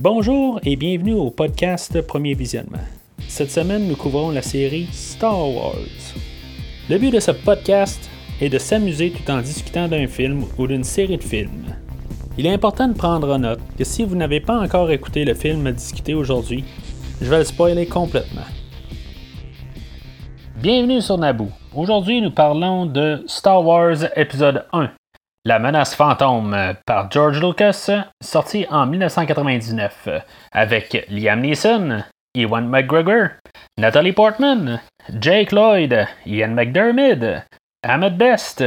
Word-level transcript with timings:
Bonjour 0.00 0.60
et 0.62 0.76
bienvenue 0.76 1.14
au 1.14 1.28
podcast 1.28 2.00
Premier 2.02 2.34
Visionnement. 2.34 2.78
Cette 3.26 3.50
semaine, 3.50 3.88
nous 3.88 3.96
couvrons 3.96 4.30
la 4.30 4.42
série 4.42 4.86
Star 4.92 5.52
Wars. 5.52 5.74
Le 6.88 6.98
but 6.98 7.10
de 7.10 7.18
ce 7.18 7.32
podcast 7.32 8.08
est 8.40 8.48
de 8.48 8.58
s'amuser 8.58 9.10
tout 9.10 9.28
en 9.28 9.40
discutant 9.40 9.88
d'un 9.88 10.06
film 10.06 10.44
ou 10.56 10.68
d'une 10.68 10.84
série 10.84 11.16
de 11.16 11.24
films. 11.24 11.74
Il 12.38 12.46
est 12.46 12.52
important 12.52 12.86
de 12.86 12.92
prendre 12.92 13.34
en 13.34 13.40
note 13.40 13.58
que 13.76 13.82
si 13.82 14.04
vous 14.04 14.14
n'avez 14.14 14.38
pas 14.38 14.60
encore 14.60 14.88
écouté 14.92 15.24
le 15.24 15.34
film 15.34 15.66
à 15.66 15.72
discuter 15.72 16.14
aujourd'hui, 16.14 16.62
je 17.20 17.28
vais 17.28 17.38
le 17.38 17.44
spoiler 17.44 17.86
complètement. 17.86 18.46
Bienvenue 20.62 21.00
sur 21.00 21.18
Naboo. 21.18 21.48
Aujourd'hui, 21.74 22.20
nous 22.20 22.30
parlons 22.30 22.86
de 22.86 23.24
Star 23.26 23.66
Wars 23.66 23.96
épisode 24.14 24.64
1, 24.72 24.92
La 25.48 25.58
menace 25.58 25.94
fantôme 25.94 26.74
par 26.84 27.10
George 27.10 27.40
Lucas, 27.40 27.88
sorti 28.22 28.66
en 28.68 28.84
1999, 28.84 30.06
avec 30.52 31.06
Liam 31.08 31.40
Neeson, 31.40 32.04
Ewan 32.34 32.68
McGregor, 32.68 33.30
Natalie 33.78 34.12
Portman, 34.12 34.78
Jake 35.18 35.52
Lloyd, 35.52 36.06
Ian 36.26 36.48
McDermott, 36.48 37.46
Ahmed 37.82 38.18
Best, 38.18 38.62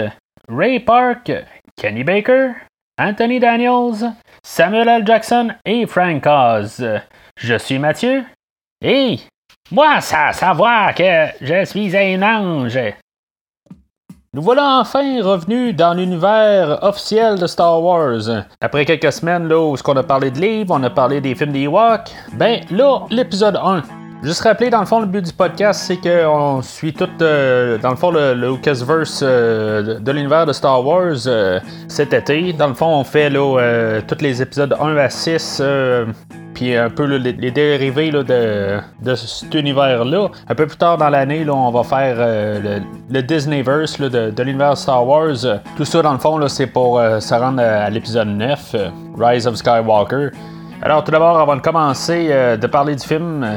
Ray 0.49 0.79
Park, 0.79 1.31
Kenny 1.79 2.03
Baker, 2.03 2.53
Anthony 2.97 3.39
Daniels, 3.39 4.15
Samuel 4.41 4.89
L. 4.89 5.05
Jackson 5.05 5.51
et 5.63 5.85
Frank 5.85 6.25
Oz. 6.25 6.83
Je 7.37 7.57
suis 7.59 7.77
Mathieu. 7.77 8.25
Et 8.83 9.19
moi, 9.69 10.01
ça 10.01 10.33
savoir 10.33 10.95
que 10.95 11.27
je 11.41 11.63
suis 11.63 11.95
un 11.95 12.23
ange. 12.23 12.79
Nous 14.33 14.41
voilà 14.41 14.79
enfin 14.79 15.21
revenus 15.21 15.75
dans 15.75 15.93
l'univers 15.93 16.81
officiel 16.83 17.37
de 17.37 17.47
Star 17.47 17.83
Wars. 17.83 18.45
Après 18.61 18.85
quelques 18.85 19.11
semaines 19.11 19.49
là, 19.49 19.59
où 19.59 19.75
on 19.85 19.97
a 19.97 20.03
parlé 20.03 20.31
de 20.31 20.39
livres, 20.39 20.73
on 20.73 20.81
a 20.83 20.89
parlé 20.89 21.19
des 21.19 21.35
films 21.35 21.51
d'Ewok, 21.51 22.09
ben 22.31 22.61
là, 22.71 23.01
l'épisode 23.09 23.57
1. 23.57 23.83
Juste 24.23 24.39
rappeler, 24.43 24.69
dans 24.69 24.79
le 24.79 24.85
fond, 24.85 25.01
le 25.01 25.05
but 25.05 25.25
du 25.25 25.33
podcast, 25.33 25.83
c'est 25.85 25.97
qu'on 25.97 26.61
suit 26.61 26.93
tout, 26.93 27.09
euh, 27.21 27.77
dans 27.79 27.89
le 27.89 27.97
fond, 27.97 28.11
le, 28.11 28.33
Lucasverse 28.33 29.19
euh, 29.21 29.99
de, 29.99 30.11
l'univers 30.13 30.45
de 30.45 30.53
Star 30.53 30.81
Wars 30.85 31.27
euh, 31.27 31.59
cet 31.89 32.13
été. 32.13 32.53
Dans 32.53 32.69
le 32.69 32.73
fond, 32.73 32.87
on 32.87 33.03
fait 33.03 33.29
là, 33.29 34.01
tous 34.07 34.21
les 34.21 34.41
épisodes 34.41 34.73
1 34.79 34.95
à 34.95 35.09
6 35.09 35.61
un 36.69 36.89
peu 36.89 37.05
les, 37.05 37.51
dérivés 37.51 38.11
de, 38.11 39.15
cet 39.15 39.53
univers-là. 39.53 40.27
Un 40.47 40.55
peu 40.55 40.67
plus 40.67 40.77
tard 40.77 40.97
dans 40.97 41.09
l'année, 41.09 41.45
on 41.49 41.71
va 41.71 41.83
faire 41.83 42.15
euh, 42.17 42.79
le, 43.09 43.21
Disneyverse 43.21 43.99
de, 43.99 44.43
l'univers 44.43 44.77
Star 44.77 45.05
Wars. 45.05 45.37
Tout 45.75 45.85
ça, 45.85 46.01
dans 46.01 46.13
le 46.13 46.19
fond, 46.19 46.47
c'est 46.47 46.67
pour 46.67 46.99
euh, 46.99 47.19
se 47.19 47.33
rendre 47.33 47.61
à, 47.61 47.89
l'épisode 47.89 48.27
9, 48.27 48.71
euh, 48.75 48.89
Rise 49.17 49.47
of 49.47 49.55
Skywalker. 49.55 50.29
Alors, 50.81 51.03
tout 51.03 51.11
d'abord, 51.11 51.39
avant 51.39 51.55
de 51.55 51.61
commencer 51.61 52.29
de 52.59 52.67
parler 52.67 52.95
du 52.95 53.05
film, 53.05 53.47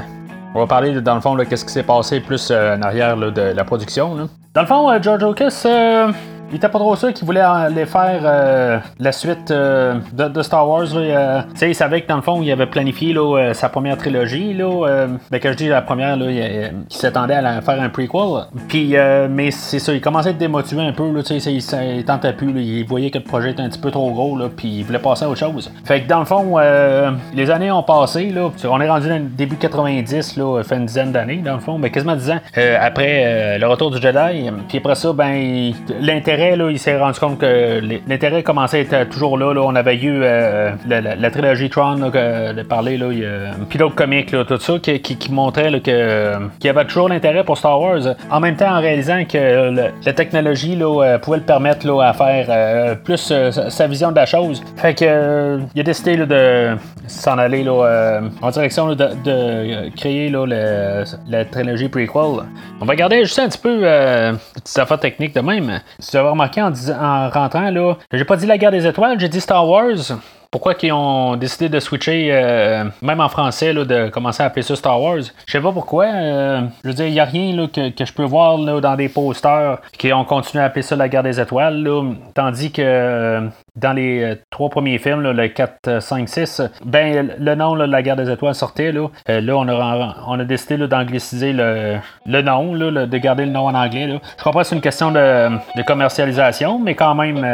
on 0.55 0.58
va 0.58 0.66
parler, 0.66 1.00
dans 1.00 1.14
le 1.14 1.20
fond, 1.22 1.34
de 1.36 1.44
qu'est-ce 1.44 1.64
qui 1.64 1.72
s'est 1.72 1.82
passé 1.82 2.20
plus 2.20 2.50
en 2.50 2.82
arrière 2.82 3.16
de 3.16 3.41
la 3.41 3.64
production. 3.64 4.28
Dans 4.52 4.60
le 4.60 4.66
fond, 4.66 4.91
George 5.00 5.25
Lucas 5.25 5.66
il 6.50 6.56
était 6.56 6.69
pas 6.69 6.78
trop 6.78 6.95
sûr 6.95 7.12
qu'il 7.12 7.27
voulait 7.27 7.41
aller 7.41 7.87
faire 7.87 8.20
euh, 8.23 8.78
la 8.98 9.12
suite 9.12 9.50
euh, 9.50 9.98
de, 10.12 10.42
Star 10.42 10.69
Wars. 10.69 10.87
Euh, 10.95 11.41
il 11.61 11.75
savait 11.75 12.03
que 12.03 12.09
dans 12.09 12.17
le 12.17 12.23
fond, 12.23 12.42
il 12.42 12.53
avait 12.53 12.67
planifié 12.67 13.12
là, 13.12 13.53
sa 13.55 13.69
première 13.69 13.97
trilogie. 13.97 14.55
Là, 14.55 15.06
ben, 15.31 15.41
quand 15.41 15.50
je 15.53 15.56
dis 15.56 15.69
la 15.69 15.83
première, 15.83 16.17
là, 16.17 16.31
il, 16.31 16.72
s'attendait 16.89 17.34
à 17.34 17.61
faire 17.61 17.81
un 17.81 17.89
prequel. 17.89 18.47
Puis, 18.69 18.95
mais 19.31 19.50
c'est 19.50 19.78
ça, 19.78 19.92
il 19.92 20.00
commençait 20.00 20.28
à 20.28 20.31
être 20.33 20.39
démotivé 20.39 20.83
un 20.83 20.92
peu. 20.92 21.11
Là, 21.11 21.22
il, 21.28 21.97
il 21.97 22.05
tentait 22.05 22.33
plus. 22.33 22.53
il 22.62 22.84
voyait 22.87 23.11
que 23.11 23.19
le 23.19 23.25
projet 23.25 23.50
était 23.50 23.62
un 23.62 23.69
petit 23.69 23.81
peu 23.81 23.91
trop 23.91 24.11
gros. 24.12 24.39
Puis 24.56 24.69
il 24.69 24.84
voulait 24.84 24.98
passer 24.98 25.25
à 25.25 25.28
autre 25.28 25.41
chose. 25.41 25.72
Fait 25.84 26.03
que 26.03 26.09
dans 26.09 26.20
le 26.20 26.25
fond, 26.25 26.59
les 27.34 27.50
années 27.50 27.72
ont 27.72 27.83
passé. 27.83 28.31
Là, 28.31 28.50
on 28.69 28.81
est 28.81 28.89
rendu 28.89 29.09
dans 29.09 29.19
le 29.19 29.28
début 29.28 29.56
90, 29.56 30.37
là, 30.37 30.62
fait 30.62 30.77
une 30.77 30.87
dizaine 30.87 31.11
d'années, 31.11 31.39
dans 31.45 31.55
le 31.55 31.61
fond, 31.61 31.78
mais 31.78 31.91
quasiment 31.91 32.17
10 32.17 32.31
ans 32.31 32.41
après 32.81 33.59
le 33.59 33.67
retour 33.67 33.91
du 33.91 34.00
Jedi. 34.00 34.50
Puis 34.69 34.78
après 34.78 34.95
ça, 34.95 35.12
ben, 35.12 35.72
l'intérêt 36.00 36.34
il 36.71 36.78
s'est 36.78 36.99
rendu 36.99 37.19
compte 37.19 37.39
que 37.39 37.81
l'intérêt 38.09 38.43
commençait 38.43 38.87
à 38.95 39.00
être 39.00 39.11
toujours 39.11 39.39
là. 39.39 39.53
On 39.56 39.75
avait 39.75 39.97
eu 39.97 40.21
euh, 40.22 40.71
la, 40.87 41.31
trilogie 41.31 41.71
Tron 41.71 41.97
de 41.97 42.62
parler, 42.62 42.97
là, 42.97 43.06
puis 43.69 43.78
d'autres 43.78 43.95
comics, 43.95 44.31
tout 44.31 44.59
ça, 44.59 44.78
qui, 44.78 45.00
qui, 45.00 45.33
montrait 45.33 45.81
qu'il 45.81 45.95
y 46.65 46.69
avait 46.69 46.84
toujours 46.84 47.09
l'intérêt 47.09 47.45
pour 47.45 47.59
Star 47.59 47.81
Wars. 47.81 48.15
En 48.31 48.41
même 48.41 48.56
temps, 48.56 48.77
en 48.77 48.81
réalisant 48.81 49.25
que 49.25 49.75
la 50.05 50.12
technologie 50.12 50.78
euh, 50.81 51.19
pouvait 51.19 51.39
le 51.39 51.43
permettre 51.43 51.89
à 52.00 52.12
faire 52.12 52.47
euh, 52.49 52.95
plus 52.95 53.33
sa 53.51 53.87
vision 53.87 54.11
de 54.11 54.16
la 54.16 54.27
chose. 54.27 54.62
Fait 54.77 54.95
que 54.95 55.61
il 55.75 55.81
a 55.81 55.84
décidé 55.84 56.16
de 56.16 56.77
s'en 57.06 57.39
aller 57.39 57.66
en 57.69 58.51
direction 58.51 58.95
de, 58.95 59.91
créer 59.97 60.31
la 60.31 61.45
trilogie 61.45 61.89
prequel. 61.89 62.45
On 62.81 62.84
va 62.84 62.93
regarder 62.93 63.25
juste 63.25 63.39
un 63.39 63.49
petit 63.49 63.59
peu 63.59 63.81
euh, 63.83 64.33
petites 64.55 64.78
affaires 64.78 65.01
techniques 65.01 65.34
de 65.34 65.41
même 65.41 65.81
remarqué 66.30 66.62
en, 66.62 66.72
en 66.72 67.30
rentrant, 67.30 67.70
là, 67.70 67.96
j'ai 68.12 68.24
pas 68.24 68.36
dit 68.36 68.46
la 68.46 68.58
guerre 68.58 68.70
des 68.70 68.86
étoiles, 68.86 69.18
j'ai 69.18 69.28
dit 69.28 69.40
Star 69.40 69.68
Wars 69.68 70.12
pourquoi 70.54 70.75
ils 70.84 70.92
ont 70.92 71.34
décidé 71.34 71.69
de 71.69 71.81
switcher, 71.81 72.28
euh, 72.31 72.84
même 73.03 73.20
en 73.20 73.28
français, 73.28 73.72
là, 73.72 73.84
de 73.84 74.09
commencer 74.09 74.41
à 74.41 74.47
appeler 74.47 74.62
ça 74.62 74.76
Star 74.76 75.03
Wars. 75.03 75.19
Je 75.19 75.50
sais 75.50 75.60
pas 75.60 75.72
pourquoi. 75.72 76.04
Euh, 76.04 76.60
je 76.84 76.91
veux 76.91 76.94
dire, 76.94 77.06
il 77.09 77.12
n'y 77.12 77.19
a 77.19 77.25
rien 77.25 77.56
là, 77.56 77.66
que, 77.66 78.04
je 78.04 78.12
peux 78.12 78.22
voir 78.22 78.56
là, 78.59 78.81
dans 78.81 78.94
des 78.94 79.09
posters 79.09 79.78
qui 79.98 80.12
ont 80.12 80.25
continué 80.25 80.62
à 80.62 80.69
appeler 80.69 80.82
ça 80.82 80.94
la 80.94 81.09
guerre 81.09 81.25
des 81.25 81.41
étoiles. 81.41 81.82
Là, 81.82 82.04
tandis 82.34 82.70
que 82.70 82.82
euh, 82.82 83.48
dans 83.75 83.94
les 83.94 84.34
trois 84.48 84.70
premiers 84.70 84.98
films, 84.98 85.28
le 85.28 85.48
4, 85.48 86.00
5, 86.00 86.28
6, 86.28 86.62
ben, 86.84 87.32
le 87.36 87.54
nom 87.56 87.75
de 87.75 87.82
la 87.82 88.03
guerre 88.03 88.15
des 88.15 88.31
étoiles 88.31 88.54
sortait. 88.54 88.92
Là, 88.92 89.09
là 89.26 89.56
on, 89.56 89.66
a, 89.66 90.15
on 90.28 90.38
a 90.38 90.44
décidé 90.44 90.86
d'angliciser 90.86 91.53
le, 91.53 91.97
le 92.26 92.42
nom, 92.42 92.75
là, 92.75 93.06
de 93.06 93.19
garder 93.19 93.44
le 93.44 93.50
nom 93.50 93.66
en 93.66 93.75
anglais. 93.75 94.06
Là. 94.06 94.21
Je 94.38 94.44
comprends 94.44 94.60
que 94.60 94.66
c'est 94.69 94.76
une 94.76 94.81
question 94.81 95.10
de 95.10 95.82
commercialisation, 95.84 96.78
mais 96.78 96.94
quand 96.94 97.16
même. 97.16 97.44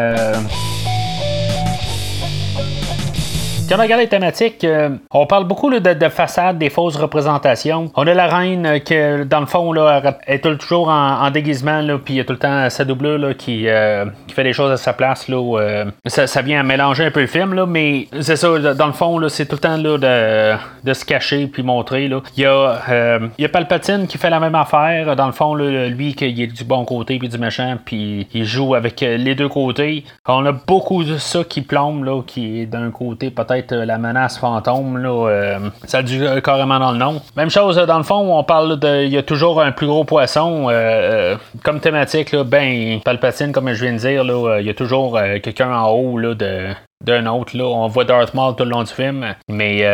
Quand 3.71 3.79
on 3.79 3.83
regarde 3.83 4.01
les 4.01 4.09
thématiques, 4.09 4.65
euh, 4.65 4.89
on 5.13 5.27
parle 5.27 5.47
beaucoup 5.47 5.71
de, 5.71 5.79
de 5.79 6.09
façades, 6.09 6.59
des 6.59 6.71
fausses 6.71 6.97
représentations. 6.97 7.89
On 7.95 8.05
a 8.05 8.15
la 8.15 8.27
reine 8.27 8.67
euh, 8.67 8.79
qui, 8.81 8.97
dans 9.29 9.39
le 9.39 9.47
fond, 9.47 9.73
là, 9.73 10.19
est 10.27 10.41
toujours 10.59 10.89
en, 10.89 11.31
déguisement, 11.31 11.81
puis 12.05 12.15
il 12.15 12.17
y 12.17 12.21
a 12.21 12.25
tout 12.25 12.33
le 12.33 12.41
temps 12.41 12.69
sa 12.69 12.85
doublure 12.85 13.37
qui, 13.37 13.69
euh, 13.69 14.07
qui, 14.27 14.35
fait 14.35 14.43
des 14.43 14.53
choses 14.53 14.73
à 14.73 14.77
sa 14.77 14.93
place. 14.93 15.29
Là, 15.29 15.85
ça, 16.05 16.43
vient 16.43 16.65
mélanger 16.65 17.05
un 17.05 17.11
peu 17.13 17.21
le 17.21 17.29
film, 17.29 17.55
là, 17.55 17.65
mais 17.65 18.09
c'est 18.21 18.35
ça, 18.35 18.59
dans 18.75 18.89
le 18.89 18.93
fond, 18.93 19.21
c'est 19.29 19.47
tout 19.47 19.55
le 19.55 19.61
temps 19.61 19.77
là, 19.77 19.99
de, 19.99 20.89
de, 20.89 20.93
se 20.93 21.05
cacher 21.05 21.47
puis 21.47 21.63
montrer. 21.63 22.09
Là. 22.09 22.23
Il, 22.37 22.43
y 22.43 22.47
a, 22.47 23.21
y 23.39 23.45
a 23.45 23.49
Palpatine 23.49 24.09
qui 24.09 24.19
fait 24.19 24.31
la 24.31 24.41
même 24.41 24.57
affaire. 24.57 25.15
Dans 25.15 25.27
le 25.27 25.33
fond, 25.33 25.55
lui, 25.55 26.17
qui 26.17 26.25
est 26.25 26.47
du 26.49 26.65
bon 26.65 26.85
côté 26.85 27.21
puis 27.21 27.29
du 27.29 27.39
méchant, 27.39 27.77
puis 27.85 28.27
il 28.35 28.45
joue 28.45 28.75
avec 28.75 29.01
les 29.01 29.37
deux 29.37 29.49
côtés. 29.49 30.03
On 30.27 30.45
a 30.45 30.51
beaucoup 30.51 31.05
de 31.05 31.19
ça 31.19 31.45
qui 31.45 31.61
plombe, 31.61 32.03
là, 32.03 32.21
qui 32.27 32.63
est 32.63 32.67
d'un 32.67 32.91
côté 32.91 33.31
peut-être 33.31 33.60
euh, 33.73 33.85
la 33.85 33.99
menace 33.99 34.39
fantôme. 34.39 34.99
Là, 34.99 35.29
euh, 35.29 35.59
ça 35.85 36.03
dit 36.03 36.21
carrément 36.43 36.79
dans 36.79 36.93
le 36.93 36.99
nom. 36.99 37.21
Même 37.37 37.51
chose, 37.51 37.77
dans 37.77 37.99
le 37.99 38.05
fond, 38.05 38.39
on 38.39 38.45
parle 38.45 38.79
de. 38.79 39.05
Il 39.05 39.13
y 39.13 39.19
a 39.19 39.23
toujours 39.23 39.61
un 39.61 39.73
plus 39.73 39.87
gros 39.87 40.05
poisson. 40.05 40.67
Euh, 40.71 41.37
comme 41.63 41.81
thématique, 41.81 42.33
là, 42.33 42.45
ben, 42.45 43.01
Palpatine, 43.05 43.53
comme 43.53 43.73
je 43.73 43.85
viens 43.85 43.93
de 43.93 43.99
dire, 43.99 44.25
il 44.61 44.67
y 44.67 44.71
a 44.71 44.75
toujours 44.75 45.19
quelqu'un 45.43 45.73
en 45.73 45.91
haut 45.91 46.19
là, 46.19 46.35
de, 46.35 46.69
d'un 47.05 47.27
autre. 47.27 47.57
Là. 47.57 47.65
On 47.65 47.87
voit 47.89 48.05
Darth 48.05 48.35
Maul 48.35 48.55
tout 48.57 48.65
le 48.65 48.71
long 48.71 48.83
du 48.83 48.93
film, 48.93 49.35
mais 49.49 49.85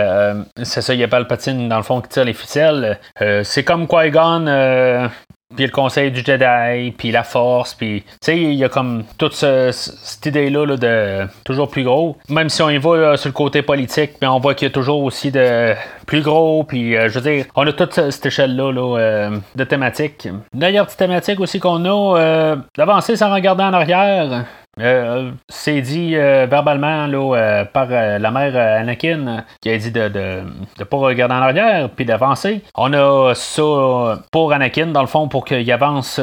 c'est 0.63 0.83
ça, 0.83 0.95
il 0.95 1.01
y 1.01 1.05
a 1.05 1.09
Palpatine 1.09 1.69
dans 1.69 1.77
le 1.77 1.83
fond 1.83 2.01
qui 2.01 2.09
tire 2.09 2.25
les 2.25 2.33
ficelles. 2.33 2.99
c'est 3.43 3.65
comme 3.65 3.87
Qui-Gon 3.87 5.09
puis 5.55 5.65
le 5.65 5.71
conseil 5.71 6.11
du 6.11 6.25
Jedi, 6.25 6.93
puis 6.93 7.13
la 7.13 7.23
force, 7.23 7.75
puis 7.75 8.03
tu 8.03 8.17
sais, 8.21 8.37
il 8.37 8.55
y 8.55 8.65
a 8.65 8.69
comme 8.69 9.05
toute 9.17 9.35
cette 9.35 10.27
idée-là 10.27 10.77
de 10.77 11.27
toujours 11.45 11.71
plus 11.71 11.85
gros. 11.85 12.17
Même 12.29 12.49
si 12.49 12.63
on 12.63 12.71
y 12.71 12.79
va 12.79 12.91
euh, 12.91 13.17
sur 13.17 13.29
le 13.29 13.33
côté 13.33 13.63
politique, 13.63 14.13
mais 14.21 14.27
on 14.27 14.41
voit 14.41 14.55
qu'il 14.55 14.67
y 14.67 14.71
a 14.71 14.75
toujours 14.75 15.03
aussi 15.03 15.31
de 15.31 15.75
plus 16.07 16.23
gros, 16.23 16.65
puis 16.65 16.97
euh, 16.97 17.09
je 17.09 17.19
veux 17.19 17.31
dire, 17.31 17.47
on 17.55 17.67
a 17.67 17.73
toute 17.73 17.95
cette 18.11 18.27
échelle-là 18.27 18.73
là, 18.73 18.99
euh, 18.99 19.39
de 19.55 19.65
thématiques. 19.65 20.29
D'ailleurs, 20.53 20.87
petite 20.87 20.99
thématique 20.99 21.39
aussi 21.41 21.61
qu'on 21.61 21.85
a, 21.85 22.57
d'avancer 22.77 23.17
sans 23.17 23.33
regarder 23.33 23.63
en 23.63 23.73
arrière. 23.73 24.45
Euh, 24.79 25.31
c'est 25.49 25.81
dit 25.81 26.17
euh, 26.17 26.47
verbalement 26.51 27.07
là, 27.07 27.35
euh, 27.35 27.65
par 27.65 27.87
la 27.89 28.31
mère 28.31 28.55
Anakin 28.79 29.45
qui 29.63 29.71
a 29.71 29.79
dit 29.79 29.91
de 29.91 30.03
ne 30.03 30.43
de, 30.79 30.85
pas 30.85 30.99
regarder 30.99 31.35
en 31.35 31.41
arrière 31.41 31.89
puis 31.89 32.05
d'avancer. 32.05 32.61
On 32.75 32.93
a 32.93 33.33
ça 33.35 34.19
pour 34.31 34.53
Anakin, 34.53 34.89
dans 34.89 35.01
le 35.01 35.07
fond, 35.07 35.29
pour 35.29 35.47
qu'il 35.47 35.73
avance 35.73 36.21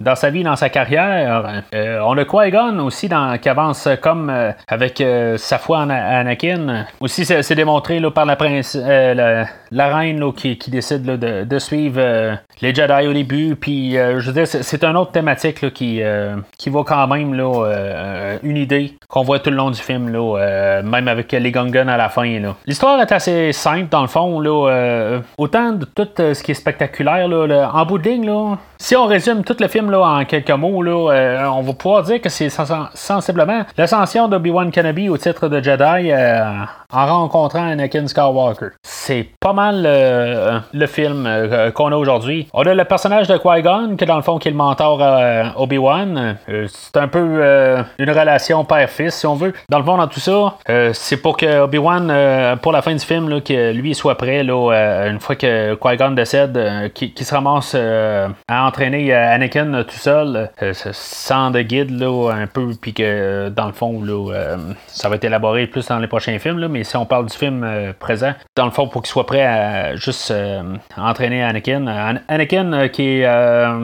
dans 0.00 0.14
sa 0.16 0.30
vie, 0.30 0.42
dans 0.42 0.56
sa 0.56 0.68
carrière. 0.68 1.62
on 1.72 2.18
a 2.18 2.24
Qui-Gon 2.24 2.80
aussi 2.80 3.08
dans, 3.08 3.38
qui 3.38 3.48
avance 3.48 3.88
comme 4.02 4.32
avec 4.66 5.02
sa 5.36 5.58
foi 5.58 5.78
en 5.78 5.90
Anakin. 5.90 6.86
Aussi, 6.98 7.24
c'est 7.24 7.54
démontré 7.54 8.00
là, 8.00 8.10
par 8.10 8.26
la, 8.26 8.34
prince, 8.34 8.74
la, 8.74 9.46
reine 9.96 10.32
qui, 10.32 10.58
qui, 10.58 10.70
décide 10.72 11.02
de, 11.02 11.44
de, 11.44 11.58
suivre 11.60 12.36
les 12.60 12.74
Jedi 12.74 13.06
au 13.06 13.12
début. 13.12 13.54
Puis, 13.54 13.92
je 13.92 14.26
veux 14.26 14.32
dire, 14.32 14.46
c'est 14.48 14.82
une 14.82 14.96
autre 14.96 15.12
thématique 15.12 15.72
qui, 15.72 16.02
qui 16.58 16.70
va 16.70 16.82
quand 16.84 17.06
même 17.06 17.34
là, 17.34 17.75
une 18.42 18.56
idée 18.56 18.94
qu'on 19.08 19.22
voit 19.22 19.38
tout 19.38 19.50
le 19.50 19.56
long 19.56 19.70
du 19.70 19.80
film, 19.80 20.08
là, 20.10 20.82
même 20.82 21.08
avec 21.08 21.32
les 21.32 21.52
Gungan 21.52 21.88
à 21.88 21.96
la 21.96 22.08
fin. 22.08 22.40
L'histoire 22.66 23.00
est 23.00 23.12
assez 23.12 23.52
simple, 23.52 23.88
dans 23.90 24.02
le 24.02 24.08
fond. 24.08 24.40
Là, 24.40 25.20
autant 25.38 25.72
de 25.72 25.84
tout 25.84 26.08
ce 26.16 26.42
qui 26.42 26.50
est 26.52 26.54
spectaculaire, 26.54 27.28
là, 27.28 27.70
en 27.72 27.86
bout 27.86 27.98
de 27.98 28.08
ligne, 28.08 28.26
là, 28.26 28.56
si 28.78 28.94
on 28.94 29.06
résume 29.06 29.42
tout 29.42 29.56
le 29.58 29.68
film 29.68 29.90
là, 29.90 30.00
en 30.00 30.24
quelques 30.24 30.50
mots, 30.50 30.82
là, 30.82 31.12
euh, 31.12 31.46
on 31.46 31.62
va 31.62 31.72
pouvoir 31.72 32.02
dire 32.02 32.20
que 32.20 32.28
c'est 32.28 32.50
sensiblement 32.50 33.62
l'ascension 33.76 34.28
d'Obi-Wan 34.28 34.70
Kenobi 34.70 35.08
au 35.08 35.16
titre 35.16 35.48
de 35.48 35.62
Jedi 35.62 36.12
euh, 36.12 36.64
en 36.92 37.06
rencontrant 37.06 37.66
Anakin 37.66 38.06
Skywalker. 38.06 38.68
C'est 38.82 39.28
pas 39.40 39.52
mal 39.52 39.84
euh, 39.86 40.60
le 40.72 40.86
film 40.86 41.28
qu'on 41.74 41.92
a 41.92 41.96
aujourd'hui. 41.96 42.48
On 42.52 42.62
a 42.62 42.74
le 42.74 42.84
personnage 42.84 43.28
de 43.28 43.36
Qui-Gon, 43.36 43.96
qui 43.96 44.04
dans 44.04 44.16
le 44.16 44.22
fond 44.22 44.38
qui 44.38 44.48
est 44.48 44.50
le 44.50 44.56
mentor 44.56 45.00
Obi-Wan. 45.56 46.36
c'est 46.68 46.96
un 46.96 47.08
peu 47.08 47.84
une 47.98 48.10
relation 48.10 48.64
père-fils, 48.64 49.14
si 49.14 49.26
on 49.26 49.34
veut. 49.34 49.52
Dans 49.68 49.78
le 49.78 49.84
fond, 49.84 49.96
dans 49.96 50.06
tout 50.06 50.20
ça, 50.20 50.54
c'est 50.92 51.16
pour 51.16 51.36
que 51.36 51.60
Obi-Wan, 51.60 52.58
pour 52.62 52.72
la 52.72 52.82
fin 52.82 52.92
du 52.92 53.04
film, 53.04 53.28
là, 53.28 53.40
que 53.40 53.72
lui 53.72 53.94
soit 53.94 54.16
prêt, 54.16 54.42
là, 54.42 55.06
une 55.08 55.20
fois 55.20 55.36
que 55.36 55.74
Qui-Gon 55.74 56.10
décède, 56.12 56.92
qu'il 56.94 57.12
se 57.18 57.34
ramasse 57.34 57.74
en 57.74 58.65
entraîner 58.66 59.12
euh, 59.14 59.34
Anakin 59.34 59.72
euh, 59.74 59.84
tout 59.84 59.96
seul, 59.96 60.50
euh, 60.62 60.72
sans 60.92 61.50
de 61.50 61.62
guide, 61.62 61.90
là, 61.90 62.32
un 62.32 62.46
peu, 62.46 62.70
puis 62.80 62.92
que 62.92 63.48
dans 63.48 63.66
le 63.66 63.72
fond, 63.72 64.02
ça 64.86 65.08
va 65.08 65.16
être 65.16 65.24
élaboré 65.24 65.66
plus 65.66 65.86
dans 65.88 65.98
les 65.98 66.06
prochains 66.06 66.38
films, 66.38 66.58
là, 66.58 66.68
mais 66.68 66.84
si 66.84 66.96
on 66.96 67.06
parle 67.06 67.26
du 67.26 67.36
film 67.36 67.94
présent, 67.98 68.32
dans 68.56 68.64
le 68.64 68.70
fond, 68.70 68.88
pour 68.88 69.02
qu'il 69.02 69.10
soit 69.10 69.26
prêt 69.26 69.44
à 69.44 69.96
juste 69.96 70.32
entraîner 70.96 71.42
Anakin. 71.42 71.86
Anakin 72.28 72.88
qui 72.88 73.20
est 73.20 73.28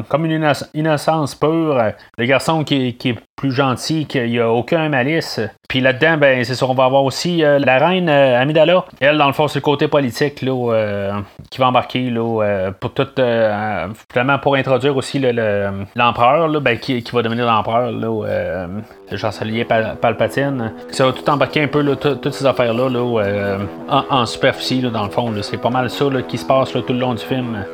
comme 0.09 0.25
une 0.25 0.53
innocence 0.75 1.35
pure, 1.35 1.93
le 2.19 2.25
garçon 2.25 2.65
qui, 2.65 2.95
qui 2.95 3.11
est 3.11 3.19
plus 3.43 3.51
gentil, 3.51 4.07
qu'il 4.07 4.31
n'y 4.31 4.39
a 4.39 4.49
aucun 4.49 4.89
malice. 4.89 5.41
Puis 5.69 5.81
là-dedans, 5.81 6.17
ben, 6.17 6.45
c'est 6.45 6.55
sûr, 6.55 6.71
on 6.71 6.75
va 6.75 6.85
avoir 6.85 7.03
aussi 7.03 7.43
euh, 7.43 7.59
la 7.59 7.77
reine 7.85 8.09
euh, 8.09 8.41
Amidala. 8.41 8.85
Elle, 9.01 9.19
dans 9.19 9.27
le 9.27 9.33
fond, 9.33 9.49
c'est 9.49 9.59
le 9.59 9.65
côté 9.65 9.89
politique 9.89 10.43
là, 10.43 10.53
euh, 10.73 11.13
qui 11.51 11.59
va 11.59 11.67
embarquer 11.67 12.09
là, 12.09 12.71
pour 12.79 12.95
tout, 12.95 13.09
finalement, 13.17 14.39
pour 14.39 14.55
introduire 14.55 14.97
aussi 14.97 15.19
l'empereur, 15.19 16.61
ben, 16.61 16.79
qui, 16.79 17.03
va 17.13 17.23
devenir 17.23 17.47
l'empereur, 17.47 17.91
là, 17.91 18.69
le 19.11 19.17
chancelier 19.17 19.65
Palpatine. 19.65 20.73
Ça 20.91 21.07
va 21.07 21.13
tout 21.13 21.29
embarquer 21.29 21.63
un 21.63 21.69
peu 21.69 21.97
toutes 21.97 22.33
ces 22.33 22.47
affaires-là 22.47 22.89
là, 22.89 23.59
en, 23.89 24.05
en, 24.09 24.25
superficie, 24.25 24.83
dans 24.83 25.03
le 25.03 25.11
fond. 25.11 25.33
C'est 25.43 25.61
pas 25.61 25.71
mal 25.71 25.91
ça 25.91 26.05
qui 26.29 26.39
se 26.39 26.45
passe 26.45 26.71
tout 26.71 26.85
le 26.89 26.95
long 27.01 27.15
du 27.15 27.25
film. 27.25 27.65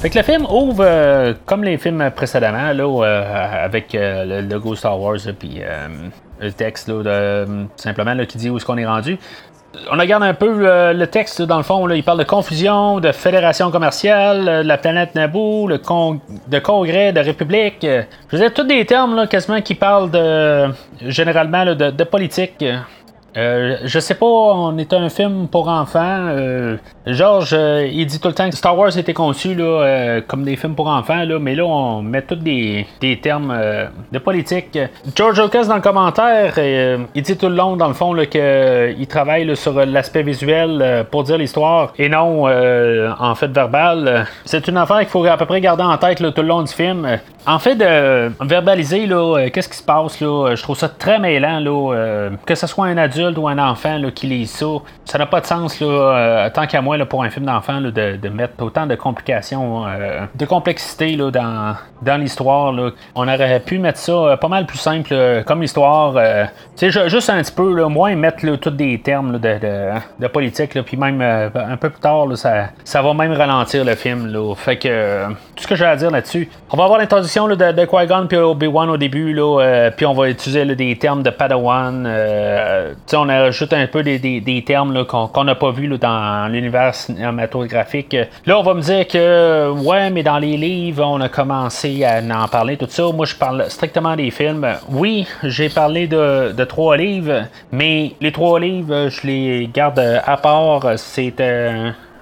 Fait 0.00 0.08
que 0.08 0.16
le 0.16 0.24
film 0.24 0.46
ouvre 0.46 0.82
euh, 0.82 1.34
comme 1.44 1.62
les 1.62 1.76
films 1.76 2.10
précédemment, 2.16 2.72
là, 2.72 2.84
euh, 2.84 3.64
avec 3.64 3.94
euh, 3.94 4.24
le 4.24 4.48
logo 4.48 4.74
Star 4.74 4.98
Wars 4.98 5.18
puis 5.38 5.60
le 6.40 6.52
texte 6.52 6.88
là, 6.88 7.44
simplement 7.76 8.14
là, 8.14 8.24
qui 8.24 8.38
dit 8.38 8.48
où 8.48 8.56
est-ce 8.56 8.64
qu'on 8.64 8.78
est 8.78 8.86
rendu. 8.86 9.18
On 9.92 9.98
regarde 9.98 10.22
un 10.22 10.32
peu 10.32 10.92
le 10.94 11.04
texte, 11.04 11.42
dans 11.42 11.58
le 11.58 11.62
fond, 11.62 11.84
là, 11.84 11.96
il 11.96 12.02
parle 12.02 12.18
de 12.18 12.24
confusion, 12.24 12.98
de 12.98 13.12
fédération 13.12 13.70
commerciale, 13.70 14.62
de 14.62 14.66
la 14.66 14.78
planète 14.78 15.14
Naboo, 15.14 15.68
le 15.68 15.76
de 15.76 16.58
congrès, 16.58 17.12
de 17.12 17.20
république. 17.20 17.82
je 17.82 18.06
veux 18.32 18.38
dire, 18.38 18.54
tous 18.54 18.64
des 18.64 18.86
termes 18.86 19.14
là, 19.14 19.26
quasiment 19.26 19.60
qui 19.60 19.74
parlent 19.74 20.10
de 20.10 20.68
généralement 21.02 21.66
de, 21.66 22.04
politique. 22.04 22.64
Euh, 23.36 23.76
je 23.84 24.00
sais 24.00 24.14
pas, 24.14 24.26
on 24.26 24.76
est 24.78 24.92
un 24.92 25.08
film 25.08 25.46
pour 25.48 25.68
enfants. 25.68 26.26
Euh, 26.28 26.76
Georges, 27.06 27.54
euh, 27.54 27.88
il 27.90 28.06
dit 28.06 28.18
tout 28.18 28.28
le 28.28 28.34
temps 28.34 28.50
que 28.50 28.56
Star 28.56 28.76
Wars 28.76 28.96
était 28.96 29.14
conçu 29.14 29.54
là, 29.54 30.20
comme 30.26 30.44
des 30.44 30.56
films 30.56 30.74
pour 30.74 30.88
enfants, 30.88 31.24
là, 31.24 31.38
mais 31.38 31.54
là, 31.54 31.64
on 31.64 32.02
met 32.02 32.22
tous 32.22 32.36
des, 32.36 32.86
termes 33.22 33.56
de 34.10 34.18
politique. 34.18 34.78
George 35.14 35.40
Lucas, 35.40 35.64
dans 35.64 35.76
le 35.76 35.80
commentaire, 35.80 36.58
il 36.58 37.22
dit 37.22 37.36
tout 37.36 37.48
le 37.48 37.54
long, 37.54 37.76
dans 37.76 37.88
le 37.88 37.94
fond, 37.94 38.14
qu'il 38.30 39.06
travaille 39.08 39.56
sur 39.56 39.74
l'aspect 39.84 40.22
visuel 40.22 41.06
pour 41.10 41.24
dire 41.24 41.38
l'histoire 41.38 41.92
et 41.98 42.08
non 42.08 42.46
en 42.46 43.34
fait 43.34 43.48
verbal. 43.48 44.26
C'est 44.44 44.66
une 44.68 44.76
affaire 44.76 44.98
qu'il 45.00 45.08
faut 45.08 45.24
à 45.24 45.36
peu 45.36 45.46
près 45.46 45.60
garder 45.60 45.82
en 45.82 45.96
tête 45.98 46.18
tout 46.18 46.42
le 46.42 46.48
long 46.48 46.62
du 46.62 46.72
film. 46.72 47.18
En 47.46 47.58
fait, 47.58 47.74
de 47.74 48.32
verbaliser, 48.44 49.08
qu'est-ce 49.52 49.68
qui 49.68 49.76
se 49.76 49.82
passe, 49.82 50.20
là, 50.20 50.54
je 50.54 50.62
trouve 50.62 50.76
ça 50.76 50.88
très 50.88 51.18
mêlant, 51.18 51.60
là, 51.60 52.30
que 52.46 52.54
ce 52.54 52.66
soit 52.66 52.86
un 52.86 52.98
adulte 52.98 53.38
ou 53.38 53.48
un 53.48 53.58
enfant 53.58 53.98
là, 53.98 54.10
qui 54.10 54.26
lit 54.26 54.46
ça, 54.46 54.66
ça 55.10 55.18
n'a 55.18 55.26
pas 55.26 55.40
de 55.40 55.46
sens, 55.46 55.80
là, 55.80 55.86
euh, 55.86 56.50
tant 56.50 56.66
qu'à 56.66 56.80
moi, 56.80 56.96
là, 56.96 57.04
pour 57.04 57.24
un 57.24 57.30
film 57.30 57.46
d'enfant, 57.46 57.80
de, 57.80 57.90
de, 57.90 58.28
mettre 58.28 58.62
autant 58.62 58.86
de 58.86 58.94
complications, 58.94 59.86
euh, 59.86 60.20
de 60.34 60.44
complexité 60.46 61.16
là, 61.16 61.32
dans, 61.32 61.74
dans 62.02 62.20
l'histoire. 62.20 62.72
On 63.14 63.28
aurait 63.28 63.60
pu 63.60 63.78
mettre 63.78 63.98
ça 63.98 64.12
euh, 64.12 64.36
pas 64.36 64.46
mal 64.46 64.66
plus 64.66 64.78
simple 64.78 65.42
comme 65.46 65.62
l'histoire. 65.62 66.14
sais, 66.76 66.90
juste 66.90 67.28
un 67.28 67.42
petit 67.42 67.52
peu, 67.52 67.74
là, 67.74 67.88
moins 67.88 68.14
mettre 68.14 68.46
tous 68.56 68.70
des 68.70 69.00
termes 69.00 69.38
de, 69.38 69.58
de, 70.20 70.26
politique, 70.28 70.80
puis 70.82 70.96
même 70.96 71.20
un 71.20 71.76
peu 71.76 71.90
plus 71.90 72.00
tard, 72.00 72.26
ça, 72.36 72.68
ça 72.84 73.02
va 73.02 73.12
même 73.12 73.32
ralentir 73.32 73.84
le 73.84 73.96
film. 73.96 74.28
Là. 74.28 74.54
Fait 74.54 74.76
que 74.76 75.26
tout 75.56 75.62
ce 75.62 75.66
que 75.66 75.74
j'ai 75.74 75.86
à 75.86 75.96
dire 75.96 76.10
là-dessus. 76.10 76.48
On 76.70 76.76
va 76.76 76.84
avoir 76.84 77.00
l'introduction 77.00 77.29
de, 77.34 77.72
de 77.72 77.84
Qui-Gon 77.84 78.26
puis 78.28 78.38
Obi-Wan 78.38 78.90
au 78.90 78.96
début, 78.96 79.32
là, 79.32 79.90
puis 79.96 80.06
on 80.06 80.14
va 80.14 80.28
utiliser 80.28 80.64
des 80.74 80.96
termes 80.96 81.22
de 81.22 81.30
Padawan 81.30 82.06
on 83.20 83.28
ajoute 83.28 83.72
un 83.72 83.86
peu 83.86 84.02
des, 84.02 84.64
termes 84.66 85.04
qu'on 85.04 85.44
n'a 85.44 85.54
pas 85.54 85.70
vus 85.70 85.88
dans 85.98 86.50
l'univers 86.50 86.94
cinématographique. 86.94 88.16
Là, 88.46 88.58
on 88.58 88.62
va 88.62 88.74
me 88.74 88.82
dire 88.82 89.06
que, 89.06 89.70
ouais, 89.70 90.10
mais 90.10 90.22
dans 90.22 90.38
les 90.38 90.56
livres, 90.56 91.04
on 91.04 91.20
a 91.20 91.28
commencé 91.28 92.04
à 92.04 92.20
en 92.20 92.48
parler, 92.48 92.76
tout 92.76 92.86
ça. 92.88 93.04
Moi, 93.12 93.26
je 93.26 93.34
parle 93.34 93.64
strictement 93.68 94.16
des 94.16 94.30
films. 94.30 94.66
Oui, 94.90 95.26
j'ai 95.44 95.68
parlé 95.68 96.06
de, 96.06 96.64
trois 96.64 96.96
livres, 96.96 97.44
mais 97.72 98.12
les 98.20 98.32
trois 98.32 98.60
livres, 98.60 99.08
je 99.08 99.26
les 99.26 99.70
garde 99.72 99.98
à 99.98 100.36
part. 100.36 100.84
C'est 100.96 101.34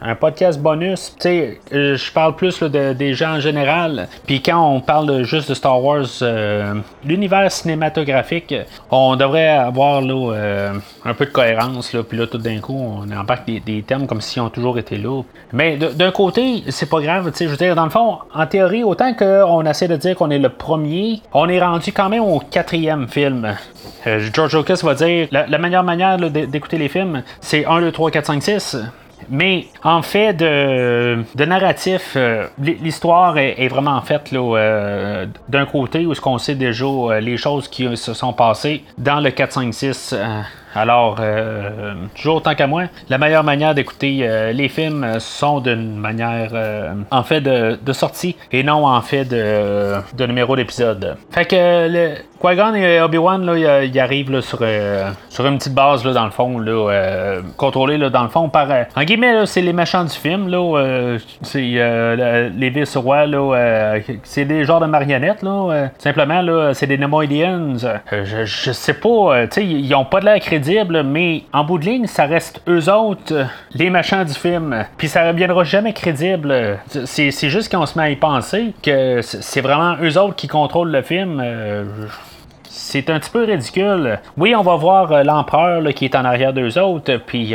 un 0.00 0.14
podcast 0.14 0.60
bonus. 0.60 1.14
Tu 1.16 1.22
sais, 1.22 1.60
euh, 1.72 1.96
je 1.96 2.12
parle 2.12 2.36
plus 2.36 2.62
de, 2.62 2.92
des 2.92 3.14
gens 3.14 3.36
en 3.36 3.40
général. 3.40 4.08
Puis 4.26 4.42
quand 4.42 4.60
on 4.60 4.80
parle 4.80 5.24
juste 5.24 5.48
de 5.48 5.54
Star 5.54 5.82
Wars, 5.82 6.06
euh, 6.22 6.74
l'univers 7.04 7.50
cinématographique, 7.50 8.54
on 8.90 9.16
devrait 9.16 9.48
avoir 9.48 10.02
euh, 10.04 10.72
un 11.04 11.14
peu 11.14 11.26
de 11.26 11.30
cohérence. 11.30 11.94
Puis 12.08 12.18
là, 12.18 12.26
tout 12.26 12.38
d'un 12.38 12.60
coup, 12.60 12.76
on 12.76 13.10
embarque 13.16 13.46
des, 13.46 13.60
des 13.60 13.82
termes 13.82 14.06
comme 14.06 14.20
s'ils 14.20 14.42
ont 14.42 14.50
toujours 14.50 14.78
été 14.78 14.96
là. 14.96 15.22
Mais 15.52 15.76
d'un 15.76 16.10
côté, 16.10 16.62
c'est 16.68 16.88
pas 16.88 17.00
grave. 17.00 17.30
Tu 17.32 17.38
sais, 17.38 17.44
je 17.46 17.50
veux 17.50 17.56
dire, 17.56 17.74
dans 17.74 17.84
le 17.84 17.90
fond, 17.90 18.18
en 18.34 18.46
théorie, 18.46 18.84
autant 18.84 19.14
qu'on 19.14 19.64
essaie 19.64 19.88
de 19.88 19.96
dire 19.96 20.14
qu'on 20.16 20.30
est 20.30 20.38
le 20.38 20.48
premier, 20.50 21.20
on 21.32 21.48
est 21.48 21.60
rendu 21.60 21.92
quand 21.92 22.08
même 22.08 22.22
au 22.22 22.38
quatrième 22.38 23.08
film. 23.08 23.54
George 24.32 24.56
Lucas 24.56 24.80
va 24.82 24.94
dire 24.94 25.28
la 25.30 25.58
meilleure 25.58 25.82
manière 25.82 26.16
d'écouter 26.18 26.78
les 26.78 26.88
films, 26.88 27.22
c'est 27.40 27.66
1, 27.66 27.80
2, 27.80 27.92
3, 27.92 28.10
4, 28.10 28.26
5, 28.26 28.42
6. 28.42 28.76
Mais 29.28 29.66
en 29.82 30.02
fait 30.02 30.34
de, 30.34 31.22
de 31.34 31.44
narratif, 31.44 32.14
euh, 32.16 32.46
l'histoire 32.58 33.36
est, 33.38 33.68
vraiment 33.68 34.00
faite 34.00 34.32
euh, 34.32 35.26
d'un 35.48 35.66
côté 35.66 36.06
où 36.06 36.14
ce 36.14 36.20
qu'on 36.20 36.38
sait 36.38 36.54
déjà 36.54 36.84
euh, 36.84 37.20
les 37.20 37.36
choses 37.36 37.68
qui 37.68 37.96
se 37.96 38.14
sont 38.14 38.32
passées 38.32 38.84
dans 38.96 39.20
le 39.20 39.30
4-5-6 39.30 40.16
alors, 40.74 41.16
euh, 41.20 41.94
toujours 42.14 42.42
tant 42.42 42.54
qu'à 42.54 42.66
moi, 42.66 42.84
la 43.08 43.18
meilleure 43.18 43.44
manière 43.44 43.74
d'écouter 43.74 44.20
euh, 44.22 44.52
les 44.52 44.68
films 44.68 45.18
sont 45.18 45.60
d'une 45.60 45.96
manière 45.96 46.50
euh, 46.52 46.92
en 47.10 47.22
fait 47.22 47.40
de, 47.40 47.92
sortie 47.92 48.36
et 48.52 48.62
non 48.62 48.86
en 48.86 49.00
fait 49.00 49.24
de, 49.24 50.26
numéro 50.26 50.56
d'épisode. 50.56 51.16
Fait 51.30 51.46
que 51.46 51.88
le, 51.88 52.14
Qui-Gon 52.40 52.74
et 52.74 53.00
Obi-Wan, 53.00 53.44
là, 53.44 53.82
ils 53.82 53.98
arrivent 53.98 54.40
sur, 54.40 54.60
sur 55.28 55.46
une 55.46 55.58
petite 55.58 55.74
base, 55.74 56.04
là, 56.04 56.12
dans 56.12 56.24
le 56.24 56.30
fond, 56.30 56.60
là, 56.60 57.40
contrôlée, 57.56 57.98
là, 57.98 58.10
dans 58.10 58.22
le 58.22 58.28
fond, 58.28 58.48
par... 58.48 58.68
en 58.94 59.02
guillemets, 59.02 59.44
c'est 59.46 59.62
les 59.62 59.72
méchants 59.72 60.04
du 60.04 60.14
film, 60.14 60.48
là, 60.48 61.16
c'est 61.42 61.60
les 61.60 62.70
vice-rois, 62.70 63.26
là, 63.26 63.98
c'est 64.22 64.44
des 64.44 64.64
genres 64.64 64.78
de 64.78 64.86
marionnettes, 64.86 65.42
là, 65.42 65.88
simplement, 65.98 66.40
là, 66.40 66.74
c'est 66.74 66.86
des 66.86 66.98
Nemoidians. 66.98 67.74
je, 68.12 68.72
sais 68.72 68.94
pas, 68.94 69.46
ils 69.56 69.94
ont 69.96 70.04
pas 70.04 70.20
de 70.20 70.26
l'air 70.26 70.40
mais 71.04 71.44
en 71.52 71.64
bout 71.64 71.78
de 71.78 71.84
ligne, 71.84 72.06
ça 72.06 72.24
reste 72.24 72.60
eux 72.68 72.90
autres, 72.92 73.46
les 73.72 73.90
machins 73.90 74.24
du 74.24 74.34
film. 74.34 74.84
Puis 74.96 75.08
ça 75.08 75.24
ne 75.24 75.28
reviendra 75.28 75.64
jamais 75.64 75.92
crédible. 75.92 76.78
C'est, 77.04 77.30
juste 77.48 77.70
qu'on 77.70 77.86
se 77.86 77.98
met 77.98 78.04
à 78.04 78.10
y 78.10 78.16
penser 78.16 78.72
que 78.82 79.20
c'est 79.22 79.60
vraiment 79.60 79.96
eux 80.02 80.18
autres 80.18 80.36
qui 80.36 80.48
contrôlent 80.48 80.90
le 80.90 81.02
film. 81.02 81.42
Euh, 82.88 82.98
c'est 82.98 83.10
un 83.10 83.18
petit 83.18 83.30
peu 83.30 83.44
ridicule. 83.44 84.18
Oui, 84.36 84.54
on 84.56 84.62
va 84.62 84.76
voir 84.76 85.24
l'empereur 85.24 85.82
qui 85.94 86.04
est 86.04 86.14
en 86.14 86.24
arrière 86.24 86.52
d'eux 86.52 86.78
autres, 86.78 87.16
puis 87.26 87.54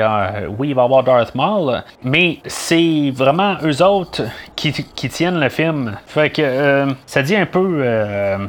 oui, 0.58 0.70
il 0.70 0.76
va 0.76 0.82
y 0.82 0.86
avoir 0.86 1.04
Darth 1.04 1.36
Maul, 1.36 1.84
mais 2.04 2.40
c'est 2.46 3.12
vraiment 3.14 3.56
eux 3.64 3.84
autres 3.84 4.24
qui, 4.56 4.72
tiennent 5.10 5.40
le 5.40 5.50
film. 5.50 5.98
Fait 6.06 6.30
que 6.30 6.88
ça 7.06 7.22
dit 7.22 7.36
un 7.36 7.46
peu 7.46 7.84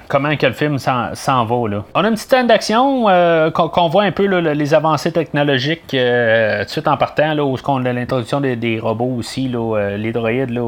comment 0.09 0.37
que 0.37 0.47
le 0.47 0.53
film 0.53 0.79
s'en 0.79 1.45
va. 1.45 1.69
Là. 1.69 1.85
On 1.95 2.05
a 2.05 2.09
une 2.09 2.14
petite 2.14 2.31
scène 2.31 2.47
d'action 2.47 3.07
qu'on 3.53 3.88
voit 3.88 4.05
un 4.05 4.12
peu 4.12 4.25
les 4.25 4.75
avancées 4.75 5.12
technologiques 5.12 5.88
tout 5.88 5.97
de 5.97 6.64
suite 6.69 6.88
en 6.88 6.97
partant, 6.97 7.35
là, 7.35 7.45
où 7.45 7.57
on 7.67 7.85
a 7.85 7.93
l'introduction 7.93 8.41
des, 8.41 8.79
robots 8.81 9.17
aussi, 9.19 9.53
les 9.97 10.12
droïdes 10.12 10.59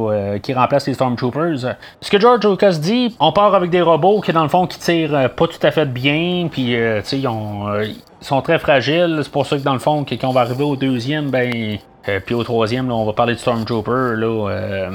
qui 0.42 0.52
remplacent 0.54 0.86
les 0.86 0.94
Stormtroopers. 0.94 1.76
Ce 2.00 2.10
que 2.10 2.20
George 2.20 2.46
Lucas 2.46 2.78
dit, 2.80 3.16
on 3.20 3.32
part 3.32 3.54
avec 3.54 3.70
des 3.70 3.82
robots 3.82 4.20
qui, 4.20 4.32
dans 4.32 4.42
le 4.42 4.48
fond, 4.48 4.66
qui 4.66 4.78
tirent 4.78 5.14
euh, 5.14 5.28
pas 5.28 5.46
tout 5.46 5.58
à 5.62 5.70
fait 5.70 5.86
bien, 5.86 6.05
puis, 6.50 6.76
euh, 6.76 7.02
sais, 7.02 7.20
euh, 7.24 7.84
ils, 7.86 7.96
sont 8.20 8.42
très 8.42 8.58
fragiles. 8.58 9.20
C'est 9.22 9.32
pour 9.32 9.46
ça 9.46 9.56
que, 9.56 9.62
dans 9.62 9.72
le 9.72 9.78
fond, 9.78 10.04
quand 10.04 10.28
on 10.28 10.32
va 10.32 10.42
arriver 10.42 10.64
au 10.64 10.76
deuxième, 10.76 11.30
ben, 11.30 11.78
puis 12.24 12.34
au 12.34 12.44
troisième, 12.44 12.90
on 12.90 13.04
va 13.04 13.12
parler 13.12 13.34
de 13.34 13.38
Stormtrooper, 13.38 14.14
là, 14.16 14.90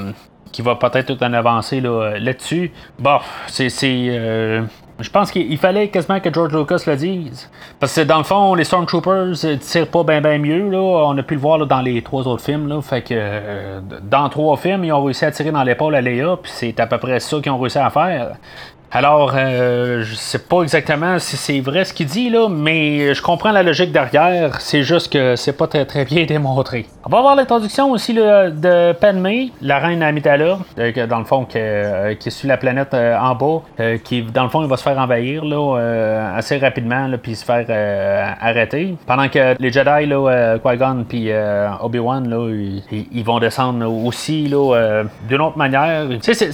qui 0.50 0.62
va 0.62 0.74
peut-être 0.74 1.14
tout 1.14 1.24
en 1.24 1.32
avancer 1.32 1.80
là, 1.80 2.18
là-dessus. 2.18 2.72
Bon, 2.98 3.18
c'est. 3.46 3.68
Je 5.02 5.10
pense 5.10 5.32
qu'il 5.32 5.58
fallait 5.58 5.88
quasiment 5.88 6.20
que 6.20 6.32
George 6.32 6.54
Lucas 6.54 6.84
le 6.86 6.96
dise. 6.96 7.50
Parce 7.80 7.94
que 7.96 8.02
dans 8.02 8.18
le 8.18 8.24
fond, 8.24 8.54
les 8.54 8.64
Stormtroopers 8.64 9.34
tirent 9.60 9.88
pas 9.88 10.04
bien 10.04 10.20
ben 10.20 10.40
mieux. 10.40 10.70
Là. 10.70 10.78
On 10.78 11.16
a 11.18 11.22
pu 11.22 11.34
le 11.34 11.40
voir 11.40 11.66
dans 11.66 11.80
les 11.80 12.02
trois 12.02 12.28
autres 12.28 12.44
films. 12.44 12.68
Là. 12.68 12.80
Fait 12.82 13.02
que 13.02 13.80
dans 14.02 14.28
trois 14.28 14.56
films, 14.56 14.84
ils 14.84 14.92
ont 14.92 15.02
réussi 15.02 15.24
à 15.24 15.32
tirer 15.32 15.50
dans 15.50 15.64
l'épaule 15.64 15.94
à 15.96 16.00
Léa. 16.00 16.36
Puis 16.40 16.52
c'est 16.54 16.78
à 16.78 16.86
peu 16.86 16.98
près 16.98 17.18
ça 17.18 17.40
qu'ils 17.40 17.50
ont 17.50 17.58
réussi 17.58 17.78
à 17.78 17.90
faire. 17.90 18.36
Alors, 18.94 19.32
euh, 19.34 20.02
je 20.04 20.14
sais 20.14 20.38
pas 20.38 20.60
exactement 20.62 21.18
si 21.18 21.38
c'est 21.38 21.60
vrai 21.60 21.86
ce 21.86 21.94
qu'il 21.94 22.06
dit, 22.06 22.28
là, 22.28 22.50
mais 22.50 23.14
je 23.14 23.22
comprends 23.22 23.50
la 23.50 23.62
logique 23.62 23.90
derrière. 23.90 24.60
C'est 24.60 24.82
juste 24.82 25.10
que 25.10 25.34
c'est 25.34 25.54
pas 25.54 25.66
très, 25.66 25.86
très 25.86 26.04
bien 26.04 26.26
démontré. 26.26 26.84
On 27.04 27.10
va 27.10 27.20
voir 27.20 27.34
l'introduction 27.34 27.90
aussi 27.90 28.14
de 28.14 28.92
Padmé, 28.92 29.50
la 29.60 29.78
reine 29.80 30.02
Amidala, 30.02 30.58
euh, 30.78 31.06
dans 31.08 31.18
le 31.18 31.24
fond, 31.24 31.46
euh, 31.56 32.14
qui, 32.14 32.28
est 32.28 32.30
sur 32.30 32.48
la 32.48 32.56
planète 32.56 32.94
en 32.94 33.34
bas, 33.34 33.62
qui, 34.04 34.22
dans 34.22 34.44
le 34.44 34.48
fond, 34.48 34.62
il 34.62 34.68
va 34.68 34.76
se 34.76 34.84
faire 34.84 34.98
envahir 34.98 35.44
là, 35.44 36.34
assez 36.36 36.58
rapidement, 36.58 37.10
puis 37.20 37.34
se 37.34 37.44
faire 37.44 37.66
arrêter. 38.40 38.96
Pendant 39.06 39.28
que 39.28 39.56
les 39.58 39.72
Jedi, 39.72 40.06
là, 40.06 40.58
Qui-Gon 40.58 41.04
Obi-Wan, 41.80 42.28
là, 42.28 42.50
ils, 42.90 43.24
vont 43.24 43.40
descendre 43.40 43.84
aussi 44.06 44.46
là, 44.46 45.02
d'une 45.28 45.40
autre 45.40 45.58
manière. 45.58 46.06
Sais, 46.20 46.52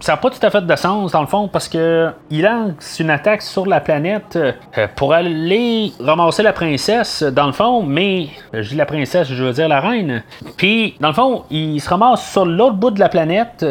ça 0.00 0.12
n'a 0.12 0.16
pas 0.16 0.30
tout 0.30 0.44
à 0.44 0.50
fait 0.50 0.64
de 0.64 0.76
sens, 0.76 1.12
dans 1.12 1.20
le 1.20 1.26
fond, 1.26 1.48
parce 1.48 1.68
que 1.68 2.10
il 2.30 2.42
lance 2.42 2.98
une 2.98 3.10
attaque 3.10 3.42
sur 3.42 3.66
la 3.66 3.80
planète 3.80 4.36
euh, 4.36 4.86
pour 4.96 5.12
aller 5.12 5.92
ramasser 6.00 6.42
la 6.42 6.52
princesse, 6.52 7.22
dans 7.22 7.46
le 7.46 7.52
fond, 7.52 7.82
mais 7.82 8.28
euh, 8.54 8.62
je 8.62 8.70
dis 8.70 8.74
la 8.76 8.86
princesse, 8.86 9.28
je 9.28 9.42
veux 9.42 9.52
dire 9.52 9.65
la 9.66 9.80
reine. 9.80 10.22
Puis, 10.56 10.94
dans 11.00 11.08
le 11.08 11.14
fond, 11.14 11.44
il 11.50 11.80
se 11.80 11.88
ramasse 11.88 12.30
sur 12.30 12.44
l'autre 12.44 12.76
bout 12.76 12.90
de 12.90 13.00
la 13.00 13.08
planète 13.08 13.64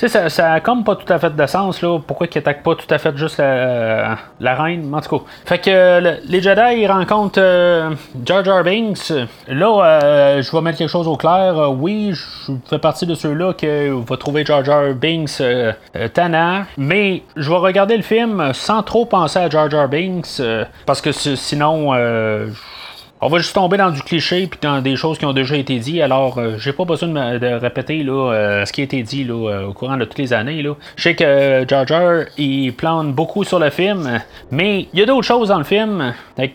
tu 0.00 0.08
sais, 0.08 0.18
ça, 0.18 0.30
ça 0.30 0.52
a 0.54 0.60
comme 0.60 0.82
pas 0.82 0.96
tout 0.96 1.12
à 1.12 1.18
fait 1.18 1.36
de 1.36 1.46
sens, 1.46 1.82
là. 1.82 1.98
Pourquoi 1.98 2.26
qu'ils 2.26 2.38
attaquent 2.38 2.62
pas 2.62 2.74
tout 2.74 2.86
à 2.88 2.96
fait 2.96 3.14
juste 3.18 3.36
la, 3.36 4.16
reine, 4.40 4.94
en 4.94 5.00
tout 5.02 5.18
cas. 5.18 5.24
Fait 5.44 5.58
que 5.58 6.18
les 6.26 6.40
Jedi, 6.40 6.80
ils 6.80 6.86
rencontrent 6.86 7.38
euh, 7.38 7.90
Jar 8.24 8.42
Jar 8.42 8.64
Binks. 8.64 9.12
Là, 9.46 9.84
euh, 9.84 10.42
je 10.42 10.50
vais 10.52 10.62
mettre 10.62 10.78
quelque 10.78 10.88
chose 10.88 11.06
au 11.06 11.18
clair. 11.18 11.58
Euh, 11.58 11.68
oui, 11.68 12.12
je 12.14 12.52
fais 12.70 12.78
partie 12.78 13.04
de 13.04 13.14
ceux-là 13.14 13.52
qui 13.52 13.66
va 13.90 14.16
trouver 14.16 14.42
Jar 14.42 14.64
Jar 14.64 14.94
Binks 14.94 15.42
tannant. 16.14 16.62
Mais 16.78 17.22
je 17.36 17.50
vais 17.50 17.58
regarder 17.58 17.98
le 17.98 18.02
film 18.02 18.54
sans 18.54 18.82
trop 18.82 19.04
penser 19.04 19.38
à 19.38 19.50
Jar 19.50 19.70
Jar 19.70 19.86
Binks. 19.86 20.40
parce 20.86 21.02
que 21.02 21.12
sinon 21.12 21.92
on 23.22 23.28
va 23.28 23.38
juste 23.38 23.54
tomber 23.54 23.76
dans 23.76 23.90
du 23.90 24.02
cliché 24.02 24.46
puis 24.46 24.58
dans 24.62 24.80
des 24.80 24.96
choses 24.96 25.18
qui 25.18 25.26
ont 25.26 25.32
déjà 25.32 25.56
été 25.56 25.78
dites. 25.78 26.00
Alors, 26.00 26.38
euh, 26.38 26.56
j'ai 26.58 26.72
pas 26.72 26.84
besoin 26.84 27.08
de, 27.38 27.60
répéter 27.60 28.02
là, 28.02 28.32
euh, 28.32 28.64
ce 28.64 28.72
qui 28.72 28.80
a 28.80 28.84
été 28.84 29.02
dit 29.02 29.24
là, 29.24 29.34
euh, 29.34 29.66
au 29.66 29.72
courant 29.72 29.96
de 29.96 30.04
toutes 30.04 30.18
les 30.18 30.32
années. 30.32 30.62
Là. 30.62 30.74
Je 30.96 31.02
sais 31.02 31.14
que 31.14 31.64
Jar 31.68 31.86
Jar 31.86 32.24
il 32.38 32.72
plante 32.72 33.12
beaucoup 33.12 33.44
sur 33.44 33.58
le 33.58 33.70
film, 33.70 34.20
mais 34.50 34.88
il 34.92 34.98
y 34.98 35.02
a 35.02 35.06
d'autres 35.06 35.26
choses 35.26 35.48
dans 35.48 35.58
le 35.58 35.64
film. 35.64 36.14
Fait 36.36 36.52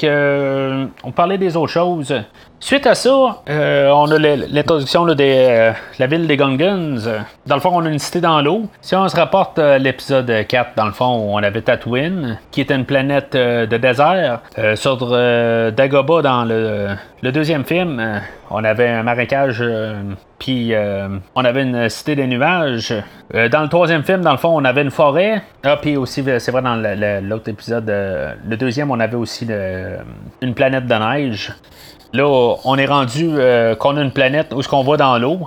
on 1.03 1.11
parlait 1.11 1.37
des 1.37 1.55
autres 1.55 1.71
choses. 1.71 2.13
Suite 2.61 2.87
à 2.87 2.95
ça, 2.95 3.41
euh, 3.49 3.89
on 3.89 4.09
a 4.11 4.17
l'introduction 4.17 5.05
de 5.05 5.15
euh, 5.19 5.71
la 5.99 6.07
ville 6.07 6.25
des 6.25 6.37
Gungans. 6.37 6.97
Dans 7.45 7.55
le 7.55 7.61
fond, 7.61 7.71
on 7.73 7.85
a 7.85 7.89
une 7.89 7.99
cité 7.99 8.21
dans 8.21 8.41
l'eau. 8.41 8.63
Si 8.81 8.95
on 8.95 9.07
se 9.09 9.15
rapporte 9.15 9.59
à 9.59 9.77
l'épisode 9.77 10.31
4, 10.47 10.71
dans 10.75 10.85
le 10.85 10.93
fond, 10.93 11.05
on 11.05 11.37
avait 11.43 11.61
Tatooine, 11.61 12.39
qui 12.51 12.61
était 12.61 12.75
une 12.75 12.85
planète 12.85 13.35
euh, 13.35 13.65
de 13.65 13.77
désert. 13.77 14.41
sur 14.75 14.97
Dagobah, 14.97 16.21
dans 16.21 16.45
le, 16.45 17.31
deuxième 17.31 17.65
film, 17.65 18.21
on 18.49 18.63
avait 18.63 18.87
un 18.87 19.03
marécage, 19.03 19.63
puis 20.39 20.73
on 21.35 21.45
avait 21.45 21.63
une 21.63 21.89
cité 21.89 22.15
des 22.15 22.27
nuages. 22.27 22.93
dans 23.33 23.61
le 23.61 23.67
troisième 23.67 24.03
film, 24.03 24.21
dans 24.21 24.31
le 24.31 24.37
fond, 24.37 24.55
on 24.55 24.63
avait 24.63 24.83
une 24.83 24.91
forêt. 24.91 25.41
Ah, 25.63 25.77
puis 25.77 25.97
aussi, 25.97 26.23
c'est 26.39 26.51
vrai, 26.51 26.61
dans 26.61 26.75
l'autre 27.21 27.49
épisode, 27.49 27.87
le 27.87 28.55
deuxième, 28.55 28.91
on 28.91 28.99
avait 28.99 29.17
aussi 29.17 29.47
une 30.41 30.53
planète 30.53 30.85
de 30.85 30.95
neige. 30.95 31.51
Là, 32.15 32.55
on 32.63 32.77
est 32.77 32.85
rendu 32.85 33.29
euh, 33.33 33.75
qu'on 33.75 33.97
a 33.97 34.01
une 34.01 34.11
planète 34.11 34.53
où 34.53 34.61
ce 34.61 34.69
qu'on 34.69 34.83
va 34.83 34.95
dans 34.95 35.17
l'eau. 35.17 35.39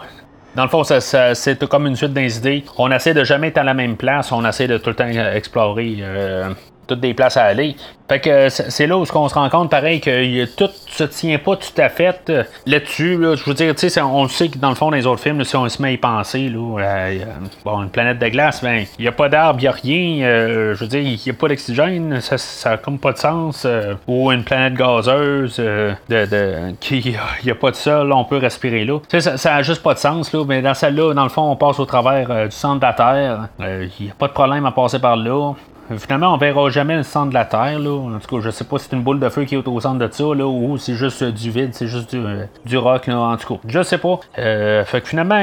Dans 0.54 0.64
le 0.64 0.68
fond, 0.68 0.82
c'est 0.84 1.68
comme 1.68 1.86
une 1.86 1.96
suite 1.96 2.12
d'idées. 2.12 2.64
On 2.76 2.90
essaie 2.90 3.14
de 3.14 3.24
jamais 3.24 3.48
être 3.48 3.58
à 3.58 3.64
la 3.64 3.72
même 3.72 3.96
place, 3.96 4.32
on 4.32 4.44
essaie 4.44 4.66
de 4.66 4.76
tout 4.76 4.90
le 4.90 4.96
temps 4.96 5.08
explorer 5.08 5.96
euh, 6.00 6.50
toutes 6.88 7.00
des 7.00 7.14
places 7.14 7.36
à 7.36 7.44
aller. 7.44 7.76
Fait 8.08 8.20
que 8.20 8.48
c'est 8.48 8.86
là 8.86 8.96
où 8.96 9.02
on 9.02 9.28
se 9.28 9.34
rend 9.34 9.50
compte, 9.50 9.70
pareil, 9.70 10.00
que 10.00 10.46
tout 10.56 10.70
se 10.86 11.04
tient 11.04 11.38
pas 11.38 11.56
tout 11.56 11.78
à 11.78 11.90
fait 11.90 12.18
euh, 12.30 12.42
là-dessus. 12.64 13.18
Je 13.20 13.44
veux 13.44 13.52
dire, 13.52 13.74
tu 13.74 13.90
sais, 13.90 14.00
on 14.00 14.22
le 14.22 14.30
sait 14.30 14.48
que 14.48 14.56
dans 14.56 14.70
le 14.70 14.74
fond, 14.74 14.86
dans 14.86 14.96
les 14.96 15.06
autres 15.06 15.20
films, 15.22 15.44
si 15.44 15.54
on 15.56 15.68
se 15.68 15.82
met 15.82 15.88
à 15.88 15.92
y 15.92 15.96
penser, 15.98 16.48
là, 16.48 16.78
euh, 16.80 17.24
bon, 17.66 17.82
une 17.82 17.90
planète 17.90 18.18
de 18.18 18.28
glace, 18.28 18.62
ben, 18.62 18.86
il 18.98 19.02
n'y 19.02 19.08
a 19.08 19.12
pas 19.12 19.28
d'arbre, 19.28 19.60
il 19.60 19.64
n'y 19.64 19.68
a 19.68 19.72
rien. 19.72 20.26
Euh, 20.26 20.74
je 20.74 20.80
veux 20.80 20.88
dire, 20.88 21.02
il 21.02 21.20
n'y 21.22 21.30
a 21.30 21.34
pas 21.34 21.48
d'oxygène, 21.48 22.20
ça 22.22 22.70
n'a 22.70 22.76
comme 22.78 22.98
pas 22.98 23.12
de 23.12 23.18
sens. 23.18 23.66
ou 24.06 24.32
une 24.32 24.42
planète 24.42 24.72
gazeuse, 24.72 25.56
de, 25.58 25.94
de, 26.08 26.72
qui 26.80 26.98
il 27.42 27.44
n'y 27.44 27.50
a 27.50 27.54
pas 27.54 27.70
de 27.70 27.76
sol, 27.76 28.10
on 28.10 28.24
peut 28.24 28.38
respirer 28.38 28.86
là. 28.86 29.00
Ça, 29.08 29.36
ça 29.36 29.54
a 29.54 29.62
juste 29.62 29.82
pas 29.82 29.92
de 29.92 29.98
sens, 29.98 30.32
là, 30.32 30.44
mais 30.48 30.62
dans 30.62 30.74
celle-là, 30.74 31.12
dans 31.12 31.24
le 31.24 31.28
fond, 31.28 31.50
on 31.50 31.56
passe 31.56 31.78
au 31.78 31.84
travers 31.84 32.48
du 32.48 32.56
centre 32.56 32.80
de 32.80 32.86
la 32.86 32.92
Terre. 32.94 33.48
Il 33.60 34.04
n'y 34.06 34.10
a 34.10 34.14
pas 34.18 34.28
de 34.28 34.32
problème 34.32 34.64
à 34.64 34.72
passer 34.72 34.98
par 34.98 35.16
là. 35.16 35.52
Finalement, 35.96 36.34
on 36.34 36.36
verra 36.36 36.68
jamais 36.68 36.96
le 36.96 37.02
centre 37.02 37.30
de 37.30 37.34
la 37.34 37.46
Terre. 37.46 37.78
En 37.80 38.18
tout 38.18 38.36
cas, 38.36 38.42
je 38.42 38.50
sais 38.50 38.64
pas 38.64 38.78
si 38.78 38.88
c'est 38.88 38.96
une 38.96 39.02
boule 39.02 39.20
de 39.20 39.28
feu 39.30 39.44
qui 39.44 39.54
est 39.54 39.66
au 39.66 39.80
centre 39.80 39.98
de 39.98 40.12
ça, 40.12 40.24
là, 40.34 40.46
ou 40.46 40.76
c'est 40.76 40.94
juste 40.94 41.24
du 41.24 41.50
vide, 41.50 41.70
c'est 41.72 41.86
juste 41.86 42.14
du, 42.14 42.22
euh, 42.22 42.80
rock. 42.80 43.08
En 43.08 43.36
tout 43.36 43.54
cas, 43.54 43.60
je 43.66 43.82
sais 43.82 43.98
pas. 43.98 44.20
Euh, 44.38 44.84
fait 44.84 45.00
que 45.00 45.08
finalement, 45.08 45.40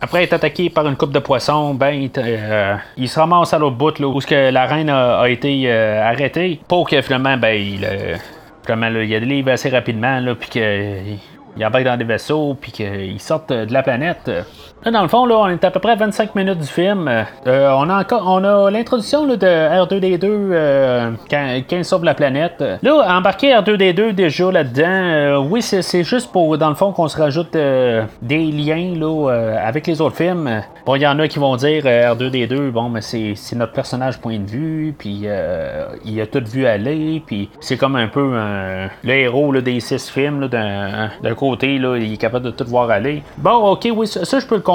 après 0.00 0.24
être 0.24 0.34
attaqué 0.34 0.68
par 0.68 0.86
une 0.86 0.96
coupe 0.96 1.12
de 1.12 1.18
poissons, 1.18 1.74
ben, 1.74 2.08
euh, 2.18 2.76
il 2.98 3.08
se 3.08 3.18
ramasse 3.18 3.54
à 3.54 3.58
l'autre 3.58 3.76
bout, 3.76 3.98
où 4.00 4.18
que 4.20 4.50
la 4.50 4.66
reine 4.66 4.90
a, 4.90 5.28
été 5.28 5.72
arrêtée, 5.72 6.60
pour 6.68 6.88
que 6.88 7.00
finalement, 7.00 7.38
ben, 7.38 7.54
il, 7.54 7.88
finalement, 8.64 8.90
là, 8.90 9.02
il 9.02 9.14
a 9.14 9.20
des 9.20 9.26
livres 9.26 9.52
assez 9.52 9.70
rapidement, 9.70 10.22
puis 10.38 10.50
qu'il 10.50 11.64
embarque 11.64 11.84
dans 11.84 11.96
des 11.96 12.04
vaisseaux, 12.04 12.56
puis 12.60 12.72
qu'il 12.72 13.20
sorte 13.20 13.50
de 13.50 13.72
la 13.72 13.82
planète. 13.82 14.30
Là, 14.84 14.90
dans 14.90 15.02
le 15.02 15.08
fond, 15.08 15.26
là, 15.26 15.36
on 15.38 15.48
est 15.48 15.62
à 15.62 15.70
peu 15.70 15.78
près 15.78 15.92
à 15.92 15.94
25 15.94 16.34
minutes 16.34 16.58
du 16.58 16.66
film. 16.66 17.06
Euh, 17.08 17.70
on 17.70 17.88
a 17.88 18.00
encore, 18.00 18.24
on 18.26 18.42
a 18.42 18.68
l'introduction 18.68 19.26
de 19.26 19.36
R2D2 19.36 20.24
euh, 20.24 21.10
quand, 21.30 21.60
il 21.70 21.84
sauve 21.84 22.02
la 22.02 22.14
planète. 22.14 22.64
Là, 22.82 23.16
embarquer 23.16 23.52
R2D2 23.52 24.10
déjà 24.10 24.50
là-dedans, 24.50 24.82
euh, 24.88 25.38
oui, 25.38 25.62
c'est 25.62 26.02
juste 26.02 26.32
pour, 26.32 26.58
dans 26.58 26.68
le 26.68 26.74
fond, 26.74 26.90
qu'on 26.90 27.06
se 27.06 27.16
rajoute 27.16 27.52
des 27.52 28.44
liens 28.50 28.94
là, 28.96 29.60
avec 29.64 29.86
les 29.86 30.00
autres 30.00 30.16
films. 30.16 30.62
Bon, 30.84 30.96
il 30.96 31.02
y 31.02 31.06
en 31.06 31.16
a 31.20 31.28
qui 31.28 31.38
vont 31.38 31.54
dire 31.54 31.84
R2D2, 31.84 32.70
bon, 32.70 32.88
mais 32.88 33.02
c'est 33.02 33.54
notre 33.54 33.72
personnage 33.72 34.18
point 34.18 34.40
de 34.40 34.50
vue, 34.50 34.94
puis 34.98 35.26
il 36.04 36.20
a 36.20 36.26
tout 36.26 36.42
vu 36.44 36.66
aller, 36.66 37.22
puis 37.24 37.50
c'est 37.60 37.76
comme 37.76 37.94
un 37.94 38.08
peu 38.08 38.32
le 39.04 39.12
héros 39.12 39.52
des 39.60 39.78
six 39.78 40.10
films, 40.10 40.48
d'un 40.48 41.34
côté, 41.36 41.78
là, 41.78 41.96
il 41.96 42.14
est 42.14 42.16
capable 42.16 42.46
de 42.46 42.50
tout 42.50 42.64
voir 42.66 42.90
aller. 42.90 43.22
Bon, 43.38 43.70
ok, 43.70 43.88
oui, 43.94 44.08
ça, 44.08 44.24
ça 44.24 44.40
je 44.40 44.46
peux 44.46 44.56
le 44.56 44.60
comprendre. 44.60 44.71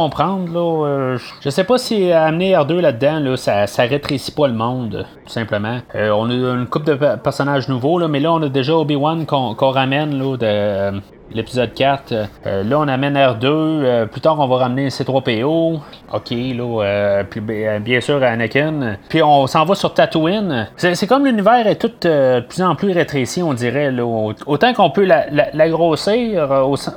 Là, 0.53 0.85
euh, 0.85 1.17
je 1.41 1.49
sais 1.49 1.63
pas 1.63 1.77
si 1.77 2.11
amener 2.11 2.53
R2 2.53 2.79
là-dedans, 2.79 3.19
là, 3.19 3.37
ça, 3.37 3.83
rétrécit 3.83 4.31
pas 4.31 4.47
le 4.47 4.53
monde, 4.53 5.05
tout 5.25 5.31
simplement. 5.31 5.79
Euh, 5.95 6.11
on 6.11 6.29
a 6.29 6.33
une 6.33 6.67
couple 6.67 6.97
de 6.97 7.15
personnages 7.15 7.67
nouveaux, 7.67 8.07
mais 8.07 8.19
là, 8.19 8.31
on 8.31 8.41
a 8.43 8.49
déjà 8.49 8.75
Obi-Wan 8.75 9.25
qu'on 9.25 9.71
ramène 9.71 10.37
de 10.37 11.01
l'épisode 11.31 11.73
4. 11.73 12.13
là, 12.45 12.79
on 12.79 12.87
amène 12.87 13.15
R2. 13.15 14.07
plus 14.07 14.21
tard, 14.21 14.39
on 14.39 14.47
va 14.47 14.57
ramener 14.57 14.89
C3PO. 14.89 15.79
OK, 16.13 16.31
là. 16.31 17.23
puis 17.29 17.41
bien 17.41 18.01
sûr, 18.01 18.23
Anakin. 18.23 18.97
Puis 19.09 19.21
on 19.21 19.47
s'en 19.47 19.65
va 19.65 19.75
sur 19.75 19.93
Tatooine. 19.93 20.67
C'est 20.77 21.07
comme 21.07 21.25
l'univers 21.25 21.67
est 21.67 21.75
tout 21.75 21.91
de 22.01 22.39
plus 22.41 22.61
en 22.61 22.75
plus 22.75 22.91
rétréci, 22.91 23.41
on 23.43 23.53
dirait. 23.53 23.91
Là. 23.91 24.05
Autant 24.45 24.73
qu'on 24.73 24.89
peut 24.89 25.05
la, 25.05 25.69
grossir, 25.69 26.47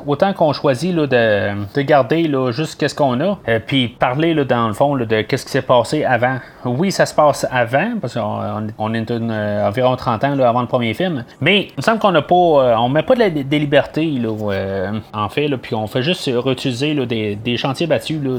autant 0.06 0.32
qu'on 0.32 0.52
choisit 0.52 0.94
là, 0.94 1.06
de, 1.06 1.82
garder 1.82 2.28
là, 2.28 2.52
juste 2.52 2.78
qu'est-ce 2.78 2.94
qu'on 2.94 3.20
a. 3.20 3.38
puis 3.66 3.88
parler 3.88 4.34
là, 4.34 4.44
dans 4.44 4.68
le 4.68 4.75
fond 4.75 4.96
de 4.96 5.22
qu'est-ce 5.22 5.44
qui 5.44 5.52
s'est 5.52 5.62
passé 5.62 6.04
avant. 6.04 6.38
Oui, 6.64 6.92
ça 6.92 7.06
se 7.06 7.14
passe 7.14 7.46
avant, 7.50 7.92
parce 8.00 8.14
qu'on 8.14 8.94
est 8.94 9.10
environ 9.10 9.96
30 9.96 10.25
ans 10.25 10.38
avant 10.40 10.60
le 10.60 10.66
premier 10.66 10.94
film. 10.94 11.25
Mais 11.40 11.62
il 11.62 11.72
me 11.78 11.82
semble 11.82 11.99
qu'on 11.99 12.12
n'a 12.12 12.22
pas. 12.22 12.34
Euh, 12.34 12.75
on 12.76 12.88
met 12.88 13.02
pas 13.02 13.14
de 13.14 13.42
des 13.42 13.58
libertés, 13.58 14.19
là, 14.20 14.52
euh, 14.52 14.92
en 15.12 15.28
fait, 15.28 15.48
là, 15.48 15.56
puis 15.56 15.74
on 15.74 15.86
fait 15.86 16.02
juste 16.02 16.30
réutiliser 16.32 16.94
des, 17.06 17.56
chantiers 17.56 17.86
battus 17.86 18.20
là, 18.22 18.38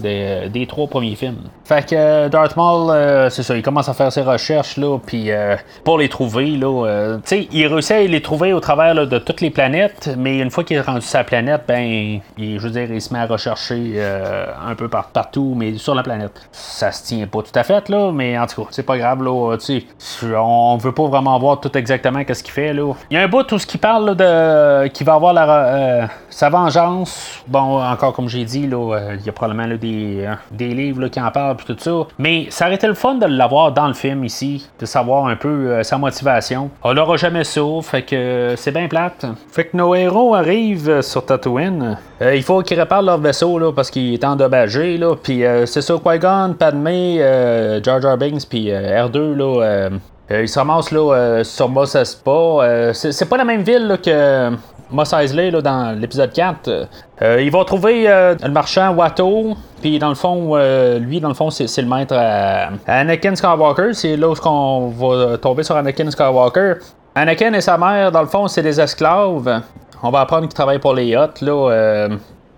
des, 0.50 0.65
trois 0.67 0.88
premiers 0.88 1.15
films. 1.15 1.38
Fait 1.63 1.88
que 1.88 1.95
euh, 1.95 2.29
Darth 2.29 2.55
Maul, 2.55 3.29
c'est 3.29 3.43
ça, 3.43 3.55
il 3.55 3.63
commence 3.63 3.89
à 3.89 3.93
faire 3.93 4.11
ses 4.11 4.21
recherches, 4.21 4.77
là, 4.77 4.97
puis 5.05 5.29
pour 5.83 5.97
les 5.97 6.09
trouver, 6.09 6.51
là, 6.51 7.17
tu 7.17 7.21
sais, 7.25 7.47
il 7.51 7.67
réussit 7.67 7.91
à 7.91 8.01
les 8.01 8.21
trouver 8.21 8.53
au 8.53 8.59
travers 8.59 9.07
de 9.07 9.17
toutes 9.17 9.41
les 9.41 9.50
planètes, 9.50 10.09
mais 10.17 10.39
une 10.39 10.51
fois 10.51 10.63
qu'il 10.63 10.77
est 10.77 10.81
rendu 10.81 11.01
sa 11.01 11.23
planète, 11.23 11.63
ben, 11.67 12.19
il, 12.38 12.59
je 12.59 12.67
veux 12.67 12.71
dire, 12.71 12.91
il 12.91 13.01
se 13.01 13.13
met 13.13 13.19
à 13.19 13.25
rechercher 13.25 14.01
un 14.65 14.75
peu 14.75 14.88
partout, 14.88 15.53
mais 15.55 15.77
sur 15.77 15.95
la 15.95 16.03
planète. 16.03 16.47
Ça 16.51 16.91
se 16.91 17.03
tient 17.03 17.27
pas 17.27 17.41
tout 17.41 17.51
à 17.57 17.63
fait, 17.63 17.89
là, 17.89 18.11
mais 18.11 18.38
en 18.38 18.45
tout 18.47 18.63
cas, 18.63 18.69
c'est 18.71 18.85
pas 18.85 18.97
grave, 18.97 19.23
là, 19.23 19.57
tu 19.57 19.81
sais, 20.09 20.35
on 20.35 20.77
veut 20.77 20.93
pas 20.93 21.07
vraiment 21.07 21.38
voir 21.39 21.59
tout 21.59 21.75
exactement 21.77 22.23
qu'est-ce 22.23 22.43
qu'il 22.43 22.53
fait, 22.53 22.73
là. 22.73 22.93
Il 23.09 23.15
y 23.15 23.17
a 23.17 23.23
un 23.23 23.27
bout 23.27 23.43
tout 23.43 23.59
ce 23.59 23.65
qui 23.65 23.77
parle 23.77 24.15
de 24.15 24.88
qui 24.88 25.03
va 25.03 25.13
avoir 25.15 25.33
euh, 25.71 26.05
sa 26.29 26.49
vengeance. 26.49 27.41
Bon, 27.47 27.81
encore 27.81 28.13
comme 28.13 28.27
j'ai 28.27 28.43
dit, 28.43 28.67
là, 28.67 28.95
euh, 28.95 29.15
il 29.19 29.25
y 29.25 29.29
a 29.29 29.31
probablement 29.31 29.73
des, 29.75 30.25
hein, 30.25 30.37
des 30.51 30.73
livres 30.73 31.07
qui 31.07 31.19
en 31.21 31.31
parlent 31.31 31.55
tout 31.57 31.75
ça. 31.79 31.91
Mais 32.17 32.47
ça 32.49 32.65
aurait 32.65 32.75
été 32.75 32.87
le 32.87 32.93
fun 32.93 33.15
de 33.15 33.25
l'avoir 33.25 33.71
dans 33.71 33.87
le 33.87 33.93
film 33.93 34.25
ici, 34.25 34.67
de 34.79 34.85
savoir 34.85 35.27
un 35.27 35.35
peu 35.35 35.47
euh, 35.47 35.83
sa 35.83 35.97
motivation. 35.97 36.69
On 36.83 36.91
l'aura 36.93 37.15
jamais 37.15 37.45
ça, 37.45 37.61
fait 37.83 38.01
que 38.01 38.53
c'est 38.57 38.71
bien 38.71 38.87
plate. 38.87 39.25
Fait 39.51 39.65
que 39.65 39.77
nos 39.77 39.95
héros 39.95 40.35
arrivent 40.35 41.01
sur 41.01 41.25
Tatooine. 41.25 41.97
il 42.21 42.43
faut 42.43 42.61
qu'ils 42.61 42.79
réparent 42.79 43.01
leur 43.01 43.19
vaisseau 43.19 43.57
là, 43.57 43.71
parce 43.71 43.89
qu'il 43.89 44.13
est 44.13 44.23
endommagé. 44.25 44.97
Là. 44.97 45.15
Puis 45.15 45.43
c'est 45.65 45.81
ça, 45.81 45.93
Qui-Gon, 45.93 46.55
Padmé, 46.59 47.17
Jar 47.83 48.01
Jar 48.01 48.17
Binks, 48.17 48.47
puis 48.49 48.69
R2 48.69 49.33
là, 49.33 49.89
euh, 50.31 50.43
il 50.43 50.49
se 50.49 50.57
ramasse 50.59 50.91
là, 50.91 51.43
sur 51.43 51.69
Mos 51.69 51.95
Espa. 51.95 52.93
C'est 52.93 53.27
pas 53.29 53.37
la 53.37 53.43
même 53.43 53.63
ville 53.63 53.99
que 54.03 54.51
Mos 54.91 55.13
Eisley 55.13 55.51
là, 55.51 55.62
dans 55.62 56.00
l'épisode 56.00 56.31
4. 56.31 56.88
il 57.39 57.51
va 57.51 57.65
trouver 57.65 58.03
le 58.03 58.50
marchand 58.50 58.93
Watto. 58.93 59.55
Puis 59.81 59.98
dans 60.00 60.10
le 60.10 60.15
fond, 60.15 60.55
lui, 61.00 61.19
dans 61.19 61.29
le 61.29 61.33
fond, 61.33 61.50
c'est 61.50 61.81
le 61.81 61.88
maître 61.88 62.15
à, 62.15 62.69
Anakin 62.88 63.36
Skywalker. 63.36 63.93
C'est 63.93 64.17
là 64.17 64.29
où 64.29 64.36
on 64.45 64.88
va 64.89 65.38
tomber 65.38 65.63
sur 65.63 65.75
Anakin 65.75 66.10
Skywalker. 66.12 66.75
Anakin 67.15 67.53
et 67.53 67.62
sa 67.62 67.77
mère, 67.77 68.12
dans 68.12 68.21
le 68.21 68.27
fond, 68.27 68.48
c'est 68.48 68.63
des 68.63 68.79
esclaves. 68.79 69.62
On 70.03 70.10
va 70.10 70.21
apprendre 70.21 70.43
qu'ils 70.43 70.55
travaillent 70.55 70.79
pour 70.79 70.93
les 70.93 71.05
yachts. 71.05 71.41
Là, 71.41 72.10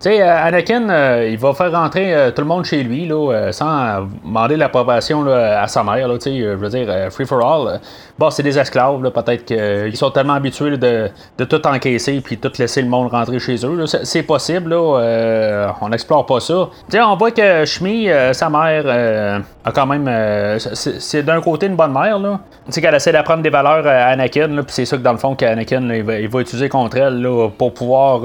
tu 0.04 0.10
sais, 0.10 0.20
euh, 0.20 0.46
Anakin, 0.46 0.90
euh, 0.90 1.28
il 1.30 1.38
va 1.38 1.54
faire 1.54 1.72
rentrer 1.72 2.14
euh, 2.14 2.30
tout 2.30 2.42
le 2.42 2.46
monde 2.46 2.66
chez 2.66 2.82
lui, 2.82 3.06
là, 3.06 3.50
sans 3.52 4.06
demander 4.22 4.54
l'approbation 4.54 5.26
à 5.26 5.66
sa 5.66 5.82
mère, 5.82 6.08
là, 6.08 6.18
tu 6.18 6.24
sais, 6.24 6.40
je 6.40 6.54
veux 6.56 6.68
dire, 6.68 6.86
free 7.10 7.24
for 7.24 7.42
all. 7.42 7.80
Bon, 8.18 8.28
c'est 8.28 8.42
des 8.42 8.58
esclaves, 8.58 9.00
peut-être 9.00 9.46
qu'ils 9.46 9.96
sont 9.96 10.10
tellement 10.10 10.34
habitués 10.34 10.76
de, 10.76 11.08
tout 11.38 11.66
encaisser 11.66 12.20
puis 12.20 12.36
tout 12.36 12.52
laisser 12.58 12.82
le 12.82 12.88
monde 12.88 13.08
rentrer 13.08 13.38
chez 13.38 13.56
eux. 13.64 13.86
C'est 13.86 14.22
possible, 14.24 14.74
là, 14.74 15.72
on 15.80 15.88
n'explore 15.88 16.26
pas 16.26 16.40
ça. 16.40 16.68
Tu 16.90 16.98
sais, 16.98 17.02
on 17.02 17.16
voit 17.16 17.30
que 17.30 17.64
Shmi, 17.64 18.08
sa 18.32 18.50
mère, 18.50 19.42
a 19.64 19.72
quand 19.72 19.86
même. 19.86 20.58
c'est 20.58 21.22
d'un 21.22 21.40
côté 21.40 21.66
une 21.66 21.76
bonne 21.76 21.94
mère, 21.94 22.18
là. 22.18 22.40
Tu 22.66 22.72
sais, 22.72 22.82
qu'elle 22.82 22.94
essaie 22.94 23.12
d'apprendre 23.12 23.42
des 23.42 23.50
valeurs 23.50 23.86
à 23.86 24.10
Anakin, 24.12 24.48
puis 24.48 24.64
c'est 24.68 24.84
ça 24.84 24.98
que 24.98 25.02
dans 25.02 25.12
le 25.12 25.18
fond, 25.18 25.34
qu'Anakin, 25.34 25.82
il, 25.94 26.02
va, 26.02 26.18
il 26.18 26.28
va 26.28 26.40
utiliser 26.40 26.68
contre 26.68 26.98
elle, 26.98 27.22
là, 27.22 27.48
pour 27.56 27.72
pouvoir 27.72 28.20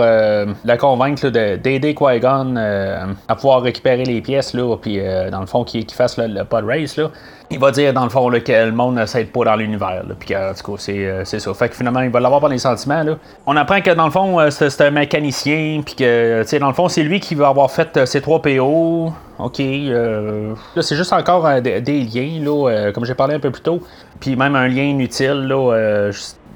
la 0.65 0.77
convaincre 0.77 1.29
de 1.29 1.68
d'aider 1.69 1.93
Qui-Gon 1.93 2.55
euh, 2.57 3.05
à 3.27 3.35
pouvoir 3.35 3.61
récupérer 3.61 4.03
les 4.03 4.21
pièces, 4.21 4.53
là, 4.53 4.75
puis 4.75 4.99
euh, 4.99 5.29
dans 5.29 5.41
le 5.41 5.45
fond, 5.45 5.63
qu'il 5.63 5.85
fasse 5.91 6.17
le, 6.17 6.43
pod 6.43 6.65
race, 6.65 6.97
là. 6.97 7.09
Il 7.51 7.59
va 7.59 7.71
dire, 7.71 7.93
dans 7.93 8.03
le 8.03 8.09
fond, 8.09 8.29
que 8.29 8.65
le 8.65 8.71
monde 8.71 8.95
ne 8.95 9.05
s'aide 9.07 9.31
pas 9.31 9.43
dans 9.43 9.55
l'univers, 9.55 10.03
puis 10.19 10.35
en 10.35 10.53
tout 10.53 10.75
cas, 10.75 10.91
euh, 10.91 11.21
c'est, 11.25 11.39
ça. 11.39 11.53
Fait 11.53 11.69
que 11.69 11.75
finalement, 11.75 12.01
il 12.01 12.09
va 12.09 12.19
l'avoir 12.19 12.41
par 12.41 12.49
les 12.49 12.59
sentiments, 12.59 13.03
là. 13.03 13.17
On 13.45 13.55
apprend 13.55 13.81
que, 13.81 13.91
dans 13.91 14.05
le 14.05 14.11
fond, 14.11 14.37
c'est, 14.49 14.81
un 14.81 14.91
mécanicien, 14.91 15.81
puis 15.85 15.95
que, 15.95 16.41
tu 16.43 16.47
sais, 16.47 16.59
dans 16.59 16.67
le 16.67 16.73
fond, 16.73 16.89
c'est 16.89 17.03
lui 17.03 17.19
qui 17.19 17.35
va 17.35 17.47
avoir 17.47 17.69
fait 17.71 18.05
ces 18.05 18.21
trois 18.21 18.41
PO. 18.41 19.13
OK. 19.39 19.59
là, 19.59 20.81
c'est 20.81 20.97
juste 20.97 21.13
encore 21.13 21.61
des, 21.61 21.81
liens, 21.81 22.43
là, 22.43 22.91
comme 22.91 23.05
j'ai 23.05 23.15
parlé 23.15 23.35
un 23.35 23.39
peu 23.39 23.51
plus 23.51 23.61
tôt. 23.61 23.81
Puis 24.19 24.35
même 24.35 24.55
un 24.55 24.67
lien 24.67 24.83
inutile, 24.83 25.47
là, 25.47 26.11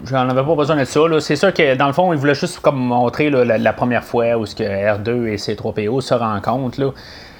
J'en 0.05 0.29
avais 0.29 0.43
pas 0.43 0.55
besoin 0.55 0.75
de 0.75 0.83
ça. 0.85 0.99
C'est 1.19 1.35
sûr 1.35 1.53
que 1.53 1.75
dans 1.75 1.87
le 1.87 1.93
fond, 1.93 2.11
il 2.11 2.19
voulait 2.19 2.35
juste 2.35 2.59
comme 2.59 2.77
montrer 2.77 3.29
la, 3.29 3.73
première 3.73 4.03
fois 4.03 4.35
où 4.37 4.45
ce 4.45 4.55
que 4.55 4.63
R2 4.63 5.27
et 5.27 5.35
C3PO 5.37 6.01
se 6.01 6.13
rencontrent. 6.13 6.79
Là. 6.79 6.91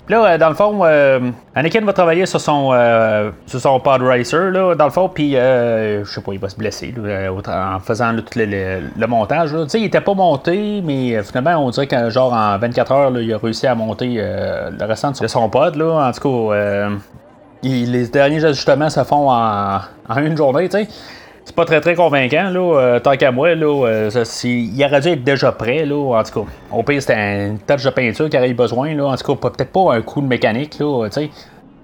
Là, 0.10 0.26
euh, 0.26 0.38
dans 0.38 0.50
le 0.50 0.56
fond, 0.56 0.82
euh, 0.84 1.20
Anakin 1.56 1.82
va 1.82 1.94
travailler 1.94 2.26
sur 2.26 2.42
son, 2.42 2.72
euh, 2.74 3.32
sur 3.46 3.62
son 3.62 3.80
pod 3.80 4.02
racer, 4.02 4.52
là, 4.52 4.76
dans 4.76 4.86
le 4.86 4.92
fond, 4.92 5.08
puis 5.08 5.32
je 5.34 6.04
sais 6.06 6.22
pas, 6.22 6.34
il 6.34 6.40
va 6.40 6.50
se 6.50 6.58
blesser 6.58 6.94
en 7.48 7.80
faisant 7.80 8.14
tout 8.16 8.38
le, 8.38 9.08
montage. 9.08 9.52
Tu 9.52 9.70
sais, 9.70 9.80
il 9.80 9.86
était 9.86 10.02
pas 10.02 10.14
monté, 10.14 10.82
mais 10.84 11.24
finalement, 11.24 11.66
on 11.66 11.70
dirait 11.70 11.88
que 11.88 12.10
genre 12.10 12.34
en 12.34 12.58
24 12.58 12.92
heures, 12.92 13.18
il 13.18 13.34
a 13.34 13.38
réussi 13.38 13.66
à 13.66 13.76
monter 13.76 14.16
le 14.16 14.86
restant 14.86 15.12
de 15.12 15.28
son 15.28 15.50
pod. 15.50 15.76
Là. 15.76 16.10
En 16.10 16.12
tout 16.12 16.50
cas, 16.50 16.90
les 17.64 18.08
derniers 18.08 18.44
ajustements 18.44 18.90
se 18.90 19.04
font 19.06 19.32
en, 19.32 19.80
en 20.10 20.18
une 20.18 20.36
journée, 20.36 20.68
tu 20.68 20.80
sais 20.80 20.88
c'est 21.46 21.56
pas 21.56 21.66
très 21.66 21.82
très 21.82 21.96
convaincant, 21.96 22.50
là, 22.50 22.60
euh, 22.60 23.00
tant 23.00 23.18
qu'à 23.18 23.32
moi, 23.32 23.54
là, 23.54 23.66
euh, 23.66 24.26
il 24.44 24.86
aurait 24.86 25.02
dû 25.02 25.10
être 25.10 25.24
déjà 25.24 25.52
prêt, 25.52 25.86
là, 25.86 25.96
en 25.96 26.24
tout 26.24 26.42
cas. 26.42 26.52
Au 26.72 26.84
pire, 26.84 27.02
c'était 27.02 27.48
une 27.48 27.60
touche 27.60 27.84
de 27.84 27.90
peinture 27.90 28.30
qu'il 28.30 28.40
aurait 28.40 28.54
besoin, 28.54 28.94
là, 28.96 29.06
en 29.06 29.16
tout 29.18 29.36
cas, 29.36 29.50
peut-être 29.50 29.72
pas 29.72 29.96
un 29.96 30.02
coup 30.02 30.22
de 30.22 30.28
mécanique, 30.28 30.80
là, 30.80 31.10
tu 31.10 31.14
sais. 31.14 31.30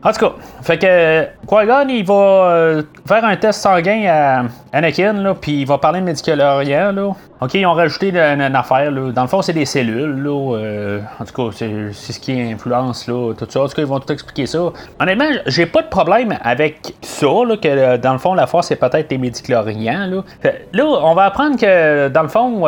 En 0.02 0.14
tout 0.14 0.20
cas, 0.20 0.32
fait 0.62 0.78
que 0.78 1.24
Qui-Gon, 1.46 1.90
il 1.90 2.06
va 2.06 2.14
euh, 2.14 2.84
faire 3.06 3.26
un 3.26 3.36
test 3.36 3.62
sanguin 3.62 4.06
à 4.08 4.44
Anakin, 4.72 5.36
puis 5.42 5.62
il 5.62 5.66
va 5.66 5.78
parler 5.78 6.00
de 6.00 6.06
médicalorien, 6.06 6.94
là. 6.94 7.12
OK, 7.42 7.54
ils 7.54 7.66
ont 7.66 7.74
rajouté 7.74 8.10
une, 8.18 8.56
affaire, 8.56 8.92
là. 8.92 9.12
Dans 9.12 9.24
le 9.24 9.28
fond, 9.28 9.42
c'est 9.42 9.52
des 9.52 9.66
cellules, 9.66 10.24
là. 10.24 10.56
Euh, 10.56 11.02
en 11.20 11.26
tout 11.26 11.34
cas, 11.34 11.54
c'est, 11.54 11.92
ce 11.92 12.18
qui 12.18 12.32
influence, 12.32 13.08
là, 13.08 13.34
tout 13.38 13.46
ça. 13.50 13.62
En 13.62 13.68
tout 13.68 13.76
cas, 13.76 13.82
ils 13.82 13.88
vont 13.88 14.00
tout 14.00 14.14
expliquer 14.14 14.46
ça. 14.46 14.72
Honnêtement, 15.02 15.30
j'ai 15.48 15.66
pas 15.66 15.82
de 15.82 15.90
problème 15.90 16.38
avec 16.44 16.94
ça, 17.02 17.28
là, 17.46 17.58
que 17.58 17.68
euh, 17.68 17.98
dans 17.98 18.14
le 18.14 18.20
fond, 18.20 18.34
la 18.36 18.48
force, 18.48 18.68
c'est 18.68 18.78
peut-être 18.78 19.10
des 19.10 19.18
médicloriens, 19.18 20.08
là. 20.08 20.24
là, 20.72 20.86
on 20.86 21.14
va 21.14 21.26
apprendre 21.26 21.60
que, 21.60 22.08
dans 22.08 22.24
le 22.24 22.30
fond, 22.30 22.68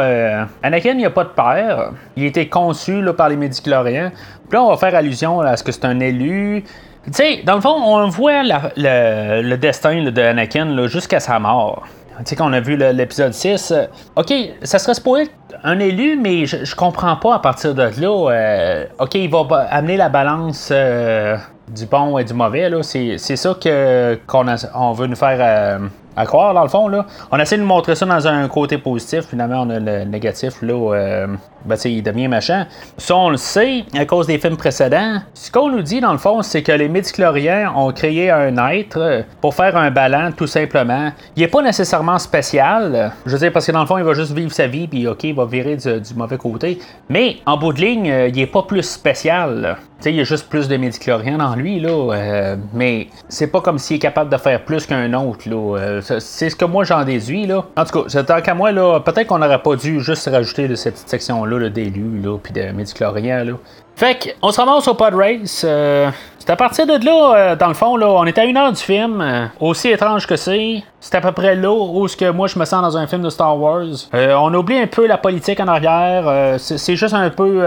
Anakin, 0.64 0.96
il 0.98 1.06
a 1.06 1.10
pas 1.10 1.24
de 1.24 1.30
père. 1.30 1.92
Il 2.18 2.24
a 2.24 2.28
été 2.28 2.50
conçu, 2.50 3.02
là, 3.02 3.14
par 3.14 3.30
les 3.30 3.38
médicloriens. 3.38 4.12
Puis 4.50 4.58
là, 4.58 4.64
on 4.64 4.70
va 4.70 4.76
faire 4.76 4.94
allusion 4.96 5.40
à 5.40 5.56
ce 5.56 5.64
que 5.64 5.72
c'est 5.72 5.86
un 5.86 6.02
élu. 6.02 6.66
Tu 7.06 7.14
sais, 7.14 7.42
dans 7.44 7.56
le 7.56 7.62
fond, 7.62 7.76
on 7.76 8.08
voit 8.10 8.44
le, 8.44 9.56
destin 9.56 10.04
de 10.04 10.22
Anakin 10.22 10.88
jusqu'à 10.88 11.20
sa 11.20 11.40
mort. 11.40 11.84
Tu 12.20 12.26
sais, 12.26 12.36
qu'on 12.36 12.54
a 12.54 12.60
vu 12.60 12.78
l'épisode 12.78 13.34
6. 13.34 13.72
Euh, 13.72 13.86
ok, 14.16 14.32
ça 14.62 14.78
serait 14.78 14.94
supposé 14.94 15.32
un 15.64 15.80
élu, 15.80 16.16
mais 16.22 16.46
je, 16.46 16.76
comprends 16.76 17.16
pas 17.16 17.36
à 17.36 17.40
partir 17.40 17.74
de 17.74 17.90
là. 18.00 18.32
Euh, 18.32 18.86
ok, 19.00 19.16
il 19.16 19.32
va 19.32 19.46
amener 19.72 19.98
la 19.98 20.10
balance 20.10 20.70
euh, 20.72 21.38
du 21.70 21.88
bon 21.88 22.20
et 22.20 22.24
du 22.24 22.36
mauvais. 22.36 22.70
C'est 22.84 23.18
ça 23.18 23.56
qu'on 23.56 24.46
on 24.76 24.92
veut 24.92 25.08
nous 25.08 25.16
faire 25.16 25.80
à 26.16 26.26
croire, 26.26 26.54
dans 26.54 26.64
le 26.64 26.70
fond. 26.70 26.88
Là. 26.88 27.06
On 27.32 27.40
essaie 27.40 27.58
de 27.58 27.64
montrer 27.64 27.96
ça 27.96 28.06
dans 28.06 28.28
un 28.28 28.48
côté 28.48 28.78
positif, 28.78 29.28
finalement, 29.30 29.62
on 29.62 29.70
a 29.70 29.80
le 29.80 30.04
négatif, 30.04 30.62
là, 30.62 30.74
euh, 30.74 31.28
ben, 31.66 31.78
il 31.86 32.04
devient 32.04 32.28
machin. 32.28 32.68
Ça, 32.98 33.16
on 33.16 33.30
le 33.30 33.38
sait 33.38 33.84
à 33.98 34.06
cause 34.06 34.28
des 34.28 34.38
films 34.38 34.58
précédents. 34.58 35.20
Ce 35.34 35.52
qu'on 35.52 35.70
nous 35.70 35.82
dit, 35.82 36.00
dans 36.00 36.12
le 36.12 36.18
fond, 36.18 36.42
c'est 36.42 36.64
que 36.64 36.72
les 36.72 36.90
médicloriens 36.90 37.74
ont 37.76 37.92
créé 37.92 38.32
un 38.32 38.58
être 38.70 39.26
pour 39.40 39.56
faire 39.56 39.76
un 39.78 39.92
ballon, 39.92 40.32
tout 40.36 40.48
simplement. 40.48 41.12
Il 41.36 41.42
n'est 41.42 41.48
pas 41.48 41.62
nécessairement 41.62 42.20
spécial, 42.20 43.12
je 43.26 43.32
veux 43.32 43.40
dire, 43.40 43.52
parce 43.52 43.66
que 43.66 43.72
dans 43.72 43.82
le 43.82 43.86
fond, 43.86 43.98
il 43.98 44.04
va 44.04 44.14
juste 44.14 44.32
vivre 44.34 44.52
sa 44.52 44.68
vie, 44.68 44.88
puis 44.88 45.08
OK, 45.08 45.24
il 45.24 45.36
va 45.36 45.46
virer 45.46 45.76
du, 45.76 46.14
mauvais 46.16 46.38
côté. 46.38 46.80
Mais, 47.10 47.38
en 47.46 47.58
bout 47.58 47.74
de 47.74 47.82
ligne, 47.82 48.10
euh, 48.10 48.28
il 48.28 48.36
n'est 48.36 48.48
pas 48.48 48.64
plus 48.64 48.84
spécial. 48.84 49.78
Tu 49.98 50.06
sais, 50.06 50.12
il 50.12 50.18
y 50.18 50.22
a 50.22 50.24
juste 50.24 50.50
plus 50.50 50.68
de 50.68 50.78
médicloriens 50.78 51.38
dans 51.38 51.56
lui, 51.56 51.80
là. 51.80 51.90
Euh, 51.90 52.56
mais 52.74 53.08
c'est 53.30 53.48
pas 53.48 53.62
comme 53.62 53.78
s'il 53.78 53.98
est 53.98 54.00
capable 54.00 54.32
de 54.32 54.38
faire 54.38 54.66
plus 54.66 54.88
qu'un 54.88 55.14
autre, 55.14 55.48
là. 55.48 55.78
Euh, 55.78 56.02
c'est 56.02 56.50
ce 56.50 56.56
que 56.56 56.66
moi 56.66 56.84
j'en 56.84 57.04
déduis, 57.04 57.46
là. 57.46 57.66
En 57.78 57.86
tout 57.86 58.04
cas, 58.04 58.24
tant 58.24 58.42
qu'à 58.42 58.54
moi, 58.56 58.72
là, 58.72 59.00
peut-être 59.00 59.28
qu'on 59.28 59.38
n'aurait 59.38 59.62
pas 59.62 59.76
dû 59.76 60.02
juste 60.02 60.28
rajouter 60.28 60.68
de 60.68 60.76
cette 60.76 60.98
section-là, 60.98 61.51
d'élus, 61.60 62.20
là, 62.22 62.38
puis 62.38 62.54
de 62.54 62.72
médicloriens, 62.72 63.44
là. 63.44 63.54
Fait 63.96 64.36
qu'on 64.42 64.52
se 64.52 64.60
ramasse 64.60 64.88
au 64.88 64.94
pod 64.96 65.14
race. 65.14 65.64
Euh, 65.68 66.10
C'est 66.40 66.50
à 66.50 66.56
partir 66.56 66.88
de 66.88 67.06
là, 67.06 67.56
dans 67.56 67.68
le 67.68 67.74
fond, 67.74 67.98
là, 67.98 68.08
on 68.08 68.26
est 68.26 68.38
à 68.40 68.46
une 68.46 68.58
heure 68.58 68.72
du 68.72 68.82
film, 68.82 69.24
aussi 69.60 69.90
étrange 69.90 70.26
que 70.26 70.36
c'est. 70.38 70.82
C'est 71.00 71.14
à 71.16 71.22
peu 71.22 71.32
près 71.32 71.56
là 71.56 71.72
où 71.72 72.08
ce 72.08 72.18
que 72.18 72.32
moi 72.32 72.48
je 72.48 72.58
me 72.58 72.66
sens 72.66 72.82
dans 72.82 72.98
un 72.98 73.06
film 73.06 73.22
de 73.22 73.30
Star 73.30 73.60
Wars. 73.60 73.86
on 74.14 74.54
oublie 74.54 74.80
un 74.80 74.88
peu 74.88 75.06
la 75.06 75.18
politique 75.18 75.60
en 75.60 75.68
arrière. 75.68 76.56
c'est 76.58 76.96
juste 76.96 77.14
un 77.14 77.30
peu, 77.30 77.64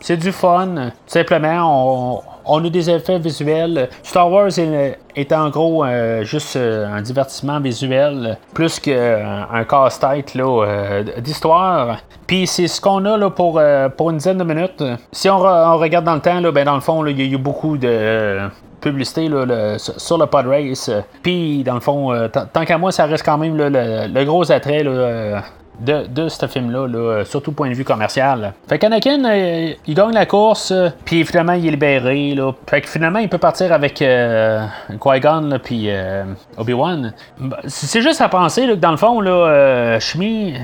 c'est 0.00 0.18
du 0.18 0.30
fun. 0.30 0.68
Tout 0.74 0.90
simplement, 1.06 2.18
on 2.18 2.35
on 2.46 2.64
a 2.64 2.70
des 2.70 2.88
effets 2.88 3.18
visuels. 3.18 3.88
Star 4.02 4.30
Wars 4.30 4.50
est, 4.58 5.32
en 5.32 5.50
gros 5.50 5.84
euh, 5.84 6.22
juste 6.22 6.56
euh, 6.56 6.86
un 6.86 7.02
divertissement 7.02 7.60
visuel, 7.60 8.38
plus 8.54 8.78
qu'un 8.78 8.92
euh, 8.92 9.64
casse-tête 9.68 10.36
d'histoire. 11.18 11.98
Puis 12.26 12.46
c'est 12.46 12.68
ce 12.68 12.80
qu'on 12.80 13.04
a 13.04 13.16
là, 13.16 13.30
pour, 13.30 13.60
pour 13.96 14.10
une 14.10 14.16
dizaine 14.16 14.38
de 14.38 14.44
minutes. 14.44 14.82
Si 15.12 15.28
on, 15.28 15.38
regarde 15.38 16.04
dans 16.04 16.14
le 16.14 16.20
temps, 16.20 16.40
là, 16.40 16.50
ben, 16.52 16.64
dans 16.64 16.74
le 16.74 16.80
fond, 16.80 17.04
il 17.06 17.20
y 17.20 17.22
a 17.22 17.26
eu 17.26 17.38
beaucoup 17.38 17.76
de 17.76 18.48
publicité 18.80 19.28
sur 19.78 20.18
le 20.18 20.26
pod 20.26 20.46
race. 20.46 20.90
Puis, 21.22 21.62
dans 21.64 21.74
le 21.74 21.80
fond, 21.80 22.28
tant 22.52 22.64
qu'à 22.64 22.78
moi, 22.78 22.92
ça 22.92 23.06
reste 23.06 23.24
quand 23.24 23.38
même 23.38 23.56
le, 23.56 24.24
gros 24.24 24.50
attrait 24.50 24.82
de, 25.80 26.06
de 26.06 26.28
ce 26.28 26.46
film-là, 26.46 26.86
là, 26.86 27.24
surtout 27.24 27.52
point 27.52 27.68
de 27.68 27.74
vue 27.74 27.84
commercial. 27.84 28.52
Fait 28.68 28.78
qu'Anakin, 28.78 29.24
euh, 29.24 29.72
il 29.86 29.94
gagne 29.94 30.12
la 30.12 30.26
course, 30.26 30.70
euh, 30.70 30.88
puis 31.04 31.24
finalement, 31.24 31.52
il 31.52 31.66
est 31.66 31.70
libéré. 31.70 32.34
Là. 32.34 32.52
Fait 32.68 32.80
que 32.80 32.88
finalement, 32.88 33.18
il 33.18 33.28
peut 33.28 33.38
partir 33.38 33.72
avec 33.72 34.00
euh, 34.02 34.66
Qui-Gon, 35.00 35.58
puis 35.62 35.88
Obi-Wan. 36.56 37.12
C'est 37.66 38.02
juste 38.02 38.20
à 38.20 38.28
penser 38.28 38.66
que 38.66 38.74
dans 38.74 38.90
le 38.90 38.96
fond, 38.96 39.20
là, 39.20 39.98
Shmi, 40.00 40.54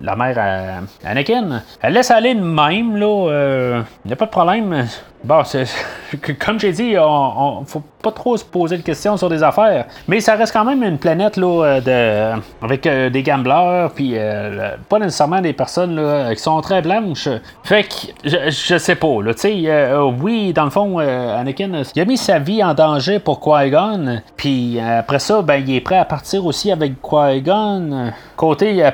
la 0.00 0.16
mère 0.16 0.38
à 0.38 1.08
Anakin, 1.08 1.62
elle 1.82 1.92
laisse 1.92 2.10
aller 2.10 2.34
de 2.34 2.40
même, 2.40 2.96
là. 2.96 3.82
N'y 4.04 4.12
a 4.12 4.16
pas 4.16 4.26
de 4.26 4.30
problème. 4.30 4.86
Bon, 5.24 5.42
comme 6.44 6.60
j'ai 6.60 6.72
dit, 6.72 6.94
on, 6.98 7.64
faut 7.66 7.82
pas 8.02 8.12
trop 8.12 8.36
se 8.36 8.44
poser 8.44 8.76
de 8.76 8.82
questions 8.82 9.16
sur 9.16 9.28
des 9.28 9.42
affaires. 9.42 9.86
Mais 10.06 10.20
ça 10.20 10.36
reste 10.36 10.52
quand 10.52 10.64
même 10.64 10.82
une 10.82 10.98
planète 10.98 11.36
là, 11.36 11.64
euh, 11.64 12.34
de, 12.36 12.40
avec 12.62 12.86
euh, 12.86 13.10
des 13.10 13.22
gamblers, 13.22 13.90
puis 13.94 14.12
euh, 14.14 14.76
pas 14.88 14.98
nécessairement 15.00 15.40
des 15.40 15.52
personnes 15.52 15.96
là, 15.96 16.34
qui 16.34 16.40
sont 16.40 16.60
très 16.60 16.82
blanches. 16.82 17.28
Fait 17.64 17.82
que 17.82 18.28
je, 18.50 18.78
sais 18.78 18.94
pas. 18.94 19.22
Là, 19.22 20.06
oui, 20.20 20.52
dans 20.52 20.64
le 20.64 20.70
fond, 20.70 20.98
Anakin, 20.98 21.82
il 21.94 22.00
a 22.00 22.04
mis 22.04 22.16
sa 22.16 22.38
vie 22.38 22.62
en 22.62 22.74
danger 22.74 23.18
pour 23.18 23.40
Qui-Gon. 23.40 24.20
Puis 24.36 24.78
après 24.80 25.18
ça, 25.18 25.42
ben, 25.42 25.56
il 25.56 25.74
est 25.74 25.80
prêt 25.80 25.98
à 25.98 26.04
partir 26.04 26.46
aussi 26.46 26.70
avec 26.70 26.94
Qui-Gon. 27.02 28.12
Côté 28.36 28.88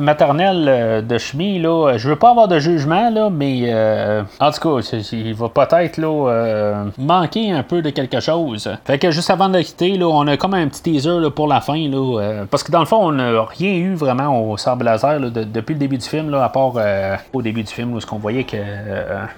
maternel 0.00 1.04
de 1.06 1.18
Shmi, 1.18 1.58
là, 1.58 1.96
je 1.98 2.08
veux 2.08 2.16
pas 2.16 2.30
avoir 2.30 2.48
de 2.48 2.58
jugement, 2.58 3.10
là, 3.10 3.28
mais 3.30 3.72
en 4.40 4.50
tout 4.50 4.80
cas, 4.80 4.96
il 5.12 5.34
va 5.34 5.48
pas 5.50 5.65
peut-être 5.66 6.00
euh, 6.02 6.84
manquer 6.98 7.52
un 7.52 7.62
peu 7.62 7.82
de 7.82 7.90
quelque 7.90 8.20
chose. 8.20 8.70
Fait 8.84 8.98
que 8.98 9.10
juste 9.10 9.30
avant 9.30 9.48
de 9.48 9.60
quitter, 9.60 9.96
là, 9.96 10.06
on 10.06 10.26
a 10.26 10.36
comme 10.36 10.54
un 10.54 10.68
petit 10.68 10.82
teaser 10.82 11.20
là, 11.20 11.30
pour 11.30 11.48
la 11.48 11.60
fin. 11.60 11.88
Là, 11.88 12.20
euh, 12.20 12.44
parce 12.50 12.62
que 12.62 12.72
dans 12.72 12.80
le 12.80 12.86
fond, 12.86 12.98
on 13.00 13.12
n'a 13.12 13.44
rien 13.44 13.74
eu 13.74 13.94
vraiment 13.94 14.50
au 14.50 14.56
sable 14.56 14.84
laser 14.84 15.20
depuis 15.30 15.74
le 15.74 15.80
début 15.80 15.98
du 15.98 16.06
film, 16.06 16.30
là, 16.30 16.44
à 16.44 16.48
part 16.48 16.72
euh, 16.76 17.16
au 17.32 17.42
début 17.42 17.62
du 17.62 17.72
film 17.72 17.94
où 17.94 18.00
ce 18.00 18.06
qu'on 18.06 18.18
voyait 18.18 18.44
que 18.44 18.56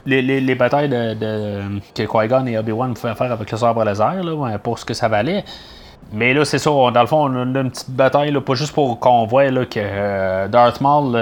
les, 0.07 0.23
les, 0.23 0.55
batailles 0.55 0.89
de, 0.89 1.15
de 1.15 1.61
que 1.95 2.03
Qui-Gon 2.03 2.47
et 2.47 2.59
Obi-Wan 2.59 2.95
pouvaient 2.95 3.15
faire 3.15 3.33
avec 3.33 3.51
le 3.51 3.57
sabre 3.57 3.85
laser 3.85 4.23
là, 4.23 4.59
pour 4.59 4.79
ce 4.79 4.85
que 4.85 4.95
ça 4.95 5.09
valait. 5.09 5.45
Mais 6.13 6.33
là, 6.33 6.45
c'est 6.45 6.59
ça, 6.59 6.71
dans 6.71 7.01
le 7.01 7.07
fond, 7.07 7.31
on 7.31 7.55
a 7.55 7.61
une 7.61 7.71
petite 7.71 7.91
bataille, 7.91 8.33
pas 8.41 8.55
juste 8.55 8.73
pour 8.73 8.99
qu'on 8.99 9.27
voit 9.27 9.51
là, 9.51 9.67
que 9.67 10.47
Darth 10.49 10.81
Maul 10.81 11.17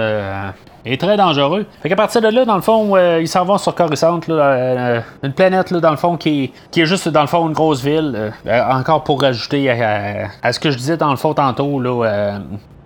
est 0.86 1.00
très 1.00 1.16
dangereux. 1.16 1.66
Fait 1.82 1.88
qu'à 1.88 1.96
partir 1.96 2.20
de 2.20 2.28
là, 2.28 2.44
dans 2.44 2.54
le 2.54 2.62
fond, 2.62 2.96
euh, 2.96 3.20
ils 3.20 3.28
s'en 3.28 3.44
vont 3.44 3.58
sur 3.58 3.74
Coruscant, 3.74 4.20
euh, 4.28 5.00
une 5.22 5.32
planète 5.32 5.70
là, 5.70 5.80
dans 5.80 5.90
le 5.90 5.96
fond 5.96 6.16
qui 6.16 6.44
est, 6.44 6.52
qui 6.70 6.80
est 6.80 6.86
juste 6.86 7.08
dans 7.08 7.22
le 7.22 7.26
fond 7.26 7.46
une 7.48 7.52
grosse 7.52 7.82
ville. 7.82 8.32
Euh, 8.46 8.62
encore 8.70 9.02
pour 9.02 9.20
rajouter 9.20 9.68
à, 9.70 10.28
à, 10.42 10.52
ce 10.52 10.60
que 10.60 10.70
je 10.70 10.78
disais 10.78 10.96
dans 10.96 11.10
le 11.10 11.16
fond 11.16 11.34
tantôt, 11.34 11.80
là, 11.80 12.38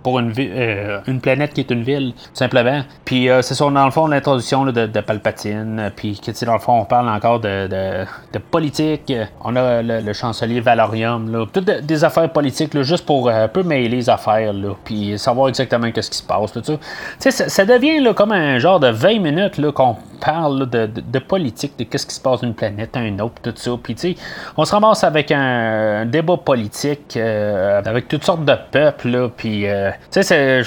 pour 0.03 0.19
une, 0.19 0.33
euh, 0.37 0.99
une 1.07 1.21
planète 1.21 1.53
qui 1.53 1.61
est 1.61 1.71
une 1.71 1.83
ville, 1.83 2.13
simplement. 2.33 2.81
Puis 3.05 3.29
euh, 3.29 3.41
c'est 3.41 3.55
ça, 3.55 3.69
dans 3.69 3.85
le 3.85 3.91
fond, 3.91 4.07
l'introduction 4.07 4.65
de, 4.65 4.85
de, 4.85 5.01
Palpatine, 5.01 5.91
puis 5.95 6.19
que, 6.19 6.45
dans 6.45 6.53
le 6.53 6.59
fond, 6.59 6.79
on 6.79 6.85
parle 6.85 7.09
encore 7.09 7.39
de, 7.39 7.67
de, 7.67 8.39
politique. 8.39 9.13
On 9.43 9.55
a 9.55 9.81
le, 9.81 10.13
chancelier 10.13 10.59
Valorium, 10.59 11.31
là. 11.31 11.45
Toutes 11.51 11.69
des 11.69 12.03
affaires 12.03 12.31
politiques, 12.31 12.73
là, 12.73 12.83
juste 12.83 13.05
pour 13.05 13.29
euh, 13.29 13.45
un 13.45 13.47
peu 13.47 13.63
mêler 13.63 13.89
les 13.89 14.09
affaires, 14.09 14.53
là, 14.53 14.75
puis 14.83 15.17
savoir 15.17 15.49
exactement 15.49 15.91
qu'est-ce 15.91 16.09
qui 16.09 16.17
se 16.17 16.23
passe, 16.23 16.51
tout 16.51 16.63
ça. 16.63 16.73
Tu 17.19 17.31
sais, 17.31 17.49
ça, 17.49 17.65
devient 17.65 17.99
là, 17.99 18.13
comme 18.13 18.31
un 18.31 18.59
genre 18.59 18.79
de 18.79 18.87
20 18.87 19.19
minutes 19.19 19.57
là, 19.57 19.71
qu'on 19.71 19.95
parle 20.23 20.69
de, 20.69 20.85
de, 20.85 21.19
politique, 21.19 21.73
de 21.77 21.83
qu'est-ce 21.83 22.05
qui 22.05 22.15
se 22.15 22.21
passe 22.21 22.41
d'une 22.41 22.53
planète 22.53 22.95
à 22.95 23.01
une 23.01 23.21
autre, 23.21 23.35
tout 23.41 23.53
ça. 23.55 23.71
Puis, 23.81 23.95
tu 23.95 24.13
sais, 24.13 24.15
on 24.57 24.65
se 24.65 24.71
ramasse 24.71 25.03
avec 25.03 25.31
un, 25.31 26.05
débat 26.05 26.37
politique, 26.37 27.17
avec 27.17 28.07
toutes 28.07 28.23
sortes 28.23 28.45
de 28.45 28.55
peuples, 28.71 29.09
là, 29.09 29.29
puis 29.35 29.65
tu 30.11 30.23
sais, 30.23 30.63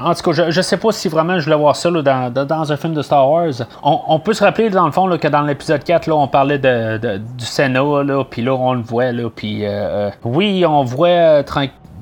en 0.00 0.14
tout 0.14 0.30
cas, 0.30 0.50
je, 0.50 0.60
sais 0.60 0.76
pas 0.76 0.92
si 0.92 1.08
vraiment 1.08 1.38
je 1.38 1.44
voulais 1.44 1.56
voir 1.56 1.76
ça 1.76 1.90
dans, 1.90 2.72
un 2.72 2.76
film 2.76 2.94
de 2.94 3.02
Star 3.02 3.28
Wars. 3.30 3.52
On, 3.82 4.18
peut 4.20 4.32
se 4.32 4.44
rappeler, 4.44 4.70
dans 4.70 4.86
le 4.86 4.92
fond, 4.92 5.08
que 5.16 5.28
dans 5.28 5.42
l'épisode 5.42 5.82
4, 5.82 6.06
là, 6.06 6.16
on 6.16 6.28
parlait 6.28 6.58
de, 6.58 7.18
du 7.18 7.44
Sénat, 7.44 8.02
là, 8.04 8.24
puis 8.24 8.42
là, 8.42 8.54
on 8.54 8.74
le 8.74 8.82
voit, 8.82 9.12
là, 9.12 9.28
puis 9.34 9.64
euh, 9.64 9.68
euh, 9.70 10.10
oui, 10.24 10.64
on 10.66 10.84
voit 10.84 11.08
euh, 11.08 11.42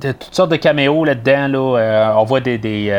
toutes 0.01 0.35
sortes 0.35 0.51
de 0.51 0.57
caméos 0.57 1.05
là-dedans, 1.05 1.49
là. 1.49 2.14
on 2.19 2.25
voit 2.25 2.40
des, 2.40 2.59
des, 2.59 2.90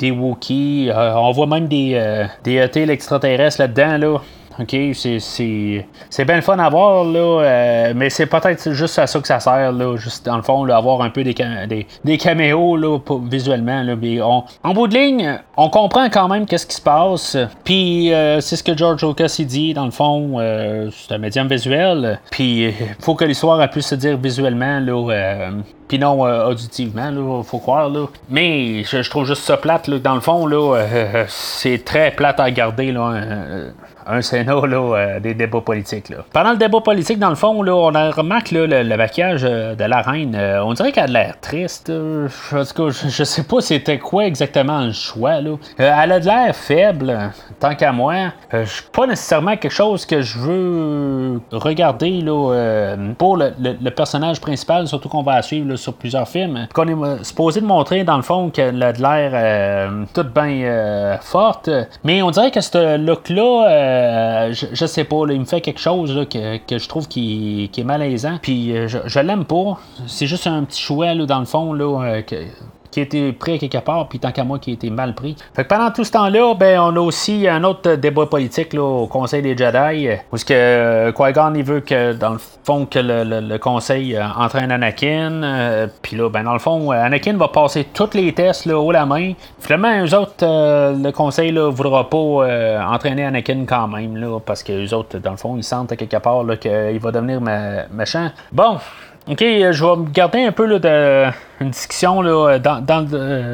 des 0.00 0.10
Wookiees, 0.10 0.90
on 0.92 1.30
voit 1.30 1.46
même 1.46 1.68
des, 1.68 2.26
des 2.42 2.54
ET 2.54 2.90
extraterrestres 2.90 3.60
là-dedans, 3.60 3.98
là. 3.98 4.18
OK, 4.60 4.76
c'est 4.94 6.24
bien 6.26 6.36
le 6.36 6.42
fun 6.42 6.58
à 6.58 6.68
voir, 6.68 7.04
là, 7.04 7.18
euh, 7.18 7.92
mais 7.96 8.10
c'est 8.10 8.26
peut-être 8.26 8.72
juste 8.72 8.98
à 8.98 9.06
ça 9.06 9.18
que 9.18 9.26
ça 9.26 9.40
sert, 9.40 9.72
là, 9.72 9.96
juste 9.96 10.26
dans 10.26 10.36
le 10.36 10.42
fond, 10.42 10.64
là, 10.64 10.76
avoir 10.76 11.00
un 11.00 11.08
peu 11.08 11.24
des, 11.24 11.34
des, 11.66 11.86
des 12.04 12.18
caméos 12.18 12.76
là, 12.76 12.98
visuellement. 13.30 13.82
Là, 13.82 13.96
mais 13.96 14.20
en 14.20 14.74
bout 14.74 14.86
de 14.86 14.98
ligne, 14.98 15.38
on 15.56 15.70
comprend 15.70 16.10
quand 16.10 16.28
même 16.28 16.44
qu'est-ce 16.44 16.66
qui 16.66 16.76
se 16.76 16.82
passe. 16.82 17.38
Puis 17.64 18.12
euh, 18.12 18.40
c'est 18.40 18.56
ce 18.56 18.62
que 18.62 18.76
George 18.76 19.02
Lucas 19.02 19.34
il 19.38 19.46
dit, 19.46 19.72
dans 19.72 19.86
le 19.86 19.92
fond, 19.92 20.34
euh, 20.38 20.90
c'est 20.92 21.14
un 21.14 21.18
médium 21.18 21.48
visuel. 21.48 22.20
Puis 22.30 22.64
il 22.64 22.74
faut 23.00 23.14
que 23.14 23.24
l'histoire 23.24 23.66
puisse 23.70 23.86
se 23.86 23.94
dire 23.94 24.18
visuellement, 24.18 24.80
là, 24.80 25.52
puis 25.90 25.98
non 25.98 26.20
auditivement, 26.20 27.10
là, 27.10 27.42
faut 27.42 27.58
croire. 27.58 27.88
Là. 27.88 28.06
Mais 28.28 28.84
je, 28.84 29.10
trouve 29.10 29.26
juste 29.26 29.42
ça 29.42 29.56
plate, 29.56 29.88
là, 29.88 29.98
dans 29.98 30.14
le 30.14 30.20
fond, 30.20 30.46
là, 30.46 30.86
c'est 31.26 31.84
très 31.84 32.12
plate 32.12 32.38
à 32.38 32.44
regarder. 32.44 32.92
Là, 32.92 33.12
un 34.10 34.22
Sénat 34.22 34.66
là, 34.66 34.96
euh, 34.96 35.20
des 35.20 35.34
débats 35.34 35.60
politiques. 35.60 36.08
Là. 36.08 36.18
Pendant 36.32 36.52
le 36.52 36.56
débat 36.56 36.80
politique, 36.80 37.18
dans 37.18 37.28
le 37.28 37.36
fond, 37.36 37.62
là, 37.62 37.74
on 37.74 37.94
a 37.94 38.10
remarqué 38.10 38.66
le, 38.66 38.82
le 38.82 38.96
maquillage 38.96 39.42
euh, 39.44 39.74
de 39.74 39.84
la 39.84 40.02
reine. 40.02 40.34
Euh, 40.34 40.64
on 40.64 40.72
dirait 40.74 40.92
qu'elle 40.92 41.16
a 41.16 41.24
l'air 41.24 41.40
triste. 41.40 41.90
en 41.90 42.64
tout 42.64 42.90
cas, 42.90 43.08
je, 43.08 43.24
sais 43.24 43.42
pas 43.42 43.60
c'était 43.60 43.98
quoi 43.98 44.26
exactement 44.26 44.80
le 44.80 44.92
choix. 44.92 45.40
Là. 45.40 45.56
elle 45.78 46.12
a 46.12 46.20
de 46.20 46.26
l'air 46.26 46.54
faible, 46.54 47.16
tant 47.58 47.74
qu'à 47.74 47.92
moi. 47.92 48.32
je 48.52 48.82
pas 48.92 49.06
nécessairement 49.06 49.56
quelque 49.56 49.72
chose 49.72 50.04
que 50.04 50.22
je 50.22 50.38
veux 50.38 51.40
regarder 51.52 52.20
là, 52.20 52.96
pour 53.18 53.36
le, 53.36 53.90
personnage 53.90 54.40
principal, 54.40 54.86
surtout 54.88 55.08
qu'on 55.08 55.22
va 55.22 55.42
suivre 55.42 55.68
sur 55.80 55.94
plusieurs 55.94 56.28
films. 56.28 56.68
Qu'on 56.74 56.88
est 56.88 57.24
supposé 57.24 57.60
de 57.60 57.66
montrer, 57.66 58.04
dans 58.04 58.16
le 58.16 58.22
fond, 58.22 58.50
qu'elle 58.50 58.82
a 58.82 58.92
de 58.92 59.02
l'air 59.02 59.90
toute 60.14 60.32
bien 60.32 61.18
forte. 61.20 61.70
Mais 62.04 62.22
on 62.22 62.30
dirait 62.30 62.50
que 62.50 62.60
ce 62.60 62.96
look-là 62.96 63.68
euh, 64.50 64.52
je, 64.52 64.86
sais 64.86 65.04
pas, 65.04 65.22
il 65.30 65.40
me 65.40 65.44
fait 65.44 65.60
quelque 65.60 65.80
chose 65.80 66.26
que, 66.30 66.78
je 66.78 66.88
trouve 66.88 67.08
qui, 67.08 67.70
est 67.76 67.84
malaisant. 67.84 68.38
Puis 68.40 68.76
euh, 68.76 68.88
je, 68.88 69.20
l'aime 69.20 69.44
pas. 69.44 69.78
C'est 70.06 70.26
juste 70.26 70.46
un 70.46 70.64
petit 70.64 70.80
chouet 70.80 71.14
dans 71.26 71.40
le 71.40 71.44
fond 71.46 71.72
là, 71.72 72.04
euh, 72.04 72.22
que, 72.22 72.36
qui 72.90 73.00
a 73.00 73.02
été 73.02 73.32
pris 73.32 73.58
quelque 73.58 73.78
part, 73.78 74.08
puis 74.08 74.18
tant 74.18 74.32
qu'à 74.32 74.44
moi 74.44 74.58
qui 74.58 74.70
a 74.70 74.74
été 74.74 74.90
mal 74.90 75.14
pris. 75.14 75.36
Fait 75.54 75.64
que 75.64 75.68
pendant 75.68 75.90
tout 75.90 76.04
ce 76.04 76.12
temps-là, 76.12 76.54
ben, 76.54 76.80
on 76.80 76.96
a 76.96 77.00
aussi 77.00 77.46
un 77.48 77.62
autre 77.64 77.94
débat 77.94 78.26
politique 78.26 78.72
là, 78.72 78.82
au 78.82 79.06
Conseil 79.06 79.42
des 79.42 79.56
Jedi, 79.56 80.08
où 80.32 80.36
ce 80.36 80.44
que 80.44 80.54
euh, 80.54 81.12
Qui-Gon 81.12 81.54
il 81.54 81.64
veut 81.64 81.80
que, 81.80 82.12
dans 82.12 82.30
le 82.30 82.38
fond, 82.38 82.86
que 82.86 82.98
le, 82.98 83.58
Conseil 83.58 84.16
euh, 84.16 84.24
entraîne 84.36 84.72
Anakin, 84.72 85.42
euh, 85.42 85.86
puis 86.02 86.16
là, 86.16 86.28
ben, 86.28 86.44
dans 86.44 86.52
le 86.52 86.58
fond, 86.58 86.90
Anakin 86.90 87.36
va 87.36 87.48
passer 87.48 87.86
tous 87.92 88.14
les 88.14 88.32
tests 88.32 88.66
là, 88.66 88.78
haut 88.78 88.92
la 88.92 89.06
main. 89.06 89.32
Finalement, 89.58 90.04
eux 90.04 90.14
autres, 90.14 90.44
le 90.44 91.10
Conseil 91.10 91.52
là, 91.52 91.70
voudra 91.70 92.08
pas 92.08 92.86
entraîner 92.86 93.24
Anakin 93.24 93.64
quand 93.66 93.88
même, 93.88 94.16
là, 94.16 94.38
parce 94.40 94.62
que 94.62 94.72
eux 94.72 94.94
autres, 94.94 95.18
dans 95.18 95.32
le 95.32 95.36
fond, 95.36 95.56
ils 95.56 95.64
sentent 95.64 95.96
quelque 95.96 96.16
part 96.16 96.44
qu'il 96.60 96.98
va 96.98 97.12
devenir 97.12 97.40
méchant. 97.90 98.30
Bon, 98.52 98.78
ok, 99.30 99.38
je 99.38 99.84
vais 99.84 100.10
garder 100.12 100.44
un 100.44 100.52
peu 100.52 100.78
de 100.78 101.30
une 101.60 101.70
discussion 101.70 102.22
là, 102.22 102.58
dans, 102.58 102.80
dans 102.80 103.06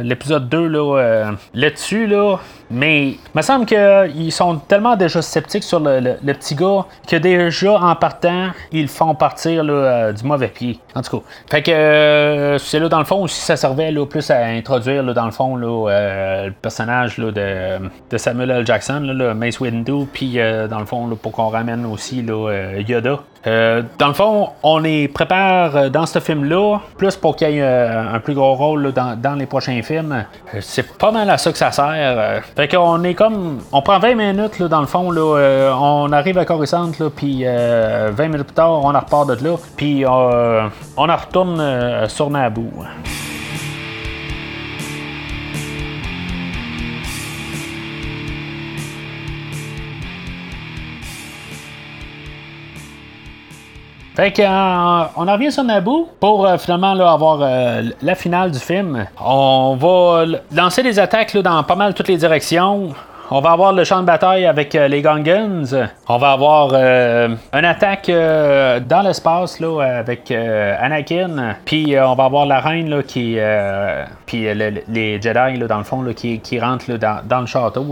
l'épisode 0.02 0.48
2 0.48 0.68
là, 0.68 1.32
là-dessus. 1.54 2.06
Là, 2.06 2.36
mais 2.70 3.08
il 3.08 3.18
me 3.34 3.42
semble 3.42 3.66
qu'ils 3.66 4.32
sont 4.32 4.56
tellement 4.56 4.96
déjà 4.96 5.20
sceptiques 5.22 5.64
sur 5.64 5.80
le, 5.80 6.32
petit 6.32 6.54
gars 6.54 6.86
que 7.06 7.16
déjà 7.16 7.72
en 7.72 7.94
partant, 7.96 8.50
ils 8.70 8.88
font 8.88 9.14
partir 9.14 9.64
du 9.64 10.24
mauvais 10.24 10.48
pied. 10.48 10.78
En 10.94 11.02
tout 11.02 11.18
cas. 11.18 11.24
Fait 11.50 11.62
que 11.62 12.56
c'est 12.60 12.78
là 12.78 12.88
dans 12.88 13.00
le 13.00 13.04
fond 13.04 13.22
aussi 13.22 13.40
ça 13.40 13.56
servait 13.56 13.92
plus 14.08 14.30
à 14.30 14.44
introduire 14.46 15.02
dans 15.02 15.26
le 15.26 15.32
fond 15.32 15.56
le 15.56 16.50
personnage 16.62 17.18
de, 17.18 18.16
Samuel 18.16 18.50
L. 18.50 18.66
Jackson, 18.66 19.00
Mace 19.34 19.60
Windu, 19.60 20.06
puis 20.12 20.38
dans 20.70 20.78
le 20.78 20.86
fond 20.86 21.08
pour 21.20 21.32
qu'on 21.32 21.48
ramène 21.48 21.84
aussi 21.86 22.24
Yoda. 22.88 23.18
Euh, 23.46 23.82
dans 23.98 24.08
le 24.08 24.14
fond, 24.14 24.50
on 24.62 24.78
les 24.78 25.06
prépare 25.06 25.76
euh, 25.76 25.88
dans 25.88 26.06
ce 26.06 26.18
film-là, 26.18 26.78
plus 26.96 27.14
pour 27.16 27.36
qu'il 27.36 27.50
y 27.50 27.58
ait 27.58 27.62
euh, 27.62 28.14
un 28.14 28.18
plus 28.18 28.34
gros 28.34 28.54
rôle 28.54 28.92
dans, 28.92 29.38
les 29.38 29.46
prochains 29.46 29.80
films. 29.82 30.24
c'est 30.60 30.96
pas 30.96 31.12
mal 31.12 31.30
à 31.30 31.38
ça 31.38 31.52
que 31.52 31.58
ça 31.58 31.70
sert. 31.70 32.42
fait 32.56 32.68
qu'on 32.68 33.02
est 33.04 33.14
comme. 33.14 33.60
On 33.72 33.82
prend 33.82 33.98
20 33.98 34.14
minutes 34.14 34.62
dans 34.62 34.80
le 34.80 34.86
fond, 34.86 35.14
on 35.14 36.12
arrive 36.12 36.38
à 36.38 36.44
Coruscant, 36.44 36.90
puis 37.14 37.44
20 37.44 38.12
minutes 38.28 38.46
plus 38.46 38.54
tard, 38.54 38.84
on 38.84 38.88
repart 38.88 39.28
de 39.28 39.44
là, 39.44 39.56
puis 39.76 40.04
on 40.06 41.08
en 41.08 41.16
retourne 41.16 42.08
sur 42.08 42.30
Naboo. 42.30 42.70
Fait 54.16 54.32
qu'on 54.32 54.44
euh, 54.44 55.04
on 55.16 55.28
en 55.28 55.32
revient 55.34 55.52
sur 55.52 55.62
Naboo 55.62 56.08
pour 56.18 56.46
euh, 56.46 56.56
finalement 56.56 56.92
avoir 56.92 57.40
euh, 57.42 57.82
la 58.00 58.14
finale 58.14 58.50
du 58.50 58.58
film. 58.58 59.06
On 59.22 59.76
va 59.78 60.24
lancer 60.54 60.82
des 60.82 60.98
attaques 60.98 61.36
dans 61.36 61.62
pas 61.64 61.74
mal 61.74 61.92
toutes 61.92 62.08
les 62.08 62.16
directions. 62.16 62.94
On 63.30 63.40
va 63.40 63.50
avoir 63.50 63.74
le 63.74 63.84
champ 63.84 64.00
de 64.00 64.06
bataille 64.06 64.46
avec 64.46 64.72
les 64.72 65.02
Gungans. 65.02 65.88
On 66.08 66.16
va 66.16 66.30
avoir 66.30 66.72
une 66.72 67.64
attaque 67.64 68.08
dans 68.08 69.02
l'espace 69.02 69.58
là, 69.58 69.80
avec 69.80 70.30
Anakin. 70.30 71.56
Puis 71.64 71.96
on 71.98 72.14
va 72.14 72.24
avoir 72.24 72.46
la 72.46 72.60
reine 72.60 72.88
là, 72.88 73.02
qui. 73.02 73.36
puis 74.26 74.46
les 74.54 75.20
Jedi 75.20 75.58
dans 75.58 75.78
le 75.78 75.82
fond 75.82 76.04
qui, 76.14 76.60
rentrent 76.60 76.92
dans, 76.92 77.40
le 77.40 77.46
château. 77.46 77.84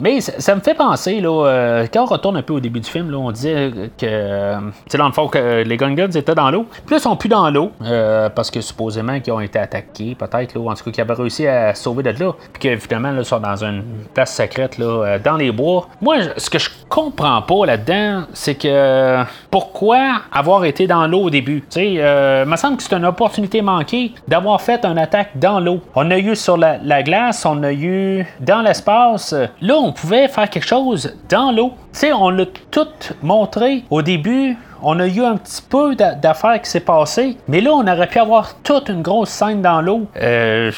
Mais 0.00 0.20
ça, 0.20 0.54
me 0.54 0.60
fait 0.60 0.74
penser, 0.74 1.20
là, 1.20 1.46
euh, 1.46 1.86
quand 1.92 2.02
on 2.02 2.06
retourne 2.06 2.36
un 2.36 2.42
peu 2.42 2.54
au 2.54 2.60
début 2.60 2.80
du 2.80 2.88
film, 2.88 3.10
là, 3.10 3.18
on 3.18 3.32
disait 3.32 3.72
que, 3.98 4.54
c'est 4.86 4.98
dans 4.98 5.06
le 5.06 5.12
fond, 5.12 5.26
que 5.28 5.64
les 5.64 5.76
Gungans 5.76 6.10
étaient 6.10 6.34
dans 6.34 6.50
l'eau. 6.50 6.66
Puis 6.70 6.90
là, 6.90 6.96
ils 6.98 7.00
sont 7.00 7.16
plus 7.16 7.28
dans 7.28 7.50
l'eau, 7.50 7.72
euh, 7.82 8.28
parce 8.28 8.50
que 8.50 8.60
supposément 8.60 9.18
qu'ils 9.20 9.32
ont 9.32 9.40
été 9.40 9.58
attaqués, 9.58 10.14
peut-être, 10.14 10.54
là, 10.54 10.60
ou 10.60 10.70
en 10.70 10.74
tout 10.74 10.84
cas 10.84 10.90
qu'ils 10.92 11.00
avaient 11.00 11.14
réussi 11.14 11.46
à 11.46 11.74
sauver 11.74 12.04
de 12.04 12.10
là. 12.10 12.32
Puis 12.52 12.60
qu'évidemment, 12.60 13.10
là, 13.10 13.20
ils 13.20 13.24
sont 13.24 13.40
dans 13.40 13.64
une 13.64 13.82
place 14.14 14.34
secrète, 14.34 14.78
là, 14.78 14.86
euh, 14.86 15.18
dans 15.18 15.36
les 15.36 15.50
bois. 15.50 15.88
Moi, 16.00 16.16
ce 16.36 16.48
que 16.48 16.58
je 16.58 16.70
comprends 16.88 17.42
pas 17.42 17.66
là-dedans, 17.66 18.22
c'est 18.32 18.54
que 18.54 19.24
pourquoi 19.50 20.20
avoir 20.32 20.64
été 20.64 20.86
dans 20.86 21.06
l'eau 21.08 21.24
au 21.24 21.30
début? 21.30 21.62
Tu 21.62 21.80
sais, 21.96 22.44
me 22.46 22.56
semble 22.56 22.76
que 22.76 22.84
c'est 22.84 22.94
une 22.94 23.04
opportunité 23.04 23.62
manquée 23.62 24.12
d'avoir 24.28 24.60
fait 24.60 24.84
une 24.84 24.98
attaque 24.98 25.30
dans 25.36 25.60
l'eau. 25.60 25.80
On 25.94 26.10
a 26.10 26.18
eu 26.18 26.36
sur 26.36 26.56
la, 26.56 26.78
la 26.78 27.02
glace, 27.02 27.44
on 27.44 27.62
a 27.62 27.72
eu 27.72 28.24
dans 28.40 28.62
l'espace. 28.62 29.34
Là, 29.60 29.74
on 29.74 29.87
pouvait 29.92 30.28
faire 30.28 30.48
quelque 30.50 30.66
chose 30.66 31.14
dans 31.28 31.52
l'eau. 31.52 31.72
Tu 31.92 32.00
sais, 32.00 32.12
on 32.12 32.30
l'a 32.30 32.46
tout 32.70 32.86
montré 33.22 33.84
au 33.90 34.02
début 34.02 34.56
on 34.82 34.98
a 35.00 35.06
eu 35.06 35.22
un 35.22 35.36
petit 35.36 35.62
peu 35.62 35.94
d'affaires 35.94 36.60
qui 36.60 36.70
s'est 36.70 36.80
passé, 36.80 37.36
mais 37.48 37.60
là, 37.60 37.72
on 37.72 37.86
aurait 37.86 38.06
pu 38.06 38.18
avoir 38.18 38.54
toute 38.62 38.88
une 38.88 39.02
grosse 39.02 39.30
scène 39.30 39.62
dans 39.62 39.80
l'eau. 39.80 40.06
Euh, 40.20 40.70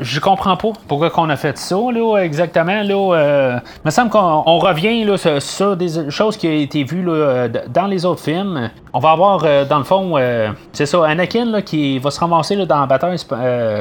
je 0.00 0.20
comprends 0.20 0.56
pas 0.56 0.72
pourquoi 0.88 1.10
qu'on 1.10 1.30
a 1.30 1.36
fait 1.36 1.56
ça, 1.58 1.76
là, 1.76 2.18
exactement. 2.18 2.82
Là, 2.82 3.16
euh, 3.16 3.58
il 3.76 3.86
me 3.86 3.90
semble 3.90 4.10
qu'on 4.10 4.58
revient 4.58 5.04
là, 5.04 5.16
sur, 5.40 5.76
des 5.76 6.10
choses 6.10 6.36
qui 6.36 6.48
ont 6.48 6.52
été 6.52 6.84
vues 6.84 7.02
là, 7.02 7.48
dans 7.48 7.86
les 7.86 8.04
autres 8.04 8.22
films. 8.22 8.70
On 8.92 8.98
va 8.98 9.10
avoir, 9.10 9.42
euh, 9.44 9.64
dans 9.66 9.78
le 9.78 9.84
fond, 9.84 10.14
euh, 10.16 10.50
c'est 10.72 10.86
ça, 10.86 11.04
Anakin 11.06 11.44
là, 11.46 11.60
qui 11.60 11.98
va 11.98 12.10
se 12.10 12.18
ramasser 12.18 12.56
là, 12.56 12.64
dans 12.64 12.80
la 12.80 12.86
bataille 12.86 13.18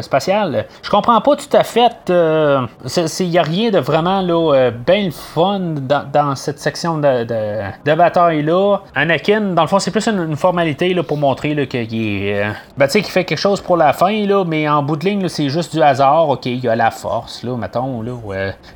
spatiale. 0.01 0.65
Je 0.81 0.89
comprends 0.89 1.21
pas 1.21 1.35
tout 1.35 1.57
à 1.57 1.63
fait. 1.63 2.09
Il 2.09 3.29
n'y 3.29 3.37
a 3.37 3.43
rien 3.43 3.71
de 3.71 3.79
vraiment 3.79 4.21
là, 4.21 4.71
bien 4.71 5.09
fun 5.11 5.59
dans, 5.59 6.35
cette 6.35 6.59
section 6.59 6.97
de, 6.97 7.23
de 7.23 7.95
bataille-là. 7.95 8.77
Anakin, 8.93 9.53
dans 9.53 9.64
le 9.65 9.69
fond, 9.69 9.79
c'est 9.79 9.91
plus 9.91 10.07
une, 10.07 10.35
formalité 10.35 10.93
là, 10.93 11.03
pour 11.03 11.17
montrer 11.17 11.67
qu'il. 11.67 11.87
Euh, 11.91 12.51
ben, 12.77 12.87
qu'il 12.87 13.03
fait 13.05 13.25
quelque 13.25 13.37
chose 13.37 13.61
pour 13.61 13.77
la 13.77 13.93
fin, 13.93 14.25
là, 14.25 14.43
mais 14.45 14.67
en 14.69 14.83
bout 14.83 14.95
de 14.95 15.05
ligne, 15.05 15.27
c'est 15.27 15.49
juste 15.49 15.75
du 15.75 15.81
hasard. 15.81 16.29
OK, 16.29 16.45
il 16.45 16.59
y 16.59 16.67
a 16.67 16.75
la 16.75 16.91
force, 16.91 17.43
là, 17.43 17.55
mettons. 17.57 18.01
Là, 18.01 18.13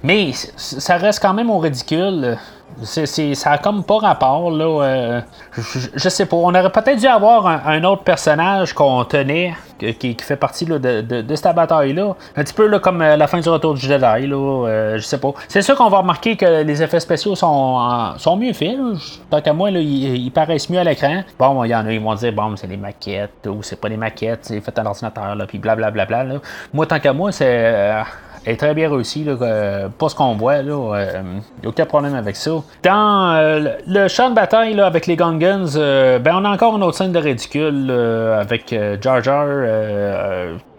Mais 0.03 0.31
ça 0.33 0.97
reste 0.97 1.21
quand 1.21 1.33
même 1.33 1.49
au 1.49 1.59
ridicule. 1.59 2.37
Ça 2.83 3.51
a 3.51 3.57
comme 3.57 3.83
pas 3.83 3.97
rapport, 3.97 4.51
là. 4.51 4.83
Euh, 4.83 5.21
je, 5.95 6.09
sais 6.09 6.25
pas. 6.25 6.37
On 6.37 6.49
aurait 6.49 6.71
peut-être 6.71 6.99
dû 6.99 7.07
avoir 7.07 7.45
un, 7.47 7.83
autre 7.83 8.03
personnage 8.03 8.73
qu'on 8.73 9.03
tenait, 9.03 9.53
qui, 9.99 10.15
fait 10.19 10.35
partie 10.35 10.65
de, 10.65 10.77
de, 10.77 11.35
cette 11.35 11.55
bataille-là. 11.55 12.15
Un 12.35 12.43
petit 12.43 12.53
peu 12.53 12.67
là, 12.67 12.79
comme 12.79 13.01
euh, 13.01 13.17
la 13.17 13.27
fin 13.27 13.39
du 13.39 13.49
retour 13.49 13.73
du 13.73 13.81
Jedi, 13.81 14.27
là. 14.27 14.67
Euh, 14.67 14.97
je 14.97 15.03
sais 15.03 15.19
pas. 15.19 15.33
C'est 15.47 15.61
sûr 15.61 15.75
qu'on 15.75 15.89
va 15.89 15.99
remarquer 15.99 16.35
que 16.35 16.63
les 16.63 16.81
effets 16.83 16.99
spéciaux 16.99 17.35
sont, 17.35 18.15
sont 18.17 18.37
mieux 18.37 18.53
faits. 18.53 18.77
Tant 19.29 19.41
qu'à 19.41 19.53
moi, 19.53 19.71
là, 19.71 19.79
ils, 19.79 20.31
paraissent 20.31 20.69
mieux 20.69 20.79
à 20.79 20.83
l'écran. 20.83 21.23
Bon, 21.37 21.63
il 21.63 21.69
y 21.69 21.75
en 21.75 21.85
a, 21.85 21.91
ils 21.91 22.01
vont 22.01 22.15
dire, 22.15 22.33
bon, 22.33 22.55
c'est 22.55 22.67
des 22.67 22.77
maquettes, 22.77 23.47
ou 23.47 23.61
c'est 23.63 23.79
pas 23.79 23.89
des 23.89 23.97
maquettes, 23.97 24.45
c'est 24.45 24.61
fait 24.61 24.77
à 24.77 24.83
l'ordinateur, 24.83 25.35
là, 25.35 25.45
puis 25.45 25.57
blablabla. 25.57 26.25
Moi, 26.73 26.85
tant 26.85 26.99
qu'à 26.99 27.13
moi, 27.13 27.31
c'est 27.31 28.03
est 28.45 28.57
très 28.57 28.73
bien 28.73 28.89
réussi. 28.89 29.23
Là, 29.23 29.89
pas 29.97 30.09
ce 30.09 30.15
qu'on 30.15 30.35
voit. 30.35 30.61
Là, 30.61 30.95
euh, 30.95 31.21
aucun 31.65 31.85
problème 31.85 32.15
avec 32.15 32.35
ça. 32.35 32.51
Dans 32.83 33.35
euh, 33.35 33.75
le 33.87 34.07
champ 34.07 34.29
de 34.29 34.35
bataille 34.35 34.73
là, 34.73 34.85
avec 34.85 35.07
les 35.07 35.15
Gungans, 35.15 35.75
euh, 35.75 36.19
ben, 36.19 36.35
on 36.35 36.45
a 36.45 36.49
encore 36.49 36.75
une 36.75 36.83
autre 36.83 36.97
scène 36.97 37.11
de 37.11 37.19
ridicule 37.19 37.91
avec 37.91 38.75
Jar 39.01 39.23
Jar, 39.23 39.45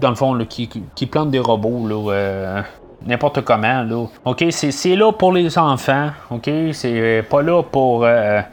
dans 0.01 0.11
le 0.11 0.15
fond, 0.15 0.39
qui, 0.49 0.69
qui, 0.69 1.07
plante 1.07 1.31
des 1.31 1.39
robots. 1.39 1.87
Là, 1.89 2.65
n'importe 3.07 3.43
comment. 3.43 3.83
Là. 3.83 4.07
OK, 4.25 4.45
c'est 4.51 4.97
là 4.97 5.13
pour 5.13 5.33
les 5.33 5.59
enfants. 5.59 6.11
OK, 6.31 6.51
c'est 6.73 7.25
pas 7.29 7.43
là 7.43 7.63
pour 7.63 8.07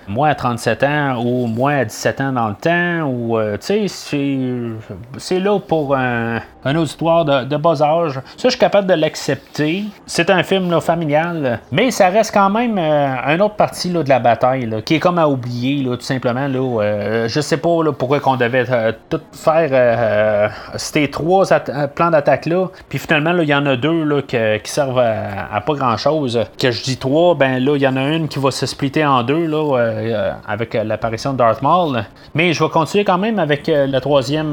moi 0.08 0.30
à 0.30 0.36
37 0.36 0.84
ans 0.84 1.24
ou 1.24 1.48
moi 1.48 1.72
à 1.72 1.86
17 1.86 2.22
ans 2.22 2.32
dans 2.32 2.50
le 2.50 2.56
temps. 2.56 3.08
Ou, 3.08 3.40
tu 3.60 3.88
sais, 3.88 4.78
c'est 5.18 5.40
là 5.40 5.60
pour 5.60 5.96
un, 5.96 6.42
un 6.68 6.76
auditoire 6.76 7.26
de, 7.26 7.58
bas 7.58 7.82
âge. 7.82 8.14
Ça, 8.14 8.44
je 8.44 8.50
suis 8.50 8.60
capable 8.60 8.88
de 8.88 8.94
l'accepter. 8.94 9.86
C'est 10.06 10.30
un 10.30 10.44
film 10.44 10.80
familial, 10.82 11.60
mais 11.72 11.92
ça 11.92 12.10
reste 12.10 12.34
quand 12.34 12.50
même 12.50 12.78
euh, 12.78 13.16
une 13.34 13.42
autre 13.42 13.56
partie 13.56 13.90
là, 13.90 14.04
de 14.04 14.10
la 14.10 14.20
bataille 14.20 14.70
qui 14.86 14.96
est 14.96 15.00
comme 15.00 15.18
à 15.18 15.28
oublier, 15.28 15.84
là, 15.84 15.96
tout 15.96 16.04
simplement. 16.04 16.48
Là, 16.48 16.82
euh, 16.82 17.28
je 17.28 17.40
sais 17.40 17.58
pas 17.58 17.84
là, 17.84 17.94
pourquoi 17.94 18.20
qu'on 18.20 18.36
devait 18.36 18.66
euh, 18.70 18.92
tout 19.10 19.22
faire 19.32 20.52
ces 20.76 21.10
trois 21.10 21.46
plans 21.96 22.12
d'attaque-là. 22.12 22.68
Puis 22.90 23.00
finalement, 23.00 23.34
il 23.38 23.48
y 23.48 23.56
en 23.56 23.66
a 23.66 23.76
deux 23.76 24.04
là, 24.04 24.22
qui 24.22 24.37
servent 24.64 25.00
à, 25.00 25.62
pas 25.62 25.74
grand-chose. 25.74 26.40
Que 26.60 26.72
je 26.72 26.84
dis 26.84 26.98
trois, 26.98 27.36
ben 27.36 27.64
là, 27.64 27.76
il 27.76 27.82
y 27.82 27.88
en 27.88 27.96
a 27.96 28.04
une 28.04 28.28
qui 28.28 28.40
va 28.40 28.52
se 28.52 28.66
splitter 28.66 29.06
en 29.06 29.24
deux 29.24 29.46
là, 29.46 30.36
avec 30.48 30.74
l'apparition 30.74 31.34
de 31.34 31.38
Darth 31.38 31.62
Maul. 31.62 32.04
Mais 32.34 32.54
je 32.54 32.64
vais 32.64 32.70
continuer 32.70 33.06
quand 33.06 33.18
même 33.18 33.40
avec 33.40 33.64
le 33.68 34.00
troisième 34.00 34.52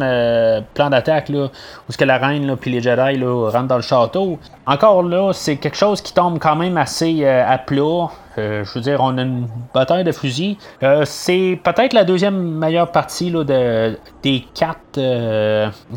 plan 0.74 0.90
d'attaque, 0.90 1.28
là, 1.28 1.46
où 1.88 2.04
la 2.04 2.18
reine 2.18 2.56
puis 2.56 2.70
les 2.70 2.80
Jedi 2.80 3.18
là, 3.18 3.50
rentrent 3.50 3.68
dans 3.68 3.76
le 3.76 3.82
château. 3.82 4.38
Encore 4.66 5.02
là, 5.02 5.32
c'est 5.32 5.56
quelque 5.56 5.76
chose 5.76 6.00
qui 6.00 6.12
tombe 6.12 6.38
quand 6.38 6.56
même 6.56 6.76
assez 6.76 7.20
euh, 7.22 7.44
à 7.46 7.58
plat. 7.58 8.08
Euh, 8.38 8.64
je 8.64 8.74
veux 8.74 8.80
dire, 8.80 8.98
on 9.00 9.16
a 9.18 9.22
une 9.22 9.46
bataille 9.72 10.04
de 10.04 10.12
fusils. 10.12 10.56
Euh, 10.82 11.02
c'est 11.04 11.58
peut-être 11.62 11.92
la 11.92 12.04
deuxième 12.04 12.36
meilleure 12.36 12.90
partie 12.90 13.30
là, 13.30 13.44
de, 13.44 13.98
des 14.22 14.44
quatre 14.54 15.00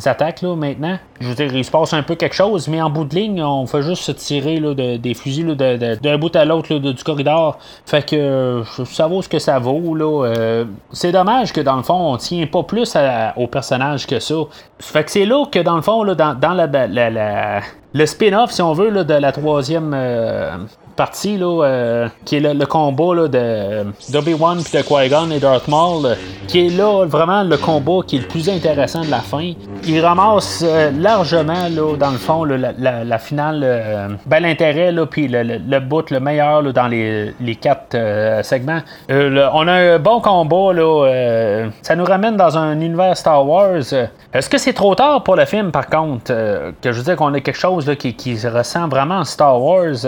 attaques 0.06 0.41
là, 0.41 0.56
maintenant. 0.56 0.97
Je 1.19 1.30
veux 1.30 1.36
dire, 1.36 1.54
il 1.54 1.65
se 1.65 1.71
passe 1.71 1.93
un 1.93 2.04
peu 2.04 2.15
quelque 2.15 2.36
chose, 2.36 2.67
mais 2.67 2.82
en 2.82 2.89
bout 2.89 3.06
de 3.06 3.15
ligne, 3.15 3.41
on 3.43 3.65
fait 3.65 3.82
juste 3.82 4.04
se 4.04 4.12
tirer 4.12 4.60
là, 4.60 4.73
des 4.73 5.13
fusils 5.13 5.56
d'un 5.56 6.17
bout 6.17 6.36
à 6.36 6.45
l'autre 6.45 6.76
du 6.76 7.04
corridor. 7.04 7.58
Fait 7.86 8.08
que 8.08 8.63
ça 8.86 9.08
vaut 9.08 9.21
ce 9.21 9.30
que 9.30 9.39
ça 9.39 9.60
vaut. 9.60 9.95
Là. 9.95 10.63
c'est 10.91 11.12
dommage 11.12 11.54
que 11.54 11.62
dans 11.62 11.78
le 11.78 11.84
fond, 11.84 12.13
on 12.13 12.17
tient 12.17 12.45
pas 12.45 12.63
plus 12.63 12.95
au 13.36 13.47
personnage 13.47 14.06
que 14.06 14.19
ça. 14.19 14.36
Fait 14.80 15.04
que 15.04 15.12
c'est 15.12 15.26
là 15.26 15.45
que 15.52 15.60
dans 15.60 15.76
le 15.76 15.82
fond, 15.82 16.04
dans, 16.06 16.54
la, 16.54 17.62
le 17.93 18.06
spin-off, 18.06 18.52
si 18.52 18.62
on 18.62 18.73
veut, 18.73 19.04
de 19.04 19.13
la 19.13 19.32
troisième 19.32 19.91
euh, 19.93 20.58
partie, 20.98 21.38
là, 21.38 22.10
qui 22.26 22.36
est 22.36 22.40
le, 22.40 22.66
combat 22.66 23.16
là, 23.16 23.28
de 23.28 23.86
d'Obi-Wan 24.12 24.60
puis 24.64 24.78
de 24.78 24.84
Qui-Gon 24.84 25.32
et 25.32 25.40
Darth 25.40 25.68
Maul, 25.68 26.18
qui 26.48 26.68
est 26.68 26.70
là 26.70 27.06
vraiment 27.06 27.44
le 27.44 27.56
combat 27.58 28.00
qui 28.06 28.18
est 28.18 28.22
le 28.22 28.28
plus 28.28 28.50
intéressant 28.50 29.02
de 29.02 29.12
la 29.12 29.20
fin. 29.20 29.54
Il 29.86 30.04
ramasse 30.04 30.66
largement, 31.00 31.70
là, 31.70 31.96
dans 31.98 32.12
le 32.12 32.18
fond, 32.18 32.44
la, 32.44 33.20
finale, 33.20 34.18
ben, 34.26 34.40
l'intérêt, 34.42 34.94
puis 35.10 35.28
le, 35.28 35.44
le, 35.44 35.80
bout 35.80 36.10
le 36.12 36.20
meilleur 36.20 36.62
dans 36.74 36.88
les, 36.88 37.34
les 37.40 37.56
quatre 37.56 37.96
segments. 38.44 38.80
on 39.10 39.68
a 39.68 39.74
un 39.74 40.00
bon 40.00 40.20
combat, 40.20 40.74
là, 40.74 41.70
ça 41.82 41.96
nous 41.96 42.06
ramène 42.06 42.36
dans 42.36 42.58
un 42.58 42.80
univers 42.80 43.16
Star 43.16 43.48
Wars. 43.48 43.94
Est-ce 44.34 44.50
que 44.50 44.58
c'est 44.58 44.74
trop 44.74 44.96
tard 44.96 45.24
pour 45.24 45.36
le 45.36 45.46
film, 45.46 45.72
par 45.72 45.88
contre, 45.88 46.34
que 46.82 46.92
je 46.92 46.98
veux 46.98 47.04
dire 47.04 47.16
qu'on 47.16 47.34
a 47.34 47.40
quelque 47.40 47.56
chose 47.58 47.90
qui, 48.00 48.16
qui, 48.16 48.36
ressent 48.48 48.88
vraiment 48.88 49.24
Star 49.24 49.62
Wars 49.62 50.06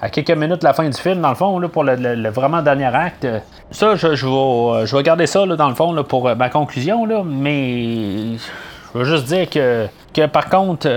à 0.00 0.08
quelques 0.22 0.38
minutes 0.38 0.62
la 0.62 0.72
fin 0.72 0.88
du 0.88 0.98
film, 0.98 1.20
dans 1.20 1.30
le 1.30 1.34
fond, 1.34 1.58
là, 1.58 1.68
pour 1.68 1.84
le, 1.84 2.28
vraiment 2.30 2.62
dernier 2.62 2.86
acte. 2.86 3.26
Ça, 3.70 3.94
je, 3.96 4.14
je, 4.14 4.26
vais, 4.26 4.86
je 4.86 4.96
vais 4.96 5.02
garder 5.02 5.26
ça, 5.26 5.46
dans 5.46 5.68
le 5.68 5.74
fond, 5.74 6.02
pour 6.04 6.34
ma 6.34 6.48
conclusion, 6.48 7.06
là, 7.06 7.22
mais 7.24 8.36
je 8.94 8.98
veux 8.98 9.04
juste 9.04 9.24
dire 9.26 9.48
que, 9.48 9.86
que 10.12 10.26
par 10.26 10.48
contre, 10.48 10.88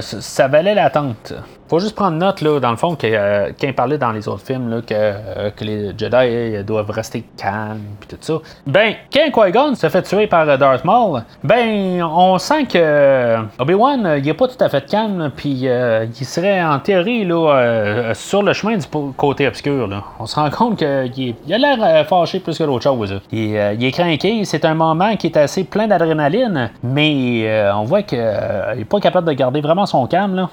ça 0.00 0.48
valait 0.48 0.74
l'attente 0.74 1.34
faut 1.70 1.78
juste 1.78 1.94
prendre 1.94 2.16
note, 2.16 2.40
là, 2.40 2.58
dans 2.58 2.72
le 2.72 2.76
fond, 2.76 2.96
que, 2.96 3.06
euh, 3.06 3.72
parlait 3.76 3.96
dans 3.96 4.10
les 4.10 4.26
autres 4.26 4.44
films, 4.44 4.68
là, 4.70 4.80
que, 4.80 4.92
euh, 4.92 5.50
les 5.60 5.92
Jedi 5.96 6.16
euh, 6.16 6.62
doivent 6.64 6.90
rester 6.90 7.24
calmes, 7.36 7.78
puis 8.00 8.08
tout 8.08 8.16
ça. 8.20 8.38
Ben, 8.66 8.94
quand 9.12 9.30
Qui-Gon 9.30 9.76
se 9.76 9.88
fait 9.88 10.02
tuer 10.02 10.26
par 10.26 10.58
Darth 10.58 10.84
Maul, 10.84 11.22
ben, 11.44 12.02
on 12.02 12.38
sent 12.38 12.64
que 12.64 13.36
Obi-Wan, 13.60 14.16
il 14.18 14.28
est 14.28 14.34
pas 14.34 14.48
tout 14.48 14.62
à 14.62 14.68
fait 14.68 14.84
calme, 14.84 15.30
puis 15.36 15.68
il 15.68 16.26
serait 16.26 16.60
en 16.60 16.80
théorie, 16.80 17.24
là, 17.24 18.14
sur 18.14 18.42
le 18.42 18.52
chemin 18.52 18.76
du 18.76 18.86
côté 19.16 19.46
obscur, 19.46 19.86
là. 19.86 20.02
On 20.18 20.26
se 20.26 20.34
rend 20.34 20.50
compte 20.50 20.78
qu'il 20.78 21.36
il 21.46 21.54
a 21.54 21.58
l'air 21.58 22.04
fâché 22.08 22.40
plus 22.40 22.58
que 22.58 22.64
d'autres 22.64 22.82
choses. 22.82 23.20
Il, 23.30 23.50
il, 23.78 23.84
est 23.84 23.92
craqué, 23.92 24.44
c'est 24.44 24.64
un 24.64 24.74
moment 24.74 25.14
qui 25.14 25.28
est 25.28 25.36
assez 25.36 25.62
plein 25.62 25.86
d'adrénaline, 25.86 26.70
mais 26.82 27.70
on 27.72 27.84
voit 27.84 28.02
qu'il 28.02 28.18
est 28.18 28.88
pas 28.88 28.98
capable 28.98 29.28
de 29.28 29.34
garder 29.34 29.60
vraiment 29.60 29.86
son 29.86 30.08
calme, 30.08 30.34
là. 30.34 30.50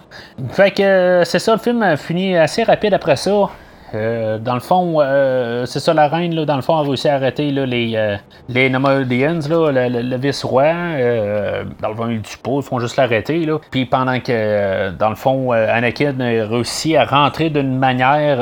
Fait 0.50 0.72
que 0.72 1.07
euh, 1.07 1.07
c'est 1.26 1.40
ça, 1.40 1.54
le 1.54 1.60
film 1.60 1.82
a 1.84 1.98
fini 1.98 2.36
assez 2.38 2.64
rapide 2.64 2.94
après 2.94 3.16
ça. 3.16 3.50
Euh, 3.94 4.38
dans 4.38 4.54
le 4.54 4.60
fond, 4.60 4.98
euh, 5.00 5.66
c'est 5.66 5.80
ça, 5.80 5.94
la 5.94 6.08
reine, 6.08 6.34
dans 6.46 6.56
le 6.56 6.62
fond, 6.62 6.76
a 6.76 6.82
réussi 6.82 7.08
à 7.08 7.16
arrêter 7.16 7.52
les, 7.52 7.94
euh, 7.96 8.18
les 8.50 8.70
Nomadians, 8.70 9.40
le, 9.50 10.02
le, 10.02 10.18
vice-roi. 10.18 10.64
dans 11.82 11.90
le 11.90 11.96
fond, 11.96 12.10
ils 12.10 12.22
ils 12.22 12.64
font 12.64 12.80
juste 12.80 12.98
l'arrêter. 12.98 13.48
Puis 13.72 13.86
pendant 13.86 14.20
que, 14.20 14.92
dans 14.92 15.10
le 15.10 15.16
fond, 15.16 15.52
Anakin 15.52 16.20
a 16.20 16.46
réussi 16.48 16.96
à 16.96 17.06
rentrer 17.06 17.50
d'une 17.50 17.78
manière 17.78 18.38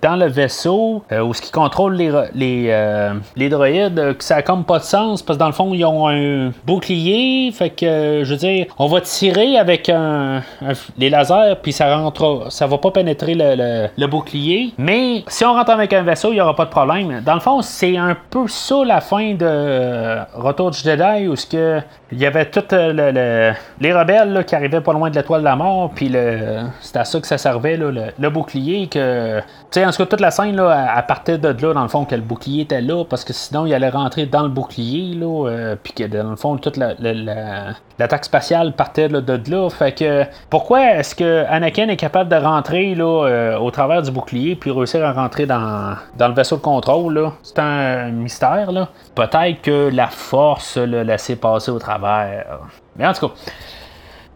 dans 0.00 0.16
le 0.16 0.26
vaisseau 0.26 1.02
où 1.10 1.34
ce 1.34 1.42
qui 1.42 1.50
contrôle 1.50 1.94
les, 1.94 2.10
les, 2.34 3.12
les 3.36 3.48
droïdes, 3.48 4.16
que 4.18 4.24
ça 4.24 4.36
a 4.36 4.42
comme 4.42 4.64
pas 4.64 4.78
de 4.78 4.84
sens, 4.84 5.22
parce 5.22 5.36
que 5.36 5.40
dans 5.40 5.46
le 5.46 5.52
fond, 5.52 5.72
ils 5.74 5.84
ont 5.84 6.08
un 6.08 6.52
bouclier. 6.66 7.50
Fait 7.52 7.70
que, 7.70 8.22
je 8.24 8.30
veux 8.30 8.36
dire, 8.38 8.66
on 8.78 8.86
va 8.86 9.00
tirer 9.00 9.56
avec 9.56 9.90
les 10.98 11.10
lasers, 11.10 11.54
puis 11.62 11.72
ça 11.72 11.96
rentre, 11.96 12.46
ça 12.50 12.66
va 12.66 12.78
pas 12.78 12.90
pénétrer 12.90 13.34
le, 13.34 13.88
le 13.96 14.06
bouclier. 14.06 14.59
Mais 14.78 15.24
si 15.28 15.44
on 15.44 15.52
rentre 15.52 15.70
avec 15.70 15.92
un 15.92 16.02
vaisseau, 16.02 16.30
il 16.30 16.34
n'y 16.34 16.40
aura 16.40 16.54
pas 16.54 16.64
de 16.64 16.70
problème. 16.70 17.20
Dans 17.24 17.34
le 17.34 17.40
fond, 17.40 17.62
c'est 17.62 17.96
un 17.96 18.16
peu 18.30 18.46
ça 18.48 18.84
la 18.84 19.00
fin 19.00 19.34
de 19.34 20.18
Retour 20.34 20.70
du 20.70 20.78
Jedi, 20.78 21.28
où 21.28 21.34
que 21.50 21.80
il 22.12 22.18
y 22.18 22.26
avait 22.26 22.46
tous 22.46 22.64
euh, 22.72 23.52
les 23.80 23.92
rebelles 23.92 24.44
qui 24.46 24.54
arrivaient 24.54 24.80
pas 24.80 24.92
loin 24.92 25.10
de 25.10 25.16
l'étoile 25.16 25.40
de 25.40 25.44
la 25.44 25.56
mort, 25.56 25.90
puis 25.94 26.12
c'est 26.80 26.96
à 26.96 27.04
ça 27.04 27.20
que 27.20 27.26
ça 27.26 27.38
servait, 27.38 27.76
le, 27.76 28.30
bouclier. 28.30 28.88
que 28.88 29.40
sais, 29.70 29.86
en 29.86 29.90
tout 29.90 29.98
cas, 29.98 30.06
toute 30.06 30.20
la 30.20 30.30
scène, 30.30 30.56
là, 30.56 30.92
à 30.94 31.02
partir 31.02 31.38
de 31.38 31.48
là, 31.48 31.74
dans 31.74 31.82
le 31.82 31.88
fond, 31.88 32.04
que 32.04 32.14
le 32.14 32.22
bouclier 32.22 32.62
était 32.62 32.80
là, 32.80 33.04
parce 33.04 33.24
que 33.24 33.32
sinon, 33.32 33.66
il 33.66 33.74
allait 33.74 33.88
rentrer 33.88 34.26
dans 34.26 34.42
le 34.42 34.48
bouclier, 34.48 35.14
là, 35.14 35.48
euh, 35.48 35.76
puis 35.82 35.92
que 35.92 36.04
dans 36.04 36.30
le 36.30 36.36
fond, 36.36 36.56
toute 36.56 36.76
l'attaque 36.76 38.24
spatiale 38.24 38.72
partait 38.72 39.08
de 39.08 39.50
là. 39.50 39.68
Fait 39.70 39.92
que 39.92 40.24
pourquoi 40.48 40.94
est-ce 40.94 41.14
que 41.14 41.44
Anakin 41.48 41.88
est 41.88 41.96
capable 41.96 42.30
de 42.30 42.36
rentrer 42.36 42.94
là, 42.94 43.26
euh, 43.26 43.58
au 43.58 43.70
travers 43.70 44.02
du 44.02 44.10
bouclier, 44.10 44.56
puis 44.56 44.70
réussir 44.70 45.04
à 45.04 45.12
rentrer 45.12 45.46
dans, 45.46 45.96
dans 46.16 46.28
le 46.28 46.34
vaisseau 46.34 46.56
de 46.56 46.62
contrôle? 46.62 47.30
C'est 47.42 47.58
un 47.58 48.10
mystère. 48.10 48.72
là. 48.72 48.88
Peut-être 49.14 49.62
que 49.62 49.90
la 49.92 50.08
force 50.08 50.76
l'a 50.76 51.04
laissé 51.04 51.36
passer 51.36 51.70
au 51.70 51.78
travers 51.78 52.60
mais 52.96 53.06
en 53.06 53.12
tout 53.12 53.28
cas. 53.28 53.34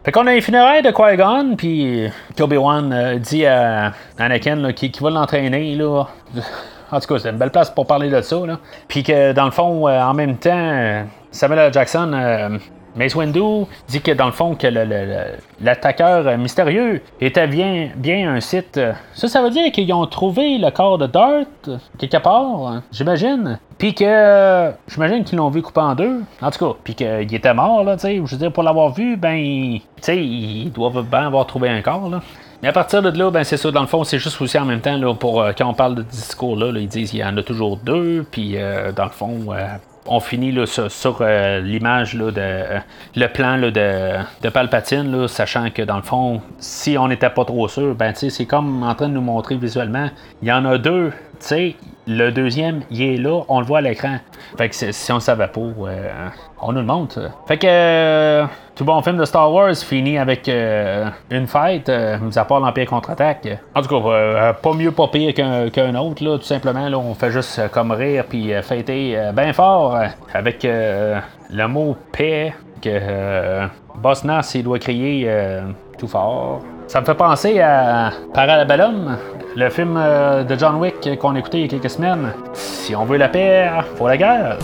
Fait 0.05 0.11
qu'on 0.11 0.27
a 0.27 0.33
un 0.33 0.39
funérailles 0.39 0.83
de 0.83 0.91
Qui-Gon, 0.91 1.55
puis 1.55 2.11
Obi-Wan 2.39 2.93
euh, 2.93 3.17
dit 3.17 3.43
à 3.43 3.91
Anakin 4.19 4.71
qui, 4.73 4.91
va 5.01 5.09
l'entraîner. 5.09 5.73
Là. 5.73 6.03
En 6.91 6.99
tout 6.99 7.07
cas, 7.07 7.17
c'est 7.17 7.31
une 7.31 7.37
belle 7.37 7.49
place 7.49 7.71
pour 7.71 7.87
parler 7.87 8.11
de 8.11 8.21
ça. 8.21 8.37
Puis 8.87 9.01
que 9.01 9.33
dans 9.33 9.45
le 9.45 9.51
fond, 9.51 9.87
euh, 9.87 9.99
en 9.99 10.13
même 10.13 10.37
temps, 10.37 11.07
Samuel 11.31 11.59
L. 11.59 11.73
Jackson 11.73 12.11
euh, 12.13 12.59
Mace 12.95 13.15
Windu 13.15 13.65
dit 13.87 14.01
que 14.01 14.11
dans 14.11 14.27
le 14.27 14.31
fond, 14.31 14.55
que 14.55 14.67
l'attaqueur 15.61 16.37
mystérieux 16.37 17.01
était 17.19 17.47
bien, 17.47 17.89
bien 17.95 18.33
un 18.33 18.39
site. 18.39 18.79
Ça, 19.13 19.27
ça 19.27 19.41
veut 19.41 19.49
dire 19.49 19.71
qu'ils 19.71 19.91
ont 19.93 20.05
trouvé 20.07 20.57
le 20.57 20.71
corps 20.71 20.97
de 20.97 21.07
Darth 21.07 21.69
quelque 21.97 22.17
part, 22.17 22.81
j'imagine. 22.91 23.59
Puis 23.77 23.93
que 23.93 24.71
j'imagine 24.87 25.23
qu'ils 25.25 25.37
l'ont 25.37 25.49
vu 25.49 25.61
couper 25.61 25.81
en 25.81 25.95
deux. 25.95 26.21
En 26.41 26.49
tout 26.49 26.65
cas, 26.65 26.77
puis 26.83 26.95
qu'il 26.95 27.33
était 27.33 27.53
mort, 27.53 27.83
là, 27.83 27.95
tu 27.97 28.03
sais. 28.03 28.15
Je 28.15 28.21
veux 28.21 28.37
dire, 28.37 28.51
pour 28.51 28.63
l'avoir 28.63 28.93
vu, 28.93 29.17
ben, 29.17 29.37
tu 29.37 29.81
sais, 30.01 30.17
ils 30.17 30.71
doivent 30.71 31.03
bien 31.03 31.27
avoir 31.27 31.45
trouvé 31.45 31.69
un 31.69 31.81
corps, 31.81 32.09
là. 32.09 32.21
Mais 32.61 32.69
à 32.69 32.73
partir 32.73 33.01
de 33.01 33.09
là, 33.09 33.29
ben 33.29 33.43
c'est 33.43 33.57
ça, 33.57 33.69
dans 33.69 33.81
le 33.81 33.87
fond, 33.87 34.03
c'est 34.03 34.17
juste 34.17 34.41
aussi 34.41 34.57
en 34.57 34.65
même 34.65 34.81
temps, 34.81 34.97
là, 34.97 35.13
pour 35.13 35.41
euh, 35.41 35.51
quand 35.55 35.67
on 35.67 35.73
parle 35.73 35.95
de 35.95 36.01
discours 36.01 36.55
là, 36.55 36.71
ils 36.79 36.87
disent 36.87 37.11
qu'il 37.11 37.19
y 37.19 37.23
en 37.23 37.35
a 37.37 37.43
toujours 37.43 37.77
deux, 37.77 38.25
puis 38.31 38.53
euh, 38.55 38.91
dans 38.91 39.03
le 39.03 39.09
fond, 39.11 39.39
euh, 39.49 39.67
on 40.07 40.19
finit 40.19 40.51
là, 40.51 40.65
sur, 40.65 41.17
euh, 41.21 41.59
l'image 41.61 42.15
de 42.15 42.33
euh, 42.37 42.79
le 43.15 43.27
plan 43.27 43.57
de, 43.59 43.69
de 43.69 44.49
Palpatine, 44.49 45.27
sachant 45.27 45.69
que 45.71 45.81
dans 45.81 45.97
le 45.97 46.03
fond, 46.03 46.41
si 46.59 46.97
on 46.97 47.07
n'était 47.07 47.29
pas 47.29 47.45
trop 47.45 47.67
sûr, 47.67 47.95
ben 47.95 48.13
c'est 48.15 48.45
comme 48.45 48.83
en 48.83 48.93
train 48.95 49.09
de 49.09 49.13
nous 49.13 49.21
montrer 49.21 49.55
visuellement, 49.55 50.09
il 50.41 50.47
y 50.47 50.51
en 50.51 50.65
a 50.65 50.77
deux, 50.77 51.09
tu 51.09 51.15
sais, 51.39 51.75
le 52.07 52.29
deuxième, 52.31 52.81
il 52.91 53.01
est 53.01 53.17
là, 53.17 53.41
on 53.47 53.59
le 53.59 53.65
voit 53.65 53.79
à 53.79 53.81
l'écran. 53.81 54.17
Fait 54.57 54.69
que 54.69 54.75
si 54.75 55.11
on 55.11 55.15
ne 55.15 55.19
savait 55.19 55.47
pas, 55.47 55.59
euh, 55.59 56.27
on 56.61 56.71
nous 56.71 56.79
le 56.79 56.85
montre. 56.85 57.31
Fait 57.47 57.57
que 57.57 57.67
euh, 57.67 58.45
tout 58.75 58.85
bon 58.85 59.01
film 59.01 59.17
de 59.17 59.25
Star 59.25 59.51
Wars 59.51 59.75
finit 59.75 60.17
avec 60.17 60.47
euh, 60.47 61.09
une 61.31 61.47
fête, 61.47 61.91
nous 62.21 62.37
à 62.37 62.45
part 62.45 62.59
l'Empire 62.59 62.85
contre-attaque. 62.87 63.47
En 63.73 63.81
tout 63.81 63.89
cas, 63.89 64.53
pas 64.53 64.73
mieux, 64.73 64.91
pas 64.91 65.07
pire 65.07 65.33
qu'un 65.33 65.95
autre, 65.95 66.23
là, 66.23 66.37
tout 66.37 66.43
simplement. 66.43 66.87
Là, 66.87 66.97
on 66.97 67.13
fait 67.15 67.31
juste 67.31 67.69
comme 67.71 67.91
rire 67.91 68.25
puis 68.29 68.51
fêter 68.61 69.17
bien 69.33 69.53
fort 69.53 69.97
avec 70.33 70.63
le 70.63 71.67
mot 71.67 71.95
paix 72.11 72.53
que 72.81 73.67
Boss 73.95 74.23
Nass 74.23 74.53
il 74.55 74.63
doit 74.63 74.79
crier 74.79 75.29
tout 75.97 76.07
fort. 76.07 76.61
Ça 76.87 77.01
me 77.01 77.05
fait 77.05 77.15
penser 77.15 77.59
à 77.59 78.11
Parabellum, 78.33 79.17
le 79.55 79.69
film 79.69 79.97
euh, 79.97 80.43
de 80.43 80.55
John 80.57 80.75
Wick 80.75 81.17
qu'on 81.19 81.35
a 81.35 81.39
écouté 81.39 81.59
il 81.59 81.61
y 81.63 81.65
a 81.65 81.67
quelques 81.67 81.89
semaines. 81.89 82.31
Si 82.53 82.95
on 82.95 83.05
veut 83.05 83.17
la 83.17 83.27
paix, 83.27 83.69
faut 83.97 84.07
la 84.07 84.17
guerre. 84.17 84.57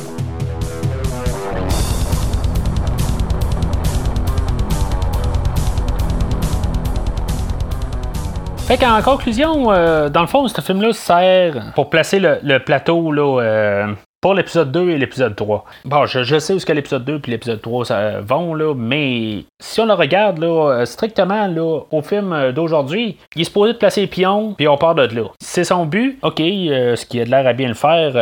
Fait 8.67 8.77
qu'en 8.77 9.01
conclusion, 9.01 9.71
euh, 9.71 10.07
dans 10.07 10.21
le 10.21 10.27
fond, 10.27 10.47
ce 10.47 10.61
film-là 10.61 10.93
sert 10.93 11.73
pour 11.75 11.89
placer 11.89 12.19
le, 12.19 12.57
plateau 12.59 13.11
là, 13.11 13.41
euh, 13.41 13.87
pour 14.21 14.35
l'épisode 14.35 14.71
2 14.71 14.91
et 14.91 14.97
l'épisode 14.99 15.35
3. 15.35 15.65
Bon, 15.85 16.05
je, 16.05 16.37
sais 16.37 16.53
où 16.53 16.59
ce 16.59 16.65
que 16.65 16.73
l'épisode 16.73 17.03
2 17.03 17.21
et 17.27 17.31
l'épisode 17.31 17.59
3 17.59 17.85
ça, 17.85 18.19
vont, 18.21 18.53
là, 18.53 18.75
mais 18.75 19.45
si 19.59 19.81
on 19.81 19.87
le 19.87 19.93
regarde 19.93 20.37
là, 20.37 20.69
euh, 20.69 20.85
strictement 20.85 21.47
là, 21.47 21.79
au 21.89 22.01
film 22.03 22.31
euh, 22.31 22.51
d'aujourd'hui, 22.51 23.17
il 23.35 23.41
est 23.41 23.45
supposé 23.45 23.73
de 23.73 23.77
placer 23.79 24.01
les 24.01 24.07
pions, 24.07 24.53
puis 24.53 24.67
on 24.67 24.77
part 24.77 24.93
de 24.93 25.01
là. 25.01 25.23
C'est 25.39 25.63
son 25.63 25.87
but, 25.87 26.19
ok, 26.21 26.39
euh, 26.39 26.95
ce 26.95 27.05
qui 27.07 27.19
a 27.19 27.25
de 27.25 27.31
l'air 27.31 27.47
à 27.47 27.53
bien 27.53 27.67
le 27.67 27.73
faire, 27.73 28.13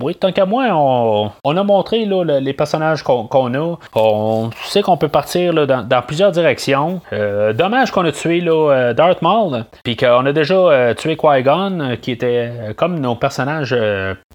oui, 0.00 0.14
tant 0.14 0.32
qu'à 0.32 0.46
moi, 0.46 0.64
on, 1.44 1.56
a 1.56 1.62
montré 1.62 2.06
là, 2.06 2.40
les 2.40 2.52
personnages 2.54 3.02
qu'on 3.02 3.54
a. 3.54 3.76
On 3.94 4.50
sait 4.64 4.80
qu'on 4.80 4.96
peut 4.96 5.08
partir 5.08 5.52
là, 5.52 5.66
dans, 5.66 6.02
plusieurs 6.02 6.32
directions. 6.32 7.02
dommage 7.54 7.90
qu'on 7.90 8.04
a 8.06 8.12
tué 8.12 8.40
là, 8.40 8.94
Darth 8.94 9.20
Maul, 9.20 9.66
puis 9.84 9.96
qu'on 9.96 10.24
a 10.24 10.32
déjà 10.32 10.94
tué 10.94 11.16
Qui-Gon, 11.16 11.96
qui 12.00 12.12
était 12.12 12.50
comme 12.76 12.98
nos 12.98 13.14
personnages 13.14 13.74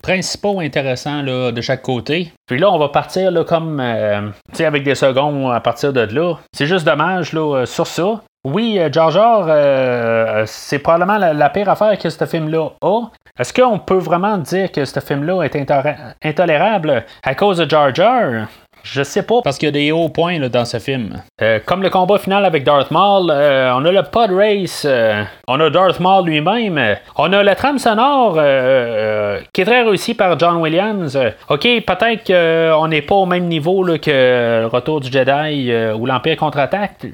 principaux 0.03 0.59
intéressants 0.59 1.23
là, 1.23 1.51
de 1.51 1.61
chaque 1.61 1.81
côté. 1.81 2.31
Puis 2.45 2.59
là, 2.59 2.69
on 2.71 2.77
va 2.77 2.89
partir 2.89 3.31
là, 3.31 3.43
comme 3.43 3.79
euh, 3.79 4.29
avec 4.59 4.83
des 4.83 4.93
secondes 4.93 5.51
à 5.51 5.59
partir 5.59 5.91
de 5.93 6.01
là. 6.01 6.35
C'est 6.55 6.67
juste 6.67 6.85
dommage 6.85 7.33
là, 7.33 7.61
euh, 7.61 7.65
sur 7.65 7.87
ça. 7.87 8.21
Oui, 8.45 8.77
euh, 8.77 8.89
Jar 8.91 9.09
Jar, 9.09 10.45
c'est 10.45 10.79
probablement 10.79 11.17
la, 11.17 11.49
pire 11.49 11.69
affaire 11.69 11.97
que 11.97 12.09
ce 12.09 12.25
film-là 12.25 12.71
a. 12.81 13.01
Est-ce 13.39 13.53
qu'on 13.53 13.79
peut 13.79 13.97
vraiment 13.97 14.37
dire 14.37 14.71
que 14.71 14.85
ce 14.85 14.99
film-là 14.99 15.41
est 15.43 15.55
intolérable 15.55 17.05
à 17.23 17.33
cause 17.33 17.57
de 17.57 17.69
Jar 17.69 17.95
Jar? 17.95 18.47
Je 18.83 19.01
sais 19.01 19.23
pas, 19.23 19.41
parce 19.41 19.57
qu'il 19.57 19.67
y 19.67 19.69
a 19.69 19.71
des 19.71 19.93
hauts 19.93 20.09
points 20.09 20.39
dans 20.49 20.65
ce 20.65 20.77
film. 20.77 21.23
Euh, 21.41 21.59
comme 21.65 21.81
le 21.81 21.89
combat 21.89 22.17
final 22.17 22.43
avec 22.43 22.65
Darth 22.65 22.91
Maul, 22.91 23.31
euh, 23.31 23.73
on 23.73 23.85
a 23.85 23.91
le 23.93 24.03
pod 24.03 24.29
race, 24.31 24.85
euh, 24.85 25.23
on 25.47 25.57
a 25.61 25.69
Darth 25.69 26.01
Maul 26.01 26.25
lui-même, 26.25 26.97
on 27.15 27.31
a 27.31 27.43
la 27.43 27.55
trame 27.55 27.79
sonore 27.79 28.33
qui 28.33 29.61
est 29.61 29.65
très 29.65 29.83
réussie 29.83 30.13
par 30.15 30.37
John 30.37 30.57
Williams. 30.57 31.17
ok, 31.47 31.61
peut-être 31.61 32.27
qu'on 32.27 32.87
n'est 32.89 33.01
pas 33.01 33.15
au 33.15 33.25
même 33.25 33.45
niveau 33.45 33.85
que 33.85 34.61
le 34.61 34.67
Retour 34.67 34.99
du 34.99 35.09
Jedi 35.09 35.73
ou 35.97 36.05
l'Empire 36.05 36.35
contre-attaque, 36.35 37.05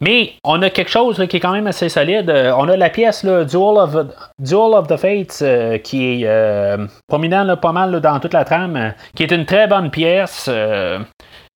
mais 0.00 0.32
on 0.44 0.62
a 0.62 0.70
quelque 0.70 0.90
chose 0.90 1.22
qui 1.28 1.36
est 1.36 1.40
quand 1.40 1.52
même 1.52 1.66
assez 1.66 1.90
solide. 1.90 2.32
on 2.56 2.68
a 2.70 2.76
la 2.76 2.88
pièce 2.88 3.24
Duel, 3.24 3.76
of, 3.76 3.96
Duel 4.38 4.74
of 4.74 4.86
the 4.86 4.96
Fates 4.96 5.44
qui 5.82 6.24
est 6.24 6.76
prominent 7.06 7.56
pas 7.56 7.72
mal 7.72 8.00
dans 8.00 8.18
toute 8.18 8.32
la 8.32 8.46
trame, 8.46 8.94
qui 9.14 9.24
est 9.24 9.30
une 9.30 9.44
très 9.44 9.66
bonne 9.66 9.90
pièce. 9.90 10.48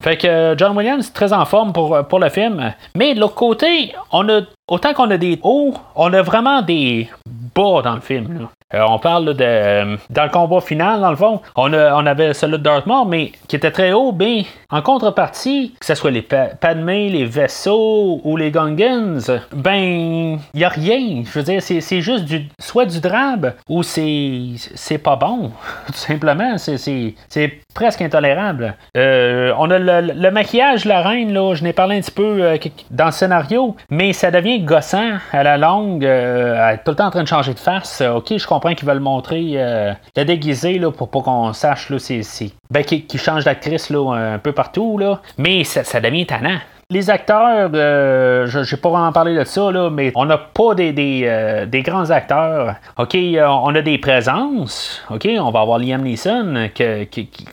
Fait 0.02 0.16
que 0.16 0.54
John 0.58 0.76
Williams 0.76 1.06
est 1.06 1.12
très 1.12 1.32
en 1.32 1.44
forme 1.44 1.72
pour, 1.72 1.96
pour 2.08 2.18
le 2.18 2.28
film. 2.28 2.74
Mais 2.96 3.14
de 3.14 3.20
l'autre 3.20 3.36
côté, 3.36 3.94
on 4.10 4.28
a 4.28 4.40
autant 4.68 4.92
qu'on 4.94 5.10
a 5.10 5.16
des 5.16 5.38
hauts, 5.42 5.74
on 5.94 6.12
a 6.12 6.22
vraiment 6.22 6.60
des 6.60 7.08
bas 7.54 7.82
dans 7.82 7.94
le 7.94 8.00
film. 8.00 8.48
Euh, 8.74 8.84
on 8.88 8.98
parle 8.98 9.34
de. 9.34 9.96
Dans 10.10 10.24
le 10.24 10.30
combat 10.30 10.60
final, 10.60 11.00
dans 11.00 11.10
le 11.10 11.16
fond, 11.16 11.40
on, 11.56 11.72
on 11.72 12.06
avait 12.06 12.34
celui 12.34 12.58
de 12.58 12.62
Dartmouth, 12.62 13.06
mais 13.08 13.32
qui 13.48 13.56
était 13.56 13.70
très 13.70 13.92
haut, 13.92 14.12
mais 14.12 14.46
en 14.70 14.82
contrepartie, 14.82 15.74
que 15.78 15.86
ce 15.86 15.94
soit 15.94 16.10
les 16.10 16.22
Padmé, 16.22 17.10
les 17.10 17.24
vaisseaux 17.24 18.20
ou 18.24 18.36
les 18.36 18.50
Gungans, 18.50 19.20
ben, 19.52 20.38
il 20.54 20.58
n'y 20.58 20.64
a 20.64 20.68
rien. 20.68 21.22
Je 21.24 21.38
veux 21.38 21.44
dire, 21.44 21.62
c'est 21.62 22.00
juste 22.00 22.24
du, 22.24 22.48
soit 22.58 22.86
du 22.86 23.00
drab 23.00 23.54
ou 23.68 23.82
c'est 23.82 24.98
pas 25.02 25.16
bon. 25.16 25.50
Tout 25.86 25.92
simplement, 25.92 26.56
c'est 26.56 27.60
presque 27.74 28.02
intolérable. 28.02 28.74
Euh, 28.96 29.52
on 29.58 29.70
a 29.70 29.78
le, 29.78 30.30
maquillage, 30.30 30.84
la 30.84 31.02
reine, 31.02 31.32
là, 31.32 31.54
je 31.54 31.62
n'ai 31.64 31.72
parlé 31.72 31.96
un 31.96 32.00
petit 32.00 32.10
peu 32.10 32.42
euh, 32.42 32.56
dans 32.90 33.06
le 33.06 33.12
scénario, 33.12 33.76
mais 33.90 34.12
ça 34.12 34.30
devient 34.30 34.60
gossant 34.60 35.18
à 35.32 35.42
la 35.42 35.58
longue, 35.58 36.04
euh, 36.04 36.76
tout 36.84 36.92
le 36.92 36.96
temps 36.96 37.06
en 37.06 37.10
train 37.10 37.22
de 37.22 37.28
changer 37.28 37.54
de 37.54 37.58
face. 37.58 38.02
ok, 38.02 38.36
je 38.36 38.46
comprends 38.46 38.61
qu'ils 38.70 38.86
veulent 38.86 39.00
montrer, 39.00 39.52
euh, 39.56 39.92
le 40.16 40.24
déguisé 40.24 40.78
là, 40.78 40.90
pour 40.90 41.10
pas 41.10 41.20
qu'on 41.20 41.52
sache 41.52 41.90
là, 41.90 41.98
c'est, 41.98 42.22
ben, 42.70 42.84
qui, 42.84 43.18
change 43.18 43.44
d'actrice 43.44 43.90
un 43.90 44.38
peu 44.38 44.52
partout, 44.52 44.98
là. 44.98 45.20
mais 45.38 45.64
ça, 45.64 45.84
ça 45.84 46.00
devient 46.00 46.26
tannant. 46.26 46.58
Les 46.92 47.08
acteurs, 47.08 47.70
euh, 47.72 48.46
je 48.48 48.58
n'ai 48.58 48.80
pas 48.82 48.90
vraiment 48.90 49.12
parlé 49.12 49.34
de 49.34 49.44
ça, 49.44 49.72
là, 49.72 49.88
mais 49.88 50.12
on 50.14 50.26
n'a 50.26 50.36
pas 50.36 50.74
des, 50.74 51.22
euh, 51.24 51.64
grands 51.82 52.10
acteurs. 52.10 52.74
OK, 52.98 53.14
euh, 53.14 53.46
on 53.46 53.74
a 53.74 53.80
des 53.80 53.96
présences. 53.96 55.02
OK, 55.08 55.26
on 55.40 55.50
va 55.50 55.60
avoir 55.60 55.78
Liam 55.78 56.02
Neeson 56.02 56.68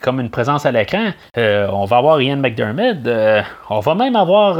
comme 0.02 0.20
une 0.20 0.28
présence 0.28 0.66
à 0.66 0.72
l'écran. 0.72 1.12
on 1.38 1.86
va 1.86 1.96
avoir 1.96 2.20
Ian 2.20 2.36
McDermott. 2.36 2.98
on 3.70 3.80
va 3.80 3.94
même 3.94 4.14
avoir 4.14 4.58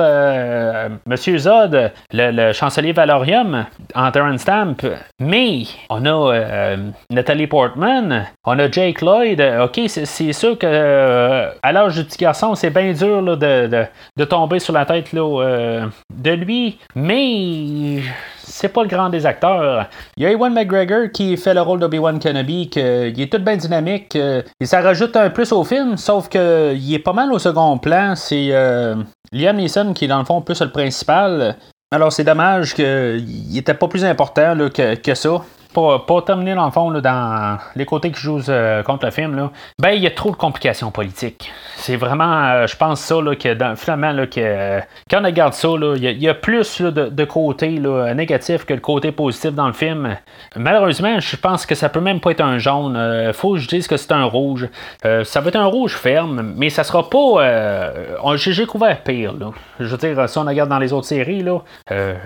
Monsieur 1.04 1.36
Zod, 1.36 1.92
le, 2.14 2.52
chancelier 2.54 2.92
Valorium, 2.92 3.66
en 3.94 4.10
Terran 4.10 4.38
Stamp. 4.38 4.76
Mais 5.18 5.64
on 5.90 6.06
a 6.06 6.76
Nathalie 7.10 7.48
Portman, 7.48 8.24
on 8.46 8.58
a 8.58 8.70
Jake 8.70 9.02
Lloyd. 9.02 9.42
OK, 9.62 9.78
c'est 9.86 10.32
sûr 10.32 10.56
que 10.56 11.50
à 11.62 11.72
l'âge 11.72 11.96
du 11.96 12.04
petit 12.04 12.18
garçon, 12.18 12.54
c'est 12.54 12.70
bien 12.70 12.92
dur 12.94 13.36
de 13.36 14.24
tomber 14.24 14.58
sur 14.58 14.69
la 14.72 14.84
tête 14.84 15.12
là, 15.12 15.42
euh, 15.42 15.86
de 16.14 16.30
lui, 16.30 16.78
mais 16.94 18.02
c'est 18.42 18.68
pas 18.68 18.82
le 18.82 18.88
grand 18.88 19.08
des 19.08 19.26
acteurs. 19.26 19.86
Il 20.16 20.22
y 20.22 20.26
a 20.26 20.30
Ewan 20.30 20.52
McGregor 20.52 21.10
qui 21.12 21.36
fait 21.36 21.54
le 21.54 21.62
rôle 21.62 21.80
d'Obi-Wan 21.80 22.18
Kenobi, 22.18 22.68
qui 22.68 22.80
est 22.80 23.32
tout 23.32 23.38
bien 23.38 23.56
dynamique. 23.56 24.16
et 24.16 24.64
ça 24.64 24.80
rajoute 24.80 25.16
un 25.16 25.30
plus 25.30 25.52
au 25.52 25.64
film, 25.64 25.96
sauf 25.96 26.28
qu'il 26.28 26.94
est 26.94 27.02
pas 27.02 27.12
mal 27.12 27.32
au 27.32 27.38
second 27.38 27.78
plan. 27.78 28.14
C'est 28.16 28.48
euh, 28.50 28.96
Liam 29.32 29.56
Neeson 29.56 29.92
qui 29.92 30.06
est 30.06 30.08
dans 30.08 30.18
le 30.18 30.24
fond 30.24 30.40
plus 30.40 30.60
le 30.60 30.70
principal. 30.70 31.56
Alors 31.92 32.12
c'est 32.12 32.24
dommage 32.24 32.74
qu'il 32.74 33.56
était 33.56 33.74
pas 33.74 33.88
plus 33.88 34.04
important 34.04 34.56
que, 34.72 34.94
que 34.94 35.14
ça 35.14 35.42
pour, 35.72 36.24
terminer 36.24 36.54
dans 36.54 36.66
le 36.66 36.70
fond, 36.70 36.90
dans 36.90 37.58
les 37.76 37.84
côtés 37.84 38.10
qui 38.10 38.20
jouent 38.20 38.48
euh, 38.48 38.82
contre 38.82 39.06
le 39.06 39.10
film, 39.10 39.36
là, 39.36 39.50
ben 39.78 39.90
il 39.90 40.02
y 40.02 40.06
a 40.06 40.10
trop 40.10 40.30
de 40.30 40.36
complications 40.36 40.90
politiques. 40.90 41.52
C'est 41.80 41.96
vraiment, 41.96 42.44
euh, 42.44 42.66
je 42.66 42.76
pense 42.76 43.00
ça, 43.00 43.22
là, 43.22 43.34
que 43.34 43.54
dans, 43.54 43.74
finalement, 43.74 44.12
là, 44.12 44.26
que, 44.26 44.80
quand 45.10 45.22
on 45.22 45.24
regarde 45.24 45.54
ça, 45.54 45.68
il 45.96 46.22
y, 46.22 46.28
a 46.28 46.34
plus 46.34 46.82
de, 46.82 47.08
de 47.08 47.24
côté 47.24 47.80
négatif 48.14 48.66
que 48.66 48.74
le 48.74 48.80
côté 48.80 49.12
positif 49.12 49.52
dans 49.52 49.66
le 49.66 49.72
film. 49.72 50.14
Malheureusement, 50.56 51.20
je 51.20 51.36
pense 51.36 51.64
que 51.64 51.74
ça 51.74 51.88
peut 51.88 52.00
même 52.00 52.20
pas 52.20 52.32
être 52.32 52.42
un 52.42 52.58
jaune. 52.58 52.96
Euh, 52.96 53.32
faut 53.32 53.54
que 53.54 53.60
je 53.60 53.68
dise 53.68 53.88
que 53.88 53.96
c'est 53.96 54.12
un 54.12 54.24
rouge. 54.24 54.68
ça 55.02 55.40
va 55.40 55.48
être 55.48 55.56
un 55.56 55.64
rouge 55.64 55.94
ferme, 55.94 56.52
mais 56.54 56.68
ça 56.68 56.84
sera 56.84 57.08
pas. 57.08 57.94
J'ai 58.36 58.66
couvert 58.66 59.02
pire. 59.02 59.32
Là. 59.32 59.52
Je 59.78 59.86
veux 59.86 59.96
dire, 59.96 60.28
si 60.28 60.36
on 60.36 60.44
regarde 60.44 60.68
dans 60.68 60.78
les 60.78 60.92
autres 60.92 61.06
séries, 61.06 61.42
là, 61.42 61.60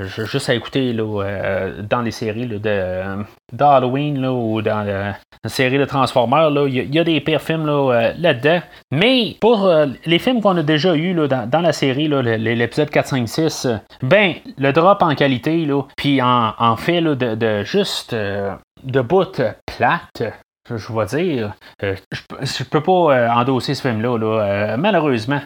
juste 0.09 0.49
à 0.49 0.55
écouter 0.55 0.93
là, 0.93 1.71
dans 1.89 2.03
les 2.03 2.11
séries 2.11 2.49
là, 2.49 2.59
de 2.59 3.25
d'Halloween 3.53 4.27
ou 4.27 4.63
dans 4.63 4.83
la, 4.83 5.17
série 5.47 5.79
de 5.79 5.85
Transformers, 5.85 6.51
il 6.67 6.95
y, 6.95 6.99
a 6.99 7.05
des 7.05 7.21
pires 7.21 7.43
films 7.43 7.69
euh, 7.69 8.13
là-dedans. 8.19 8.61
Mais 8.91 9.37
pour 9.41 9.67
euh, 9.67 9.87
les 10.07 10.19
films 10.19 10.41
qu'on 10.41 10.57
a 10.57 10.63
déjà 10.63 10.95
eus 10.95 11.15
dans, 11.29 11.61
la 11.61 11.73
série, 11.73 12.09
l'épisode 12.09 12.89
4, 12.89 13.07
5, 13.07 13.29
6, 13.29 13.69
ben, 14.03 14.35
le 14.57 14.73
drop 14.73 15.03
en 15.03 15.15
qualité, 15.15 15.69
puis 15.97 16.23
en, 16.23 16.77
fait 16.77 17.03
de, 17.03 17.63
juste 17.63 18.15
euh, 18.15 18.55
de 18.83 19.01
bout 19.03 19.41
plate, 19.67 20.23
je 20.71 20.93
vais 20.93 21.07
dire, 21.07 21.53
je, 21.83 22.65
peux 22.65 22.83
pas 22.83 23.35
endosser 23.37 23.75
ce 23.75 23.83
film-là, 23.83 24.77
malheureusement. 24.79 25.41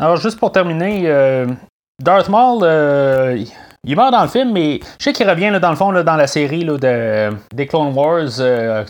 Alors, 0.00 0.16
juste 0.16 0.38
pour 0.38 0.52
terminer, 0.52 1.46
Darth 2.00 2.30
Maul, 2.30 2.64
il 3.84 3.96
meurt 3.96 4.12
dans 4.12 4.22
le 4.22 4.28
film, 4.28 4.52
mais 4.52 4.80
je 4.98 5.04
sais 5.04 5.12
qu'il 5.12 5.28
revient 5.28 5.56
dans 5.60 5.70
le 5.70 5.76
fond 5.76 5.92
dans 5.92 6.16
la 6.16 6.26
série 6.26 6.64
de, 6.64 7.30
des 7.54 7.66
Clone 7.66 7.94
Wars 7.94 8.40
euh, 8.40 8.84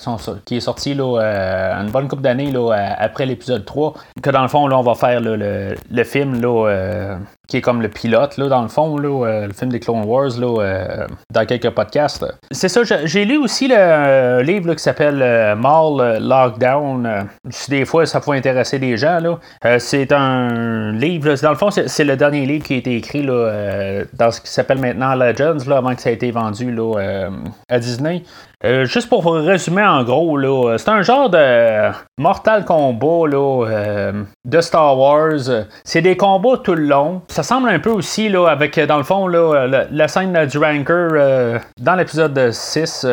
qui, 0.44 0.56
est 0.56 0.60
sortie 0.60 0.96
euh, 0.98 1.80
une 1.80 1.90
bonne 1.90 2.08
couple 2.08 2.22
d'années 2.22 2.52
après 2.98 3.26
l'épisode 3.26 3.64
3. 3.64 3.94
Que 4.22 4.30
dans 4.30 4.42
le 4.42 4.48
fond, 4.48 4.66
là, 4.66 4.78
on 4.78 4.82
va 4.82 4.94
faire 4.94 5.20
le, 5.20 5.76
le, 5.90 6.04
film 6.04 6.40
là, 6.40 6.68
euh, 6.68 7.16
qui 7.48 7.56
est 7.56 7.60
comme 7.62 7.80
le 7.80 7.88
pilote, 7.88 8.36
là, 8.36 8.48
dans 8.48 8.60
le 8.60 8.68
fond, 8.68 8.98
là, 8.98 9.26
euh, 9.26 9.46
le 9.46 9.52
film 9.54 9.72
des 9.72 9.80
Clone 9.80 10.04
Wars, 10.04 10.38
là, 10.38 10.62
euh, 10.62 11.06
dans 11.32 11.46
quelques 11.46 11.70
podcasts. 11.70 12.26
C'est 12.50 12.68
ça, 12.68 12.82
j'ai 13.04 13.24
lu 13.24 13.38
aussi 13.38 13.68
le 13.68 13.74
euh, 13.76 14.42
livre 14.42 14.74
qui 14.74 14.82
s'appelle 14.82 15.56
Mall 15.56 16.18
Lockdown. 16.20 17.26
des 17.68 17.84
fois 17.86 18.04
ça 18.04 18.20
peut 18.20 18.32
intéresser 18.32 18.78
des 18.78 18.98
gens, 18.98 19.18
là. 19.18 19.78
c'est 19.78 20.12
un 20.12 20.92
livre, 20.92 21.34
dans 21.42 21.50
le 21.50 21.56
fond, 21.56 21.70
c'est 21.70 22.04
le 22.04 22.16
dernier 22.16 22.44
livre 22.44 22.64
qui 22.64 22.74
a 22.74 22.76
été 22.76 22.96
écrit 22.96 23.22
là, 23.22 24.04
dans 24.12 24.30
ce 24.30 24.42
qui 24.42 24.50
s'appelle 24.50 24.78
maintenant 24.78 25.14
Legends, 25.14 25.66
là, 25.66 25.78
avant 25.78 25.94
que 25.94 26.02
ça 26.02 26.10
ait 26.10 26.14
été 26.14 26.30
vendu 26.30 26.70
là, 26.70 27.30
à 27.70 27.78
Disney. 27.78 28.22
Euh, 28.64 28.86
juste 28.86 29.08
pour 29.08 29.32
résumer 29.32 29.84
en 29.84 30.02
gros, 30.02 30.36
là, 30.36 30.76
c'est 30.78 30.88
un 30.88 31.02
genre 31.02 31.30
de 31.30 31.92
Mortal 32.18 32.64
Kombat 32.64 33.28
là, 33.28 33.66
euh, 33.68 34.24
de 34.44 34.60
Star 34.60 34.98
Wars. 34.98 35.38
C'est 35.84 36.02
des 36.02 36.16
combats 36.16 36.56
tout 36.56 36.74
le 36.74 36.82
long. 36.82 37.22
Ça 37.38 37.44
semble 37.44 37.68
un 37.68 37.78
peu 37.78 37.90
aussi 37.90 38.28
là, 38.28 38.48
avec, 38.48 38.80
dans 38.80 38.96
le 38.96 39.04
fond, 39.04 39.28
là, 39.28 39.86
la, 39.92 40.08
scène 40.08 40.44
du 40.46 40.58
Ranker 40.58 41.08
euh, 41.12 41.58
dans 41.78 41.94
l'épisode 41.94 42.50
6. 42.50 43.06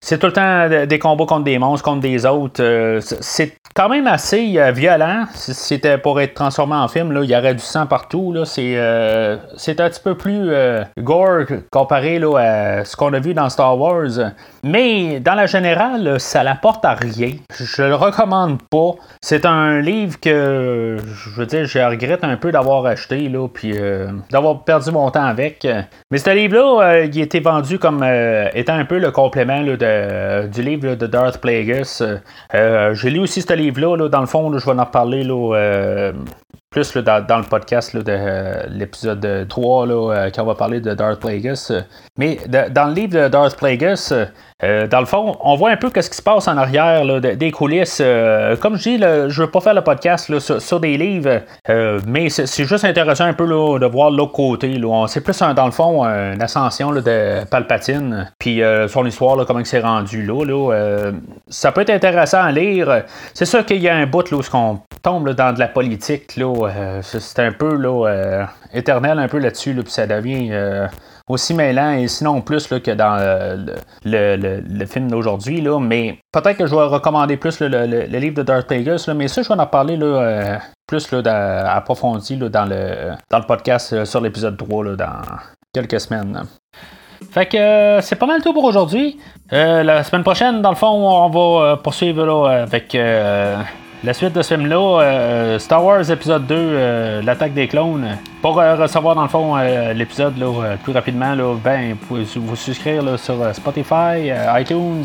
c'est 0.00 0.18
tout 0.18 0.28
le 0.28 0.32
temps 0.32 0.86
des 0.86 0.98
combats 1.00 1.26
contre 1.26 1.42
des 1.42 1.58
monstres, 1.58 1.84
contre 1.84 2.02
des 2.02 2.24
autres. 2.24 2.62
c'est 3.00 3.56
quand 3.74 3.88
même 3.88 4.06
assez 4.06 4.56
violent. 4.72 5.24
C'était 5.34 5.98
pour 5.98 6.20
être 6.20 6.34
transformé 6.34 6.76
en 6.76 6.86
film, 6.86 7.18
il 7.24 7.30
y 7.30 7.36
aurait 7.36 7.54
du 7.54 7.60
sang 7.60 7.86
partout. 7.86 8.32
C'est, 8.44 8.78
un 8.78 9.38
petit 9.58 10.00
peu 10.04 10.16
plus 10.16 10.52
gore 10.98 11.46
comparé 11.72 12.20
là, 12.20 12.36
à 12.38 12.84
ce 12.84 12.94
qu'on 12.94 13.12
a 13.14 13.18
vu 13.18 13.34
dans 13.34 13.48
Star 13.48 13.76
Wars. 13.76 14.30
Mais 14.62 15.18
dans 15.18 15.34
la 15.34 15.46
générale, 15.46 16.20
ça 16.20 16.44
n'apporte 16.44 16.84
à 16.84 16.94
rien. 16.94 17.32
Je 17.58 17.82
le 17.82 17.96
recommande 17.96 18.62
pas. 18.70 18.92
C'est 19.20 19.44
un 19.44 19.80
livre 19.80 20.20
que, 20.20 20.98
je 21.04 21.30
veux 21.30 21.46
dire, 21.46 21.64
je 21.64 21.80
regrette 21.80 22.22
un 22.22 22.36
peu 22.36 22.52
d'avoir 22.52 22.86
acheté, 22.86 23.28
là, 23.28 23.48
puis 23.48 23.71
euh, 23.76 24.08
d'avoir 24.30 24.64
perdu 24.64 24.90
mon 24.90 25.10
temps 25.10 25.24
avec. 25.24 25.66
Mais 26.10 26.18
ce 26.18 26.30
livre-là, 26.30 26.94
euh, 26.94 27.04
il 27.04 27.20
été 27.20 27.40
vendu 27.40 27.78
comme 27.78 28.02
euh, 28.02 28.48
étant 28.54 28.74
un 28.74 28.84
peu 28.84 28.98
le 28.98 29.10
complément 29.10 29.62
de, 29.62 30.46
du 30.48 30.62
livre 30.62 30.94
de 30.94 31.06
Darth 31.06 31.38
Plagueis. 31.38 32.02
J'ai 32.52 33.10
lu 33.10 33.20
aussi 33.20 33.42
ce 33.42 33.52
livre-là, 33.52 34.08
dans 34.08 34.20
le 34.20 34.26
fond, 34.26 34.56
je 34.56 34.64
vais 34.64 34.72
en 34.72 34.84
reparler 34.84 35.24
là, 36.74 36.82
plus 36.82 36.96
dans, 36.96 37.38
le 37.38 37.48
podcast 37.48 37.96
de 37.96 38.04
euh, 38.08 38.62
l'épisode 38.70 39.46
3, 39.48 39.86
là, 39.86 39.92
euh, 39.92 40.30
quand 40.34 40.42
on 40.42 40.46
va 40.46 40.54
parler 40.54 40.80
de 40.80 40.94
Darth 40.94 41.20
Plagueis. 41.20 41.54
Mais 42.18 42.38
dans 42.48 42.88
le 42.88 42.94
livre 42.94 43.24
de 43.24 43.28
Darth 43.28 43.56
Plagueis, 43.56 43.94
euh, 44.64 44.86
dans 44.86 45.00
le 45.00 45.06
fond, 45.06 45.36
on 45.40 45.56
voit 45.56 45.70
un 45.70 45.76
peu 45.76 45.90
ce 45.94 46.08
qui 46.08 46.16
se 46.16 46.22
passe 46.22 46.48
en 46.48 46.56
arrière 46.56 47.20
des 47.20 47.50
coulisses. 47.50 48.02
comme 48.60 48.76
je 48.76 48.82
dis, 48.82 48.98
je 48.98 49.42
je 49.42 49.46
veux 49.46 49.50
pas 49.50 49.60
faire 49.60 49.74
le 49.74 49.82
podcast 49.82 50.38
sur, 50.38 50.78
des 50.78 50.96
livres, 50.96 51.40
mais 52.06 52.28
c'est 52.28 52.64
juste 52.64 52.84
intéressant 52.84 53.24
un 53.24 53.32
peu 53.32 53.46
de 53.46 53.86
voir 53.86 54.10
l'autre 54.10 54.32
côté. 54.32 54.80
C'est 55.08 55.20
plus, 55.20 55.38
dans 55.40 55.66
le 55.66 55.72
fond, 55.72 56.04
une 56.04 56.40
ascension 56.40 56.92
de 56.92 57.44
Palpatine, 57.44 58.30
puis 58.38 58.62
son 58.88 59.04
histoire, 59.04 59.44
comment 59.46 59.58
il 59.58 59.66
s'est 59.66 59.80
rendu 59.80 60.24
là. 60.24 61.10
ça 61.48 61.72
peut 61.72 61.80
être 61.80 61.90
intéressant 61.90 62.42
à 62.42 62.52
lire. 62.52 63.02
C'est 63.34 63.46
sûr 63.46 63.66
qu'il 63.66 63.82
y 63.82 63.88
a 63.88 63.96
un 63.96 64.06
bout 64.06 64.30
où 64.30 64.40
on 64.52 64.78
tombe 65.02 65.30
dans 65.30 65.52
de 65.52 65.58
la 65.58 65.68
politique. 65.68 66.36
Là, 66.36 66.61
là, 66.66 67.02
c'est 67.02 67.38
un 67.40 67.52
peu 67.52 67.76
là, 67.76 68.46
éternel 68.72 69.18
un 69.18 69.28
peu 69.28 69.38
là-dessus, 69.38 69.74
puis 69.74 69.92
ça 69.92 70.06
devient 70.06 70.52
aussi 71.28 71.54
mêlant 71.54 71.92
et 71.92 72.08
sinon 72.08 72.40
plus 72.40 72.66
que 72.66 72.90
dans 72.90 73.18
le, 74.04 74.86
film 74.86 75.10
d'aujourd'hui. 75.10 75.60
Là, 75.60 75.78
mais 75.80 76.18
peut-être 76.32 76.58
que 76.58 76.66
je 76.66 76.74
vais 76.74 76.82
recommander 76.82 77.36
plus 77.36 77.60
le, 77.60 78.06
livre 78.18 78.36
de 78.36 78.42
Darth 78.42 78.66
Plagueis, 78.66 78.96
mais 79.14 79.28
ça, 79.28 79.42
je 79.42 79.48
vais 79.48 79.60
en 79.60 79.66
parler 79.66 79.96
là, 79.96 80.58
plus 80.86 81.10
là, 81.12 81.74
approfondi 81.74 82.36
dans, 82.36 82.64
le, 82.64 83.46
podcast 83.46 84.04
sur 84.04 84.20
l'épisode 84.20 84.56
3 84.56 84.96
dans 84.96 85.20
quelques 85.72 86.00
semaines. 86.00 86.42
Fait 87.30 87.46
que 87.46 87.56
euh, 87.56 88.00
c'est 88.00 88.16
pas 88.16 88.26
mal 88.26 88.42
tout 88.42 88.52
pour 88.52 88.64
aujourd'hui. 88.64 89.18
Euh, 89.52 89.82
la 89.82 90.02
semaine 90.02 90.22
prochaine, 90.22 90.60
dans 90.60 90.70
le 90.70 90.76
fond, 90.76 90.88
on 90.88 91.28
va 91.30 91.64
euh, 91.64 91.76
poursuivre 91.76 92.48
avec 92.48 92.96
la 94.04 94.14
suite 94.14 94.32
de 94.32 94.42
ce 94.42 94.54
film-là. 94.54 95.58
Star 95.58 95.84
Wars 95.84 96.10
épisode 96.10 96.46
2, 96.46 97.20
l'attaque 97.20 97.54
des 97.54 97.68
clones. 97.68 98.18
Pour 98.40 98.56
recevoir 98.56 99.14
dans 99.14 99.22
le 99.22 99.28
fond 99.28 99.56
l'épisode 99.94 100.34
plus 100.82 100.92
rapidement, 100.92 101.34
là, 101.34 101.54
ben, 101.62 101.90
vous 101.92 102.06
pouvez 102.06 102.24
vous 102.36 102.56
souscrire 102.56 103.18
sur 103.18 103.54
Spotify, 103.54 104.30
iTunes, 104.58 105.04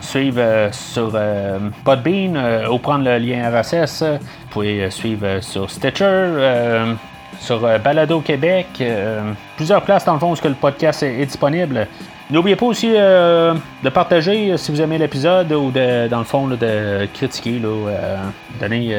suivre 0.00 0.68
sur 0.72 1.12
Podbean 1.84 2.66
ou 2.70 2.78
prendre 2.78 3.04
le 3.04 3.18
lien 3.18 3.50
RSS. 3.50 4.02
Vous 4.02 4.48
pouvez 4.50 4.90
suivre 4.90 5.40
sur 5.40 5.70
Stitcher 5.70 6.96
sur 7.42 7.64
euh, 7.64 7.78
Balado 7.78 8.20
Québec. 8.20 8.66
Euh, 8.80 9.32
plusieurs 9.56 9.82
places 9.82 10.04
dans 10.04 10.14
le 10.14 10.18
fond 10.18 10.32
où 10.32 10.36
le 10.44 10.54
podcast 10.54 11.02
est, 11.02 11.26
disponible. 11.26 11.86
N'oubliez 12.32 12.56
pas 12.56 12.64
aussi 12.64 12.94
euh, 12.96 13.52
de 13.84 13.88
partager 13.90 14.56
si 14.56 14.72
vous 14.72 14.80
aimez 14.80 14.96
l'épisode 14.96 15.52
ou 15.52 15.70
de, 15.70 16.08
dans 16.08 16.20
le 16.20 16.24
fond 16.24 16.48
de 16.48 17.06
critiquer, 17.12 17.60
donner 18.58 18.96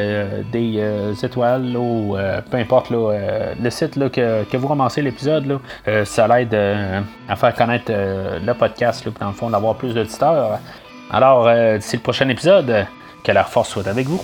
des 0.52 1.16
étoiles 1.24 1.76
ou 1.76 2.16
peu 2.52 2.58
importe 2.58 2.92
le 2.92 3.70
site 3.72 3.98
que, 4.12 4.44
que, 4.44 4.56
vous 4.56 4.68
ramassez 4.68 5.02
l'épisode. 5.02 5.60
ça 6.06 6.28
l'aide 6.28 6.54
à 7.28 7.36
faire 7.36 7.56
connaître 7.56 7.92
le 7.92 8.54
podcast, 8.54 9.04
dans 9.20 9.30
le 9.30 9.34
fond 9.34 9.50
d'avoir 9.50 9.76
plus 9.76 9.96
d'auditeurs. 9.96 10.60
Alors, 11.10 11.50
d'ici 11.80 11.96
le 11.96 12.04
prochain 12.04 12.30
épisode, 12.30 12.86
que 13.24 13.32
la 13.32 13.46
force 13.46 13.70
soit 13.70 13.88
avec 13.88 14.06
vous. 14.06 14.24